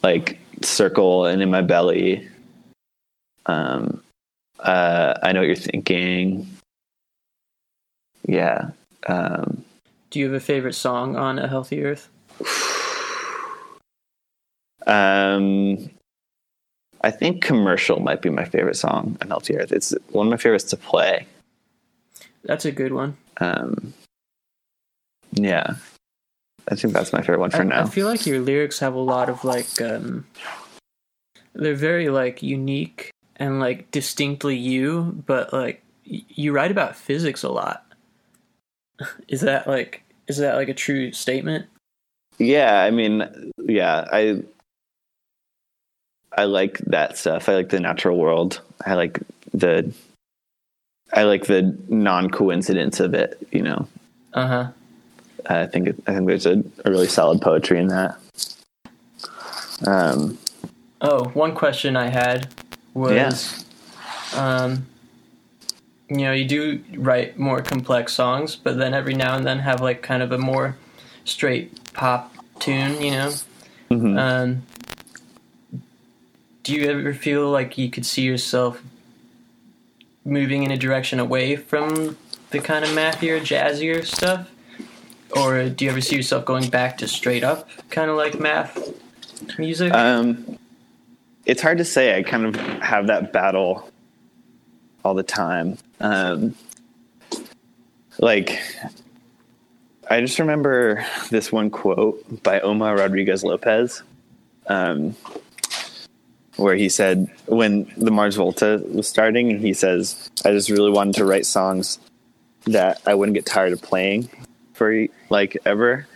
Like 0.03 0.39
circle 0.63 1.27
and 1.27 1.43
in 1.43 1.51
my 1.51 1.63
belly. 1.63 2.29
Um 3.47 4.03
uh 4.59 5.15
i 5.23 5.33
know 5.33 5.41
what 5.41 5.47
you're 5.47 5.57
thinking. 5.57 6.49
Yeah 8.27 8.71
um 9.07 9.65
do 10.11 10.19
you 10.19 10.27
have 10.27 10.35
a 10.35 10.41
favorite 10.41 10.75
song 10.75 11.17
on 11.17 11.39
a 11.39 11.49
healthy 11.49 11.85
earth 11.85 12.09
um, 14.87 15.91
I 17.01 17.11
think 17.11 17.43
"Commercial" 17.43 18.01
might 18.01 18.23
be 18.23 18.31
my 18.31 18.45
favorite 18.45 18.77
song 18.77 19.17
on 19.21 19.29
Healthy 19.29 19.57
Earth. 19.59 19.73
It's 19.73 19.95
one 20.11 20.27
of 20.27 20.31
my 20.31 20.37
favorites 20.37 20.65
to 20.65 20.77
play. 20.77 21.27
That's 22.45 22.65
a 22.65 22.73
good 22.73 22.93
one. 22.93 23.17
Um, 23.39 23.95
yeah, 25.33 25.77
I 26.69 26.75
think 26.75 26.93
that's 26.93 27.13
my 27.13 27.21
favorite 27.21 27.41
one 27.41 27.51
for 27.51 27.63
I, 27.63 27.65
now. 27.65 27.83
I 27.83 27.87
feel 27.87 28.07
like 28.07 28.27
your 28.27 28.41
lyrics 28.41 28.79
have 28.81 28.95
a 28.95 28.99
lot 28.99 29.29
of 29.29 29.45
like, 29.45 29.81
um, 29.81 30.27
they're 31.55 31.75
very 31.75 32.11
like 32.11 32.43
unique 32.43 33.11
and 33.37 33.61
like 33.61 33.91
distinctly 33.91 34.57
you, 34.57 35.23
but 35.27 35.53
like 35.53 35.83
you 36.05 36.53
write 36.53 36.71
about 36.71 36.97
physics 36.97 37.43
a 37.43 37.49
lot. 37.49 37.87
Is 39.29 39.41
that 39.43 39.67
like 39.67 40.03
is 40.27 40.39
that 40.39 40.55
like 40.55 40.69
a 40.69 40.75
true 40.75 41.13
statement? 41.13 41.67
Yeah, 42.39 42.83
I 42.83 42.91
mean, 42.91 43.53
yeah, 43.59 44.07
I 44.11 44.43
I 46.37 46.45
like 46.45 46.79
that 46.87 47.17
stuff. 47.17 47.49
I 47.49 47.55
like 47.55 47.69
the 47.69 47.81
natural 47.81 48.19
world. 48.19 48.61
I 48.85 48.95
like 48.95 49.21
the 49.53 49.93
I 51.13 51.25
like 51.25 51.47
the 51.47 51.77
non 51.89 52.31
coincidence 52.31 53.01
of 53.01 53.15
it. 53.15 53.47
You 53.53 53.63
know. 53.63 53.89
Uh 54.33 54.47
huh. 54.47 54.69
I 55.47 55.67
think 55.67 55.89
it, 55.89 55.97
I 56.07 56.15
think 56.15 56.27
there's 56.27 56.47
a, 56.47 56.65
a, 56.85 56.91
really 56.91 57.07
solid 57.07 57.41
poetry 57.41 57.79
in 57.79 57.89
that. 57.89 58.17
Um. 59.87 60.39
Oh, 61.01 61.29
one 61.35 61.55
question 61.55 61.97
I 61.97 62.09
had 62.09 62.49
was, 62.95 63.67
yeah. 64.33 64.41
um, 64.41 64.87
you 66.19 66.27
know, 66.27 66.33
you 66.33 66.45
do 66.45 66.83
write 66.97 67.39
more 67.39 67.61
complex 67.63 68.13
songs, 68.13 68.57
but 68.57 68.79
then 68.79 68.95
every 68.95 69.15
now 69.15 69.37
and 69.37 69.47
then 69.47 69.61
have 69.61 69.81
like 69.81 70.03
kind 70.03 70.23
of 70.23 70.33
a 70.33 70.39
more 70.39 70.77
straight 71.25 71.93
pop 71.93 72.35
tune. 72.61 73.01
You 73.01 73.11
know. 73.11 73.33
Mm-hmm. 73.91 74.19
Um, 74.19 74.63
do 76.63 76.75
you 76.75 76.91
ever 76.91 77.13
feel 77.13 77.51
like 77.51 77.77
you 77.77 77.91
could 77.91 78.07
see 78.07 78.23
yourself 78.23 78.83
moving 80.25 80.63
in 80.63 80.71
a 80.71 80.77
direction 80.77 81.21
away 81.21 81.57
from 81.57 82.17
the 82.51 82.59
kind 82.59 82.85
of 82.85 82.95
mathier, 82.95 83.41
jazzier 83.41 84.05
stuff? 84.05 84.51
Or 85.37 85.69
do 85.69 85.85
you 85.85 85.91
ever 85.91 86.01
see 86.01 86.17
yourself 86.17 86.45
going 86.45 86.71
back 86.71 86.99
to 86.99 87.09
straight 87.09 87.45
up 87.45 87.69
kind 87.91 88.11
of 88.11 88.17
like 88.17 88.39
math 88.39 88.79
music? 89.59 89.93
Um, 89.93 90.59
it's 91.45 91.61
hard 91.61 91.79
to 91.79 91.85
say. 91.85 92.17
I 92.17 92.23
kind 92.23 92.47
of 92.47 92.57
have 92.81 93.09
that 93.09 93.33
battle 93.33 93.91
all 95.05 95.15
the 95.15 95.23
time. 95.23 95.77
Um, 96.01 96.55
like, 98.19 98.61
I 100.11 100.21
just 100.21 100.39
remember 100.39 101.05
this 101.31 101.51
one 101.51 101.71
quote 101.71 102.43
by 102.43 102.61
Omar 102.61 102.97
Rodriguez 102.97 103.45
Lopez. 103.45 104.03
Um, 104.67 105.15
where 106.57 106.75
he 106.77 106.89
said 106.89 107.29
when 107.47 107.91
the 107.97 108.11
Mars 108.11 108.37
Volta 108.37 108.83
was 108.87 109.09
starting, 109.09 109.59
he 109.59 109.73
says, 109.73 110.31
"I 110.45 110.53
just 110.53 110.71
really 110.71 110.91
wanted 110.91 111.15
to 111.17 111.25
write 111.25 111.47
songs 111.47 111.99
that 112.67 113.01
I 113.07 113.15
wouldn't 113.15 113.35
get 113.35 113.47
tired 113.47 113.73
of 113.73 113.83
playing 113.83 114.29
for 114.73 115.07
like 115.31 115.57
ever." 115.65 116.07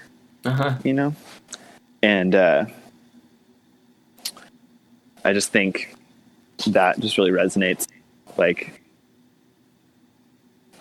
Uh-huh. 0.44 0.76
You 0.84 0.94
know, 0.94 1.14
and 2.02 2.34
uh, 2.34 2.66
I 5.24 5.32
just 5.32 5.50
think 5.50 5.94
that 6.68 7.00
just 7.00 7.18
really 7.18 7.32
resonates. 7.32 7.88
Like, 8.36 8.77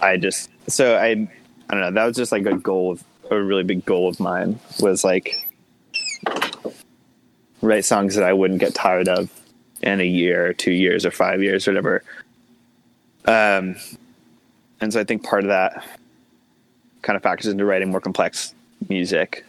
I 0.01 0.17
just 0.17 0.49
so 0.67 0.97
I 0.97 1.07
I 1.09 1.71
don't 1.71 1.81
know. 1.81 1.91
That 1.91 2.05
was 2.05 2.15
just 2.15 2.31
like 2.31 2.45
a 2.45 2.55
goal 2.55 2.91
of 2.91 3.03
a 3.29 3.41
really 3.41 3.63
big 3.63 3.85
goal 3.85 4.07
of 4.07 4.19
mine 4.19 4.59
was 4.79 5.03
like 5.03 5.47
write 7.61 7.85
songs 7.85 8.15
that 8.15 8.23
I 8.23 8.33
wouldn't 8.33 8.59
get 8.59 8.73
tired 8.73 9.07
of 9.09 9.29
in 9.81 9.99
a 9.99 10.05
year 10.05 10.47
or 10.47 10.53
two 10.53 10.71
years 10.71 11.05
or 11.05 11.11
five 11.11 11.41
years 11.41 11.67
or 11.67 11.71
whatever. 11.71 12.03
Um, 13.25 13.75
and 14.79 14.93
so 14.93 14.99
I 14.99 15.03
think 15.03 15.23
part 15.23 15.43
of 15.43 15.49
that 15.49 15.83
kind 17.01 17.17
of 17.17 17.23
factors 17.23 17.47
into 17.47 17.65
writing 17.65 17.91
more 17.91 18.01
complex 18.01 18.53
music. 18.89 19.45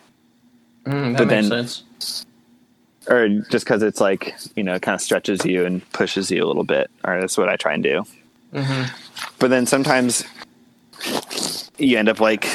Mm, 0.85 1.17
that 1.17 1.19
but 1.19 1.29
makes 1.29 1.49
then, 1.49 1.69
sense. 1.69 2.27
Or 3.09 3.29
just 3.29 3.65
because 3.65 3.83
it's 3.83 4.01
like, 4.01 4.37
you 4.55 4.63
know, 4.63 4.75
it 4.75 4.83
kind 4.83 4.95
of 4.95 5.01
stretches 5.01 5.45
you 5.45 5.65
and 5.65 5.89
pushes 5.93 6.31
you 6.31 6.45
a 6.45 6.47
little 6.47 6.65
bit. 6.65 6.91
Or 7.05 7.21
that's 7.21 7.39
what 7.39 7.49
I 7.49 7.57
try 7.57 7.75
and 7.75 7.83
do. 7.83 8.05
Mm-hmm. 8.53 8.95
But 9.39 9.51
then 9.51 9.67
sometimes 9.67 10.25
you 11.79 11.97
end 11.97 12.09
up 12.09 12.21
like 12.21 12.47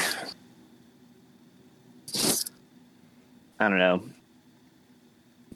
I 3.60 3.70
don't 3.70 3.80
know, 3.80 4.04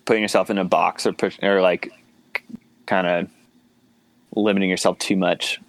putting 0.05 0.21
yourself 0.21 0.49
in 0.49 0.57
a 0.57 0.63
box 0.63 1.05
or 1.05 1.11
push, 1.11 1.37
or 1.43 1.61
like 1.61 1.91
kind 2.85 3.05
of 3.05 3.29
limiting 4.35 4.69
yourself 4.69 4.97
too 4.99 5.17
much, 5.17 5.59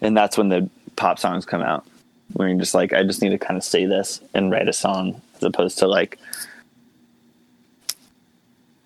and 0.00 0.16
that's 0.16 0.36
when 0.36 0.48
the 0.50 0.68
pop 0.96 1.18
songs 1.18 1.46
come 1.46 1.62
out. 1.62 1.86
Where 2.34 2.48
you're 2.48 2.58
just 2.58 2.74
like, 2.74 2.92
I 2.92 3.02
just 3.02 3.20
need 3.20 3.30
to 3.30 3.38
kind 3.38 3.56
of 3.56 3.64
say 3.64 3.84
this 3.86 4.20
and 4.34 4.50
write 4.50 4.68
a 4.68 4.72
song, 4.72 5.20
as 5.36 5.42
opposed 5.42 5.78
to 5.78 5.86
like 5.86 6.18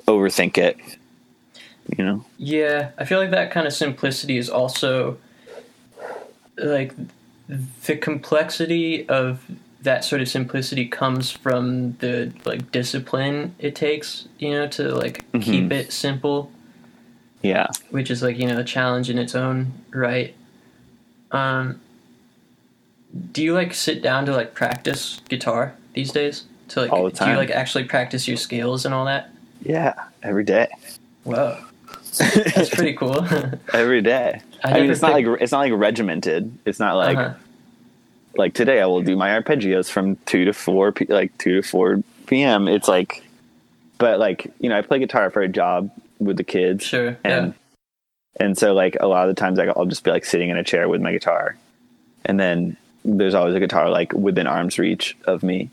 overthink 0.06 0.58
it. 0.58 0.76
You 1.96 2.04
know? 2.04 2.24
Yeah, 2.38 2.90
I 2.98 3.04
feel 3.04 3.18
like 3.18 3.30
that 3.30 3.52
kind 3.52 3.66
of 3.66 3.72
simplicity 3.72 4.38
is 4.38 4.50
also 4.50 5.18
like 6.56 6.92
the 7.84 7.96
complexity 7.96 9.08
of 9.08 9.44
that 9.82 10.04
sort 10.04 10.20
of 10.20 10.28
simplicity 10.28 10.86
comes 10.88 11.30
from 11.30 11.92
the 11.98 12.32
like 12.44 12.72
discipline 12.72 13.54
it 13.58 13.74
takes, 13.76 14.26
you 14.38 14.50
know, 14.50 14.66
to 14.68 14.94
like 14.94 15.24
Mm-hmm. 15.32 15.40
keep 15.40 15.72
it 15.72 15.92
simple, 15.92 16.50
Yeah. 17.42 17.68
which 17.90 18.10
is 18.10 18.22
like, 18.22 18.36
you 18.38 18.46
know, 18.48 18.58
a 18.58 18.64
challenge 18.64 19.10
in 19.10 19.18
its 19.18 19.34
own 19.34 19.72
right. 19.92 20.34
Um 21.30 21.80
do 23.32 23.42
you 23.42 23.54
like 23.54 23.72
sit 23.72 24.02
down 24.02 24.26
to 24.26 24.32
like 24.32 24.54
practice 24.54 25.20
guitar 25.28 25.74
these 25.94 26.10
days? 26.12 26.44
To 26.68 26.80
like 26.82 26.92
All 26.92 27.04
the 27.08 27.10
do 27.24 27.30
you 27.30 27.36
like 27.36 27.50
actually 27.50 27.84
practice 27.84 28.26
your 28.26 28.36
scales 28.36 28.84
and 28.84 28.92
all 28.94 29.04
that? 29.04 29.30
Yeah. 29.62 29.94
Every 30.22 30.44
day. 30.44 30.68
Whoa. 31.24 31.62
That's 32.18 32.70
pretty 32.70 32.94
cool. 32.94 33.26
Every 33.72 34.00
day. 34.02 34.40
I 34.64 34.70
I, 34.72 34.80
mean, 34.80 34.90
it's 34.90 35.02
not 35.02 35.12
like 35.12 35.26
it's 35.40 35.52
not 35.52 35.60
like 35.60 35.72
regimented. 35.74 36.56
It's 36.64 36.78
not 36.80 36.96
like 36.96 37.16
Uh-huh. 37.16 37.34
like 38.36 38.54
today 38.54 38.80
I 38.80 38.86
will 38.86 39.02
do 39.02 39.16
my 39.16 39.28
arpeggios 39.40 39.90
from 39.90 40.16
two 40.26 40.44
to 40.44 40.52
four, 40.52 40.92
p- 40.92 41.06
like 41.06 41.36
two 41.38 41.56
to 41.60 41.62
four 41.62 42.02
p.m. 42.26 42.68
It's 42.68 42.88
like, 42.88 43.22
but 43.98 44.18
like 44.18 44.52
you 44.60 44.68
know, 44.68 44.78
I 44.78 44.82
play 44.82 44.98
guitar 44.98 45.30
for 45.30 45.42
a 45.42 45.48
job 45.48 45.90
with 46.18 46.36
the 46.36 46.44
kids, 46.44 46.84
Sure, 46.84 47.16
and 47.24 47.54
and 48.40 48.56
so 48.58 48.72
like 48.74 48.96
a 49.00 49.06
lot 49.06 49.28
of 49.28 49.34
the 49.34 49.38
times 49.40 49.58
like, 49.58 49.68
I'll 49.76 49.86
just 49.86 50.04
be 50.04 50.10
like 50.10 50.24
sitting 50.24 50.50
in 50.50 50.56
a 50.56 50.64
chair 50.64 50.88
with 50.88 51.00
my 51.00 51.12
guitar, 51.12 51.56
and 52.24 52.38
then 52.40 52.76
there's 53.04 53.34
always 53.34 53.54
a 53.54 53.60
guitar 53.60 53.88
like 53.90 54.12
within 54.12 54.46
arm's 54.46 54.78
reach 54.78 55.16
of 55.26 55.42
me, 55.42 55.70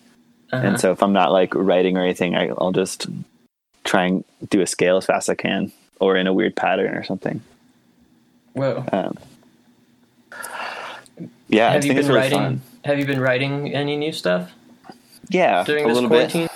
Uh-huh. 0.52 0.68
and 0.68 0.80
so 0.80 0.92
if 0.92 1.02
I'm 1.02 1.14
not 1.14 1.32
like 1.32 1.54
writing 1.56 1.98
or 1.98 2.04
anything, 2.04 2.36
I, 2.36 2.50
I'll 2.50 2.72
just 2.74 3.08
try 3.84 4.06
and 4.06 4.24
do 4.50 4.62
a 4.62 4.68
scale 4.68 4.98
as 4.98 5.06
fast 5.06 5.30
as 5.30 5.34
I 5.34 5.36
can, 5.36 5.72
or 6.00 6.16
in 6.16 6.28
a 6.28 6.34
weird 6.34 6.56
pattern 6.56 6.94
or 6.96 7.04
something. 7.04 7.42
Whoa. 8.54 8.86
Um, 8.92 9.18
yeah, 11.48 11.70
I 11.70 11.74
have 11.74 11.86
you 11.86 11.90
think 11.94 11.96
been 11.96 11.98
it's 12.00 12.08
really 12.08 12.20
writing 12.20 12.40
fun. 12.40 12.62
have 12.86 13.00
you 13.00 13.06
been 13.06 13.20
writing 13.20 13.74
any 13.74 13.96
new 13.98 14.12
stuff 14.12 14.52
Yeah, 15.30 15.64
during 15.64 15.86
a 15.86 15.88
this 15.88 15.96
little 15.96 16.10
quarantine? 16.10 16.44
bit, 16.44 16.52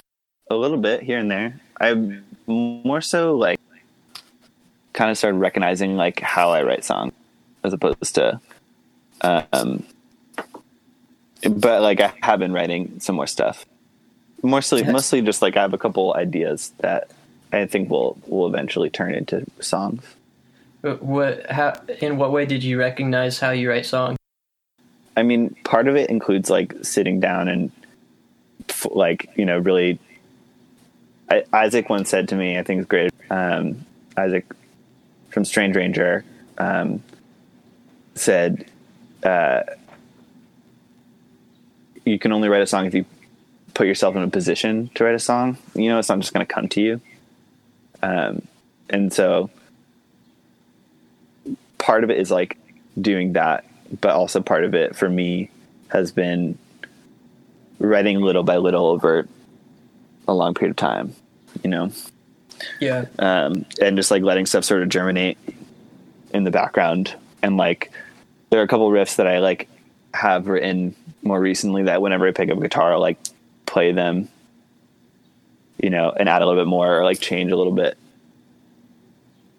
a 0.50 0.56
little 0.56 0.78
bit 0.78 1.02
here 1.04 1.20
and 1.20 1.30
there. 1.30 1.60
I 1.80 2.20
more 2.48 3.02
so 3.02 3.36
like 3.36 3.60
kind 4.94 5.12
of 5.12 5.18
started 5.18 5.38
recognizing 5.38 5.96
like 5.96 6.20
how 6.20 6.52
I 6.52 6.64
write 6.64 6.84
songs 6.84 7.14
as 7.64 7.74
opposed 7.74 8.16
to, 8.16 8.40
um, 9.22 9.84
but 11.50 11.82
like 11.82 12.00
I 12.00 12.14
have 12.22 12.40
been 12.40 12.54
writing 12.54 13.00
some 13.00 13.16
more 13.16 13.28
stuff. 13.28 13.66
Mostly, 14.44 14.84
mostly 14.84 15.22
just 15.22 15.42
like 15.42 15.58
I 15.58 15.62
have 15.62 15.74
a 15.74 15.78
couple 15.78 16.14
ideas 16.16 16.72
that 16.80 17.10
I 17.52 17.66
think 17.66 17.90
will 17.90 18.18
will 18.28 18.48
eventually 18.48 18.90
turn 18.90 19.14
into 19.14 19.46
songs. 19.60 20.04
What 20.82 21.50
how 21.50 21.74
in 22.02 22.18
what 22.18 22.32
way 22.32 22.46
did 22.46 22.64
you 22.64 22.80
recognize 22.80 23.40
how 23.40 23.52
you 23.52 23.70
write 23.70 23.86
songs? 23.86 24.18
I 25.16 25.24
mean, 25.24 25.56
part 25.64 25.88
of 25.88 25.96
it 25.96 26.10
includes 26.10 26.50
like 26.50 26.74
sitting 26.84 27.20
down 27.20 27.48
and 27.48 27.72
like 28.92 29.30
you 29.36 29.46
know 29.46 29.58
really. 29.58 30.00
I, 31.30 31.44
Isaac 31.52 31.90
once 31.90 32.10
said 32.10 32.30
to 32.30 32.36
me, 32.36 32.58
I 32.58 32.64
think 32.64 32.80
it's 32.80 32.88
great. 32.88 33.12
Um, 33.30 33.86
Isaac 34.16 34.46
from 35.30 35.44
Strange 35.44 35.76
Ranger 35.76 36.24
um, 36.58 37.04
said, 38.16 38.66
uh, 39.24 39.64
"You 42.06 42.18
can 42.18 42.32
only 42.32 42.48
write 42.48 42.62
a 42.62 42.68
song 42.68 42.86
if 42.86 42.94
you 42.94 43.06
put 43.74 43.88
yourself 43.88 44.16
in 44.16 44.22
a 44.22 44.30
position 44.30 44.90
to 44.96 45.04
write 45.04 45.16
a 45.16 45.20
song. 45.20 45.58
You 45.76 45.90
know, 45.90 46.00
it's 46.00 46.08
not 46.08 46.20
just 46.20 46.34
going 46.34 46.46
to 46.46 46.54
come 46.54 46.70
to 46.70 46.82
you." 46.82 47.02
Um, 48.02 48.48
and 48.90 49.12
so, 49.12 49.50
part 51.78 52.04
of 52.04 52.10
it 52.10 52.18
is 52.18 52.32
like 52.32 52.58
doing 53.00 53.34
that 53.34 53.64
but 54.02 54.12
also 54.12 54.42
part 54.42 54.64
of 54.64 54.74
it 54.74 54.96
for 54.96 55.10
me 55.10 55.50
has 55.90 56.12
been 56.12 56.58
writing 57.80 58.20
little 58.20 58.44
by 58.44 58.58
little 58.58 58.88
over 58.88 59.28
a 60.28 60.34
long 60.34 60.54
period 60.54 60.72
of 60.72 60.76
time 60.76 61.14
you 61.64 61.70
know 61.70 61.92
Yeah. 62.80 63.06
um, 63.20 63.66
and 63.82 63.96
just 63.96 64.12
like 64.12 64.24
letting 64.24 64.46
stuff 64.46 64.66
sort 64.66 64.82
of 64.82 64.90
germinate 64.90 65.38
in 66.34 66.44
the 66.44 66.52
background 66.52 67.16
and 67.42 67.56
like 67.58 67.92
there 68.50 68.60
are 68.60 68.64
a 68.64 68.68
couple 68.68 68.90
riffs 68.90 69.16
that 69.18 69.28
i 69.28 69.40
like 69.40 69.70
have 70.14 70.48
written 70.48 70.96
more 71.24 71.40
recently 71.40 71.84
that 71.84 72.02
whenever 72.02 72.28
i 72.28 72.32
pick 72.32 72.50
up 72.50 72.58
a 72.58 72.62
guitar 72.62 72.94
i'll 72.94 73.00
like 73.00 73.18
play 73.66 73.92
them 73.92 74.28
you 75.82 75.90
know 75.90 76.12
and 76.12 76.28
add 76.28 76.42
a 76.42 76.46
little 76.46 76.60
bit 76.62 76.68
more 76.68 77.00
or 77.00 77.04
like 77.04 77.20
change 77.20 77.52
a 77.52 77.56
little 77.56 77.72
bit 77.74 77.98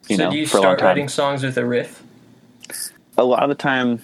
you 0.09 0.17
so 0.17 0.25
know 0.25 0.31
do 0.31 0.37
you 0.39 0.47
for 0.47 0.59
a 0.59 0.61
long 0.61 0.77
start 0.77 0.83
writing 0.83 1.09
songs 1.09 1.43
with 1.43 1.57
a 1.57 1.65
riff? 1.65 2.03
A 3.19 3.25
lot 3.25 3.43
of 3.43 3.49
the 3.51 3.55
time 3.55 4.01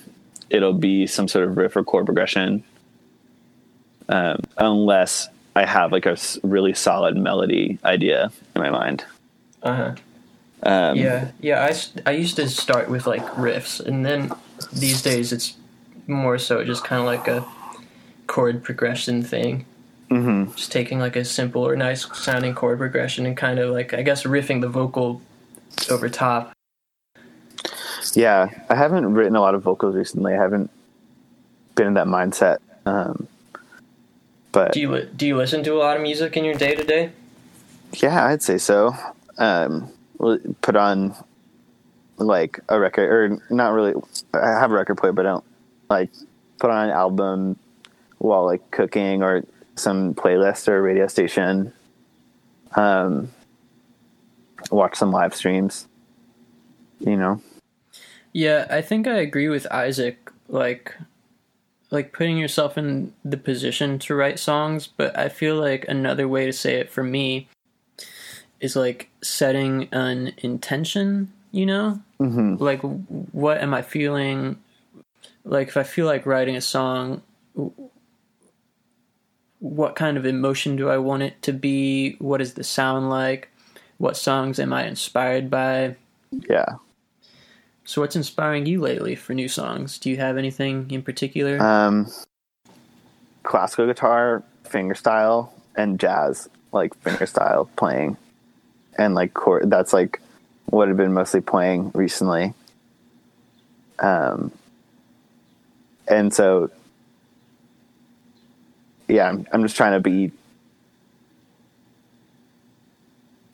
it'll 0.51 0.75
be 0.75 1.07
some 1.07 1.27
sort 1.29 1.47
of 1.49 1.57
riff 1.57 1.75
or 1.77 1.83
chord 1.85 2.05
progression 2.05 2.63
um, 4.09 4.39
unless 4.59 5.29
i 5.57 5.65
have 5.65 5.93
like 5.93 6.05
a 6.07 6.17
really 6.43 6.75
solid 6.75 7.17
melody 7.17 7.79
idea 7.85 8.31
in 8.55 8.61
my 8.63 8.71
mind 8.71 9.05
Uh-huh. 9.63 9.95
um, 10.63 10.97
Yeah. 10.99 11.29
Yeah, 11.41 11.65
I, 11.71 12.11
I 12.11 12.13
used 12.13 12.37
to 12.37 12.49
start 12.49 12.91
with 12.91 13.07
like 13.07 13.25
riffs 13.37 13.81
and 13.81 14.05
then 14.05 14.31
these 14.73 15.01
days 15.03 15.33
it's 15.33 15.57
more 16.07 16.39
so 16.39 16.63
just 16.65 16.85
kind 16.85 17.01
of 17.01 17.07
like 17.07 17.29
a 17.29 17.45
chord 18.27 18.63
progression 18.63 19.23
thing. 19.23 19.65
mhm. 20.11 20.55
Just 20.57 20.71
taking 20.73 20.99
like 20.99 21.17
a 21.17 21.25
simple 21.25 21.67
or 21.67 21.77
nice 21.77 22.07
sounding 22.19 22.55
chord 22.55 22.79
progression 22.79 23.25
and 23.27 23.37
kind 23.37 23.59
of 23.59 23.71
like 23.73 23.95
I 23.95 24.03
guess 24.03 24.25
riffing 24.25 24.61
the 24.61 24.69
vocal 24.69 25.21
over 25.91 26.09
top. 26.09 26.53
Yeah 28.15 28.49
i 28.69 28.75
haven't 28.75 29.15
written 29.15 29.37
a 29.37 29.41
lot 29.41 29.55
of 29.55 29.63
vocals 29.63 29.95
recently. 29.95 30.35
I 30.35 30.37
haven't 30.41 30.71
been 31.75 31.87
in 31.89 31.95
that 31.95 32.07
mindset 32.07 32.59
um, 32.87 33.27
but 34.53 34.73
Do 34.73 34.81
you 34.81 35.05
do 35.17 35.27
you 35.27 35.37
listen 35.37 35.63
to 35.65 35.75
a 35.75 35.79
lot 35.79 35.97
of 35.97 36.03
music 36.03 36.37
in 36.37 36.45
your 36.45 36.55
day 36.55 36.75
to 36.75 36.85
day? 36.85 37.13
yeah 37.95 38.27
i'd 38.27 38.43
say 38.43 38.59
so. 38.59 38.95
Um, 39.39 39.91
put 40.61 40.77
on 40.77 41.15
like 42.19 42.61
a 42.69 42.79
record 42.79 43.11
or 43.11 43.43
not 43.55 43.73
really 43.73 43.95
i 44.33 44.47
have 44.49 44.71
a 44.71 44.75
record 44.75 44.97
player 44.97 45.13
but 45.13 45.27
i 45.27 45.31
don't 45.31 45.45
like 45.91 46.11
put 46.61 46.71
on 46.71 46.85
an 46.89 46.91
album 46.95 47.59
while 48.19 48.45
like 48.45 48.71
cooking 48.71 49.23
or 49.23 49.43
some 49.77 50.15
playlist 50.15 50.69
or 50.69 50.81
radio 50.81 51.09
station. 51.09 51.73
Um 52.77 53.29
watch 54.71 54.95
some 54.97 55.11
live 55.11 55.35
streams 55.35 55.87
you 57.01 57.17
know 57.17 57.41
Yeah, 58.35 58.67
I 58.69 58.83
think 58.83 59.07
I 59.07 59.19
agree 59.19 59.49
with 59.49 59.67
Isaac. 59.71 60.31
Like, 60.49 60.95
like 61.91 62.13
putting 62.13 62.37
yourself 62.37 62.77
in 62.77 63.15
the 63.25 63.37
position 63.37 63.99
to 64.01 64.15
write 64.15 64.39
songs. 64.41 64.89
But 64.89 65.17
I 65.17 65.31
feel 65.31 65.55
like 65.57 65.87
another 65.89 66.29
way 66.29 66.45
to 66.45 66.53
say 66.53 66.75
it 66.75 66.91
for 66.91 67.05
me 67.05 67.49
is 68.61 68.75
like 68.77 69.09
setting 69.23 69.89
an 69.93 70.33
intention. 70.39 71.33
You 71.53 71.67
know, 71.67 72.01
hmm 72.19 72.57
like 72.57 72.81
what 72.83 73.59
am 73.59 73.73
I 73.73 73.83
feeling? 73.83 74.59
Like 75.45 75.69
if 75.69 75.77
I 75.77 75.85
feel 75.85 76.07
like 76.07 76.27
writing 76.27 76.57
a 76.57 76.61
song, 76.61 77.23
what 79.61 79.95
kind 79.95 80.17
of 80.17 80.27
emotion 80.27 80.75
do 80.75 80.89
I 80.89 80.99
want 80.99 81.23
it 81.23 81.41
to 81.43 81.53
be? 81.53 82.17
What 82.19 82.39
does 82.39 82.55
the 82.55 82.65
sound 82.65 83.11
like? 83.11 83.51
What 83.99 84.17
songs 84.17 84.59
am 84.59 84.73
I 84.73 84.87
inspired 84.87 85.49
by? 85.49 85.95
yeah 86.49 86.75
So, 87.87 88.01
what's 88.01 88.17
inspiring 88.17 88.67
you 88.67 88.81
lately 88.81 89.15
for 89.15 89.35
new 89.35 89.49
songs? 89.49 89.99
Do 89.99 90.09
you 90.11 90.17
have 90.17 90.37
anything 90.37 90.91
in 90.91 91.03
particular? 91.03 91.61
um 91.61 92.11
classical 93.43 93.87
guitar 93.87 94.43
fingerstyle 94.65 95.51
and 95.77 96.01
jazz 96.01 96.49
like 96.73 96.99
fingerstyle 97.03 97.69
playing 97.77 98.17
and 98.97 99.15
like 99.15 99.35
chord 99.35 99.69
that's 99.69 99.93
like 99.93 100.21
what 100.67 100.89
i've 100.89 100.97
been 100.97 101.13
mostly 101.13 101.43
playing 101.43 101.91
recently 101.95 102.55
um 103.99 104.51
and 106.09 106.33
so 106.33 106.71
yeah 109.09 109.29
i'm, 109.29 109.47
I'm 109.53 109.63
just 109.63 109.77
trying 109.77 109.93
to 109.93 110.01
be 110.01 110.33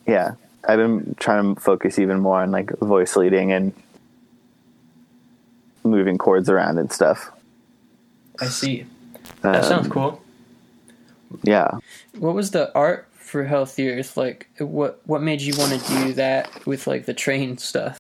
yeah 0.07 0.35
i've 0.69 0.79
been 0.79 1.17
trying 1.19 1.57
to 1.57 1.61
focus 1.61 1.99
even 1.99 2.21
more 2.21 2.43
on 2.43 2.53
like 2.53 2.71
voice 2.79 3.17
leading 3.17 3.51
and 3.51 3.73
moving 5.85 6.19
chords 6.19 6.49
around 6.49 6.79
and 6.79 6.93
stuff 6.93 7.31
I 8.41 8.47
see. 8.47 8.87
That 9.43 9.57
Um, 9.57 9.65
sounds 9.65 9.89
cool. 9.89 10.21
yeah 11.43 11.79
What 12.19 12.35
was 12.35 12.51
the 12.53 12.73
art 12.75 13.07
for 13.15 13.45
Healthy 13.45 13.91
Earth? 13.91 14.17
Like, 14.17 14.49
what 14.59 15.01
what 15.07 15.23
made 15.23 15.41
you 15.41 15.55
want 15.57 15.73
to 15.81 15.89
do 15.89 16.13
that 16.15 16.67
with 16.67 16.87
like 16.87 17.07
the 17.07 17.15
train 17.15 17.59
stuff? 17.59 17.99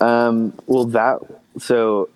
Um, 0.00 0.54
well, 0.66 0.86
that 0.86 1.18
so 1.58 2.08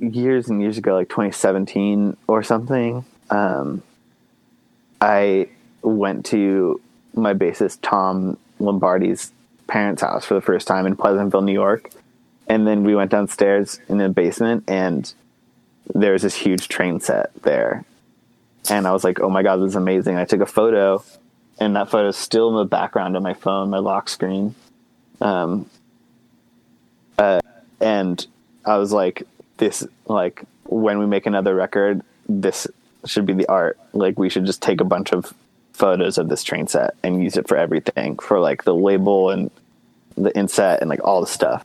years 0.00 0.48
and 0.48 0.60
years 0.60 0.76
ago, 0.78 0.94
like 0.94 1.08
2017 1.08 2.16
or 2.26 2.42
something. 2.42 3.04
Um, 3.30 3.82
I 5.00 5.48
went 5.82 6.26
to 6.26 6.80
my 7.14 7.32
bassist 7.34 7.78
Tom 7.82 8.36
Lombardi's 8.58 9.32
parents' 9.68 10.02
house 10.02 10.24
for 10.24 10.34
the 10.34 10.40
first 10.40 10.66
time 10.66 10.86
in 10.86 10.96
Pleasantville, 10.96 11.42
New 11.42 11.52
York, 11.52 11.90
and 12.46 12.66
then 12.66 12.84
we 12.84 12.94
went 12.94 13.10
downstairs 13.10 13.80
in 13.88 13.98
the 13.98 14.08
basement, 14.08 14.64
and 14.68 15.12
there 15.94 16.12
was 16.12 16.22
this 16.22 16.34
huge 16.34 16.68
train 16.68 17.00
set 17.00 17.30
there, 17.42 17.84
and 18.70 18.86
I 18.86 18.92
was 18.92 19.04
like, 19.04 19.20
"Oh 19.20 19.30
my 19.30 19.42
god, 19.42 19.56
this 19.56 19.70
is 19.70 19.76
amazing!" 19.76 20.16
I 20.16 20.24
took 20.24 20.40
a 20.40 20.46
photo, 20.46 21.02
and 21.58 21.76
that 21.76 21.90
photo 21.90 22.08
is 22.08 22.16
still 22.16 22.50
in 22.50 22.56
the 22.56 22.64
background 22.64 23.16
of 23.16 23.22
my 23.22 23.34
phone, 23.34 23.70
my 23.70 23.78
lock 23.78 24.08
screen. 24.08 24.54
Um, 25.20 25.66
uh, 27.18 27.40
and 27.80 28.26
I 28.64 28.78
was 28.78 28.92
like, 28.92 29.26
"This 29.56 29.86
like 30.06 30.44
when 30.64 30.98
we 30.98 31.06
make 31.06 31.26
another 31.26 31.54
record, 31.54 32.02
this 32.28 32.66
should 33.06 33.26
be 33.26 33.34
the 33.34 33.46
art. 33.48 33.78
Like 33.92 34.18
we 34.18 34.28
should 34.28 34.46
just 34.46 34.62
take 34.62 34.80
a 34.80 34.84
bunch 34.84 35.12
of 35.12 35.32
photos 35.72 36.18
of 36.18 36.28
this 36.28 36.42
train 36.42 36.66
set 36.66 36.94
and 37.02 37.22
use 37.22 37.36
it 37.36 37.48
for 37.48 37.56
everything, 37.56 38.18
for 38.18 38.38
like 38.38 38.64
the 38.64 38.74
label 38.74 39.30
and 39.30 39.50
the 40.16 40.34
inset 40.36 40.80
and 40.80 40.90
like 40.90 41.00
all 41.04 41.20
the 41.20 41.26
stuff." 41.26 41.64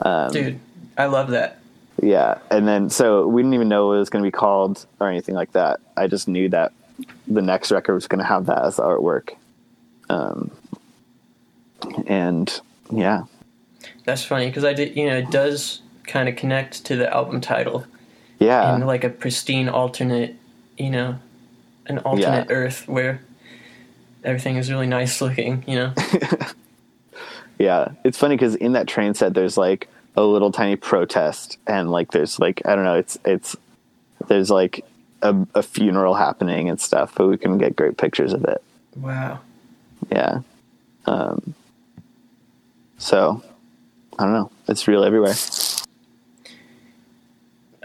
Um, 0.00 0.30
Dude, 0.30 0.60
I 0.96 1.06
love 1.06 1.30
that. 1.30 1.58
yeah, 2.02 2.38
and 2.50 2.66
then 2.68 2.90
so 2.90 3.26
we 3.26 3.42
didn't 3.42 3.54
even 3.54 3.68
know 3.68 3.88
what 3.88 3.94
it 3.94 3.98
was 3.98 4.10
going 4.10 4.22
to 4.22 4.26
be 4.26 4.32
called 4.32 4.86
or 5.00 5.08
anything 5.08 5.34
like 5.34 5.52
that. 5.52 5.80
I 5.96 6.06
just 6.06 6.28
knew 6.28 6.48
that 6.50 6.72
the 7.26 7.42
next 7.42 7.70
record 7.70 7.94
was 7.94 8.06
going 8.06 8.20
to 8.20 8.24
have 8.26 8.46
that 8.46 8.64
as 8.64 8.76
artwork. 8.76 9.30
Um, 10.08 10.50
and 12.06 12.60
yeah, 12.90 13.24
That's 14.04 14.24
funny 14.24 14.46
because 14.46 14.64
I 14.64 14.72
did, 14.72 14.96
you 14.96 15.06
know, 15.06 15.16
it 15.16 15.30
does 15.30 15.80
kind 16.06 16.28
of 16.28 16.36
connect 16.36 16.84
to 16.86 16.96
the 16.96 17.12
album 17.12 17.40
title 17.40 17.84
yeah, 18.38 18.74
in 18.74 18.86
like 18.86 19.04
a 19.04 19.08
pristine 19.08 19.68
alternate, 19.68 20.36
you 20.78 20.90
know, 20.90 21.18
an 21.86 21.98
alternate 21.98 22.48
Earth 22.50 22.86
where 22.86 23.20
everything 24.24 24.56
is 24.56 24.70
really 24.70 24.86
nice 24.86 25.20
looking. 25.20 25.64
You 25.66 25.76
know, 25.76 25.94
yeah. 27.58 27.92
It's 28.04 28.18
funny 28.18 28.36
because 28.36 28.54
in 28.54 28.72
that 28.72 28.86
train 28.86 29.14
set, 29.14 29.34
there's 29.34 29.56
like 29.56 29.88
a 30.16 30.22
little 30.22 30.52
tiny 30.52 30.76
protest, 30.76 31.58
and 31.66 31.90
like 31.90 32.12
there's 32.12 32.38
like 32.38 32.62
I 32.64 32.74
don't 32.74 32.84
know, 32.84 32.96
it's 32.96 33.18
it's 33.24 33.56
there's 34.28 34.50
like 34.50 34.84
a, 35.22 35.46
a 35.54 35.62
funeral 35.62 36.14
happening 36.14 36.68
and 36.68 36.80
stuff, 36.80 37.14
but 37.14 37.28
we 37.28 37.36
can 37.36 37.58
get 37.58 37.76
great 37.76 37.96
pictures 37.96 38.32
of 38.32 38.44
it. 38.44 38.62
wow. 38.96 39.40
Yeah. 40.10 40.40
Um, 41.06 41.54
so 42.98 43.42
I 44.18 44.24
don't 44.24 44.32
know. 44.32 44.50
It's 44.68 44.88
real 44.88 45.04
everywhere. 45.04 45.34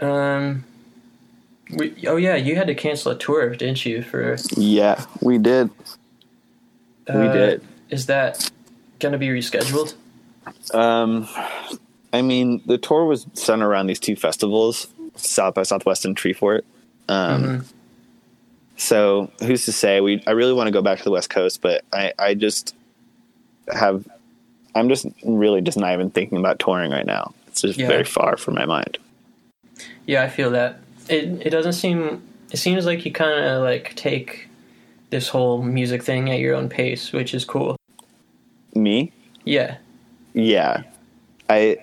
Um. 0.00 0.64
We, 1.70 1.94
oh 2.06 2.16
yeah, 2.16 2.36
you 2.36 2.56
had 2.56 2.66
to 2.66 2.74
cancel 2.74 3.12
a 3.12 3.18
tour, 3.18 3.48
didn't 3.54 3.86
you? 3.86 4.02
For 4.02 4.36
Yeah, 4.56 5.02
we 5.22 5.38
did. 5.38 5.70
We 7.08 7.14
uh, 7.14 7.32
did. 7.32 7.64
Is 7.88 8.06
that 8.06 8.50
gonna 9.02 9.18
be 9.18 9.28
rescheduled? 9.28 9.94
Um, 10.72 11.28
I 12.12 12.22
mean, 12.22 12.62
the 12.66 12.78
tour 12.78 13.04
was 13.04 13.26
centered 13.34 13.66
around 13.66 13.86
these 13.88 14.00
two 14.00 14.16
festivals, 14.16 14.86
South 15.16 15.54
by 15.54 15.62
Southwest 15.64 16.04
and 16.04 16.16
Treefort. 16.16 16.62
Um, 17.08 17.42
Mhm. 17.44 17.64
So 18.76 19.30
who's 19.40 19.64
to 19.66 19.72
say? 19.72 20.00
We 20.00 20.22
I 20.26 20.30
really 20.32 20.52
want 20.54 20.66
to 20.66 20.72
go 20.72 20.82
back 20.82 20.98
to 20.98 21.04
the 21.04 21.10
West 21.10 21.30
Coast, 21.30 21.60
but 21.60 21.84
I 21.92 22.12
I 22.18 22.34
just 22.34 22.74
have 23.72 24.04
I'm 24.74 24.88
just 24.88 25.06
really 25.24 25.60
just 25.60 25.78
not 25.78 25.92
even 25.92 26.10
thinking 26.10 26.38
about 26.38 26.58
touring 26.58 26.90
right 26.90 27.06
now. 27.06 27.34
It's 27.46 27.60
just 27.60 27.78
Yeah. 27.78 27.86
very 27.86 28.04
far 28.04 28.36
from 28.36 28.54
my 28.54 28.64
mind. 28.64 28.98
Yeah, 30.06 30.22
I 30.22 30.28
feel 30.28 30.50
that. 30.50 30.78
It 31.08 31.46
it 31.46 31.50
doesn't 31.50 31.74
seem. 31.74 32.22
It 32.50 32.56
seems 32.56 32.86
like 32.86 33.04
you 33.04 33.12
kind 33.12 33.44
of 33.44 33.62
like 33.62 33.94
take 33.94 34.48
this 35.10 35.28
whole 35.28 35.62
music 35.62 36.02
thing 36.02 36.30
at 36.30 36.40
your 36.40 36.54
own 36.54 36.68
pace, 36.68 37.12
which 37.12 37.34
is 37.34 37.44
cool. 37.44 37.76
Me? 38.74 39.12
Yeah. 39.44 39.78
Yeah. 40.32 40.82
I 41.48 41.78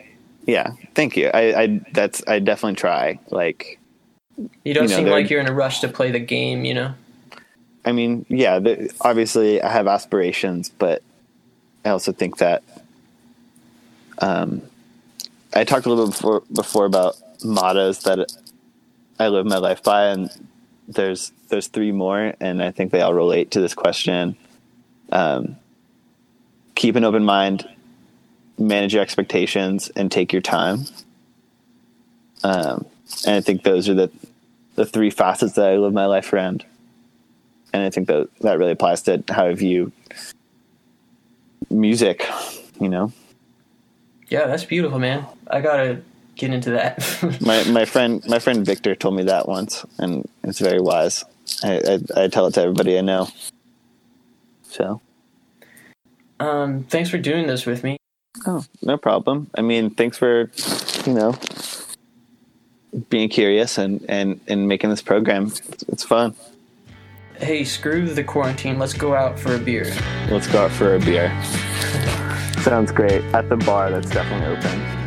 yeah, 0.46 0.72
thank 0.96 1.16
you. 1.16 1.30
I 1.34 1.62
I 1.62 1.82
that's 1.94 2.24
I 2.28 2.40
definitely 2.40 2.76
try. 2.76 3.20
Like 3.30 3.80
You 4.64 4.74
don't 4.74 4.84
You 4.84 4.90
know, 4.90 4.96
seem 4.96 5.06
like 5.08 5.30
you're 5.30 5.42
in 5.42 5.48
a 5.48 5.54
rush 5.54 5.80
to 5.82 5.88
play 5.88 6.12
the 6.12 6.20
game, 6.20 6.66
you 6.66 6.74
know? 6.74 6.94
I 7.86 7.92
mean, 7.92 8.26
yeah, 8.30 8.60
the, 8.60 8.94
obviously 9.02 9.62
I 9.62 9.72
have 9.72 9.88
aspirations, 9.88 10.70
but 10.70 11.02
I 11.86 11.90
also 11.90 12.12
think 12.12 12.38
that 12.38 12.64
um, 14.20 14.62
I 15.54 15.64
talked 15.64 15.86
a 15.86 15.90
little 15.90 16.08
bit 16.08 16.16
before, 16.16 16.44
before 16.54 16.86
about 16.86 17.16
mottos 17.44 18.04
that 18.04 18.32
I 19.18 19.30
live 19.30 19.46
my 19.46 19.58
life 19.58 19.82
by, 19.82 20.08
and 20.08 20.30
there's 20.88 21.32
there's 21.50 21.68
three 21.68 21.92
more, 21.92 22.34
and 22.40 22.62
I 22.62 22.72
think 22.72 22.92
they 22.92 23.02
all 23.02 23.14
relate 23.14 23.52
to 23.52 23.62
this 23.62 23.74
question. 23.74 24.36
Um, 25.12 25.56
keep 26.80 26.96
an 26.96 27.04
open 27.04 27.24
mind, 27.24 27.68
manage 28.58 28.94
your 28.94 29.04
expectations, 29.04 29.90
and 29.96 30.12
take 30.12 30.34
your 30.34 30.42
time. 30.42 30.86
Um, 32.44 32.86
and 33.26 33.36
I 33.36 33.42
think 33.42 33.64
those 33.64 33.88
are 33.88 33.94
the 33.94 34.12
the 34.76 34.86
three 34.86 35.10
facets 35.10 35.54
that 35.54 35.70
I 35.70 35.76
live 35.76 35.94
my 35.94 36.06
life 36.06 36.32
around 36.32 36.66
and 37.74 37.84
I 37.84 37.90
think 37.90 38.08
that 38.08 38.30
that 38.42 38.58
really 38.58 38.72
applies 38.72 39.02
to 39.04 39.24
how 39.30 39.46
I 39.48 39.54
view 39.54 39.92
music. 41.70 42.28
You 42.80 42.90
know, 42.90 43.12
Yeah, 44.30 44.48
that's 44.48 44.64
beautiful, 44.64 45.00
man. 45.00 45.26
I 45.48 45.62
gotta 45.62 46.02
get 46.36 46.54
into 46.54 46.72
that. 46.72 47.42
my 47.42 47.64
my 47.66 47.86
friend 47.86 48.24
my 48.28 48.40
friend 48.40 48.66
Victor 48.66 48.96
told 48.96 49.16
me 49.16 49.24
that 49.24 49.48
once, 49.48 49.86
and 49.98 50.28
it's 50.44 50.60
very 50.60 50.80
wise. 50.80 51.26
I 51.64 52.00
I, 52.16 52.24
I 52.24 52.28
tell 52.28 52.48
it 52.48 52.54
to 52.56 52.62
everybody 52.62 52.98
I 52.98 53.02
know. 53.02 53.28
So, 54.64 55.02
um, 56.40 56.84
thanks 56.84 57.10
for 57.10 57.18
doing 57.18 57.48
this 57.48 57.66
with 57.66 57.84
me. 57.84 57.98
oh, 58.48 58.64
no 58.82 58.98
problem. 58.98 59.50
I 59.56 59.62
mean, 59.62 59.90
thanks 59.90 60.18
for 60.18 60.52
you 61.06 61.14
know 61.14 61.36
being 63.10 63.30
curious 63.30 63.78
and 63.78 64.04
and 64.10 64.40
and 64.48 64.68
making 64.68 64.90
this 64.90 65.02
program. 65.02 65.48
It's, 65.48 65.84
it's 65.84 66.04
fun. 66.04 66.36
Hey, 67.38 67.64
screw 67.64 68.14
the 68.14 68.24
quarantine. 68.24 68.78
Let's 68.80 68.94
go 68.94 69.16
out 69.16 69.40
for 69.40 69.56
a 69.56 69.60
beer. 69.60 69.86
Let's 70.30 70.48
go 70.48 70.66
out 70.66 70.72
for 70.72 70.96
a 70.96 71.00
beer. 71.00 71.30
Sounds 72.64 72.92
great 72.92 73.24
at 73.34 73.48
the 73.48 73.56
bar. 73.56 73.92
That's 73.92 74.10
definitely 74.10 74.58
open. 74.58 74.99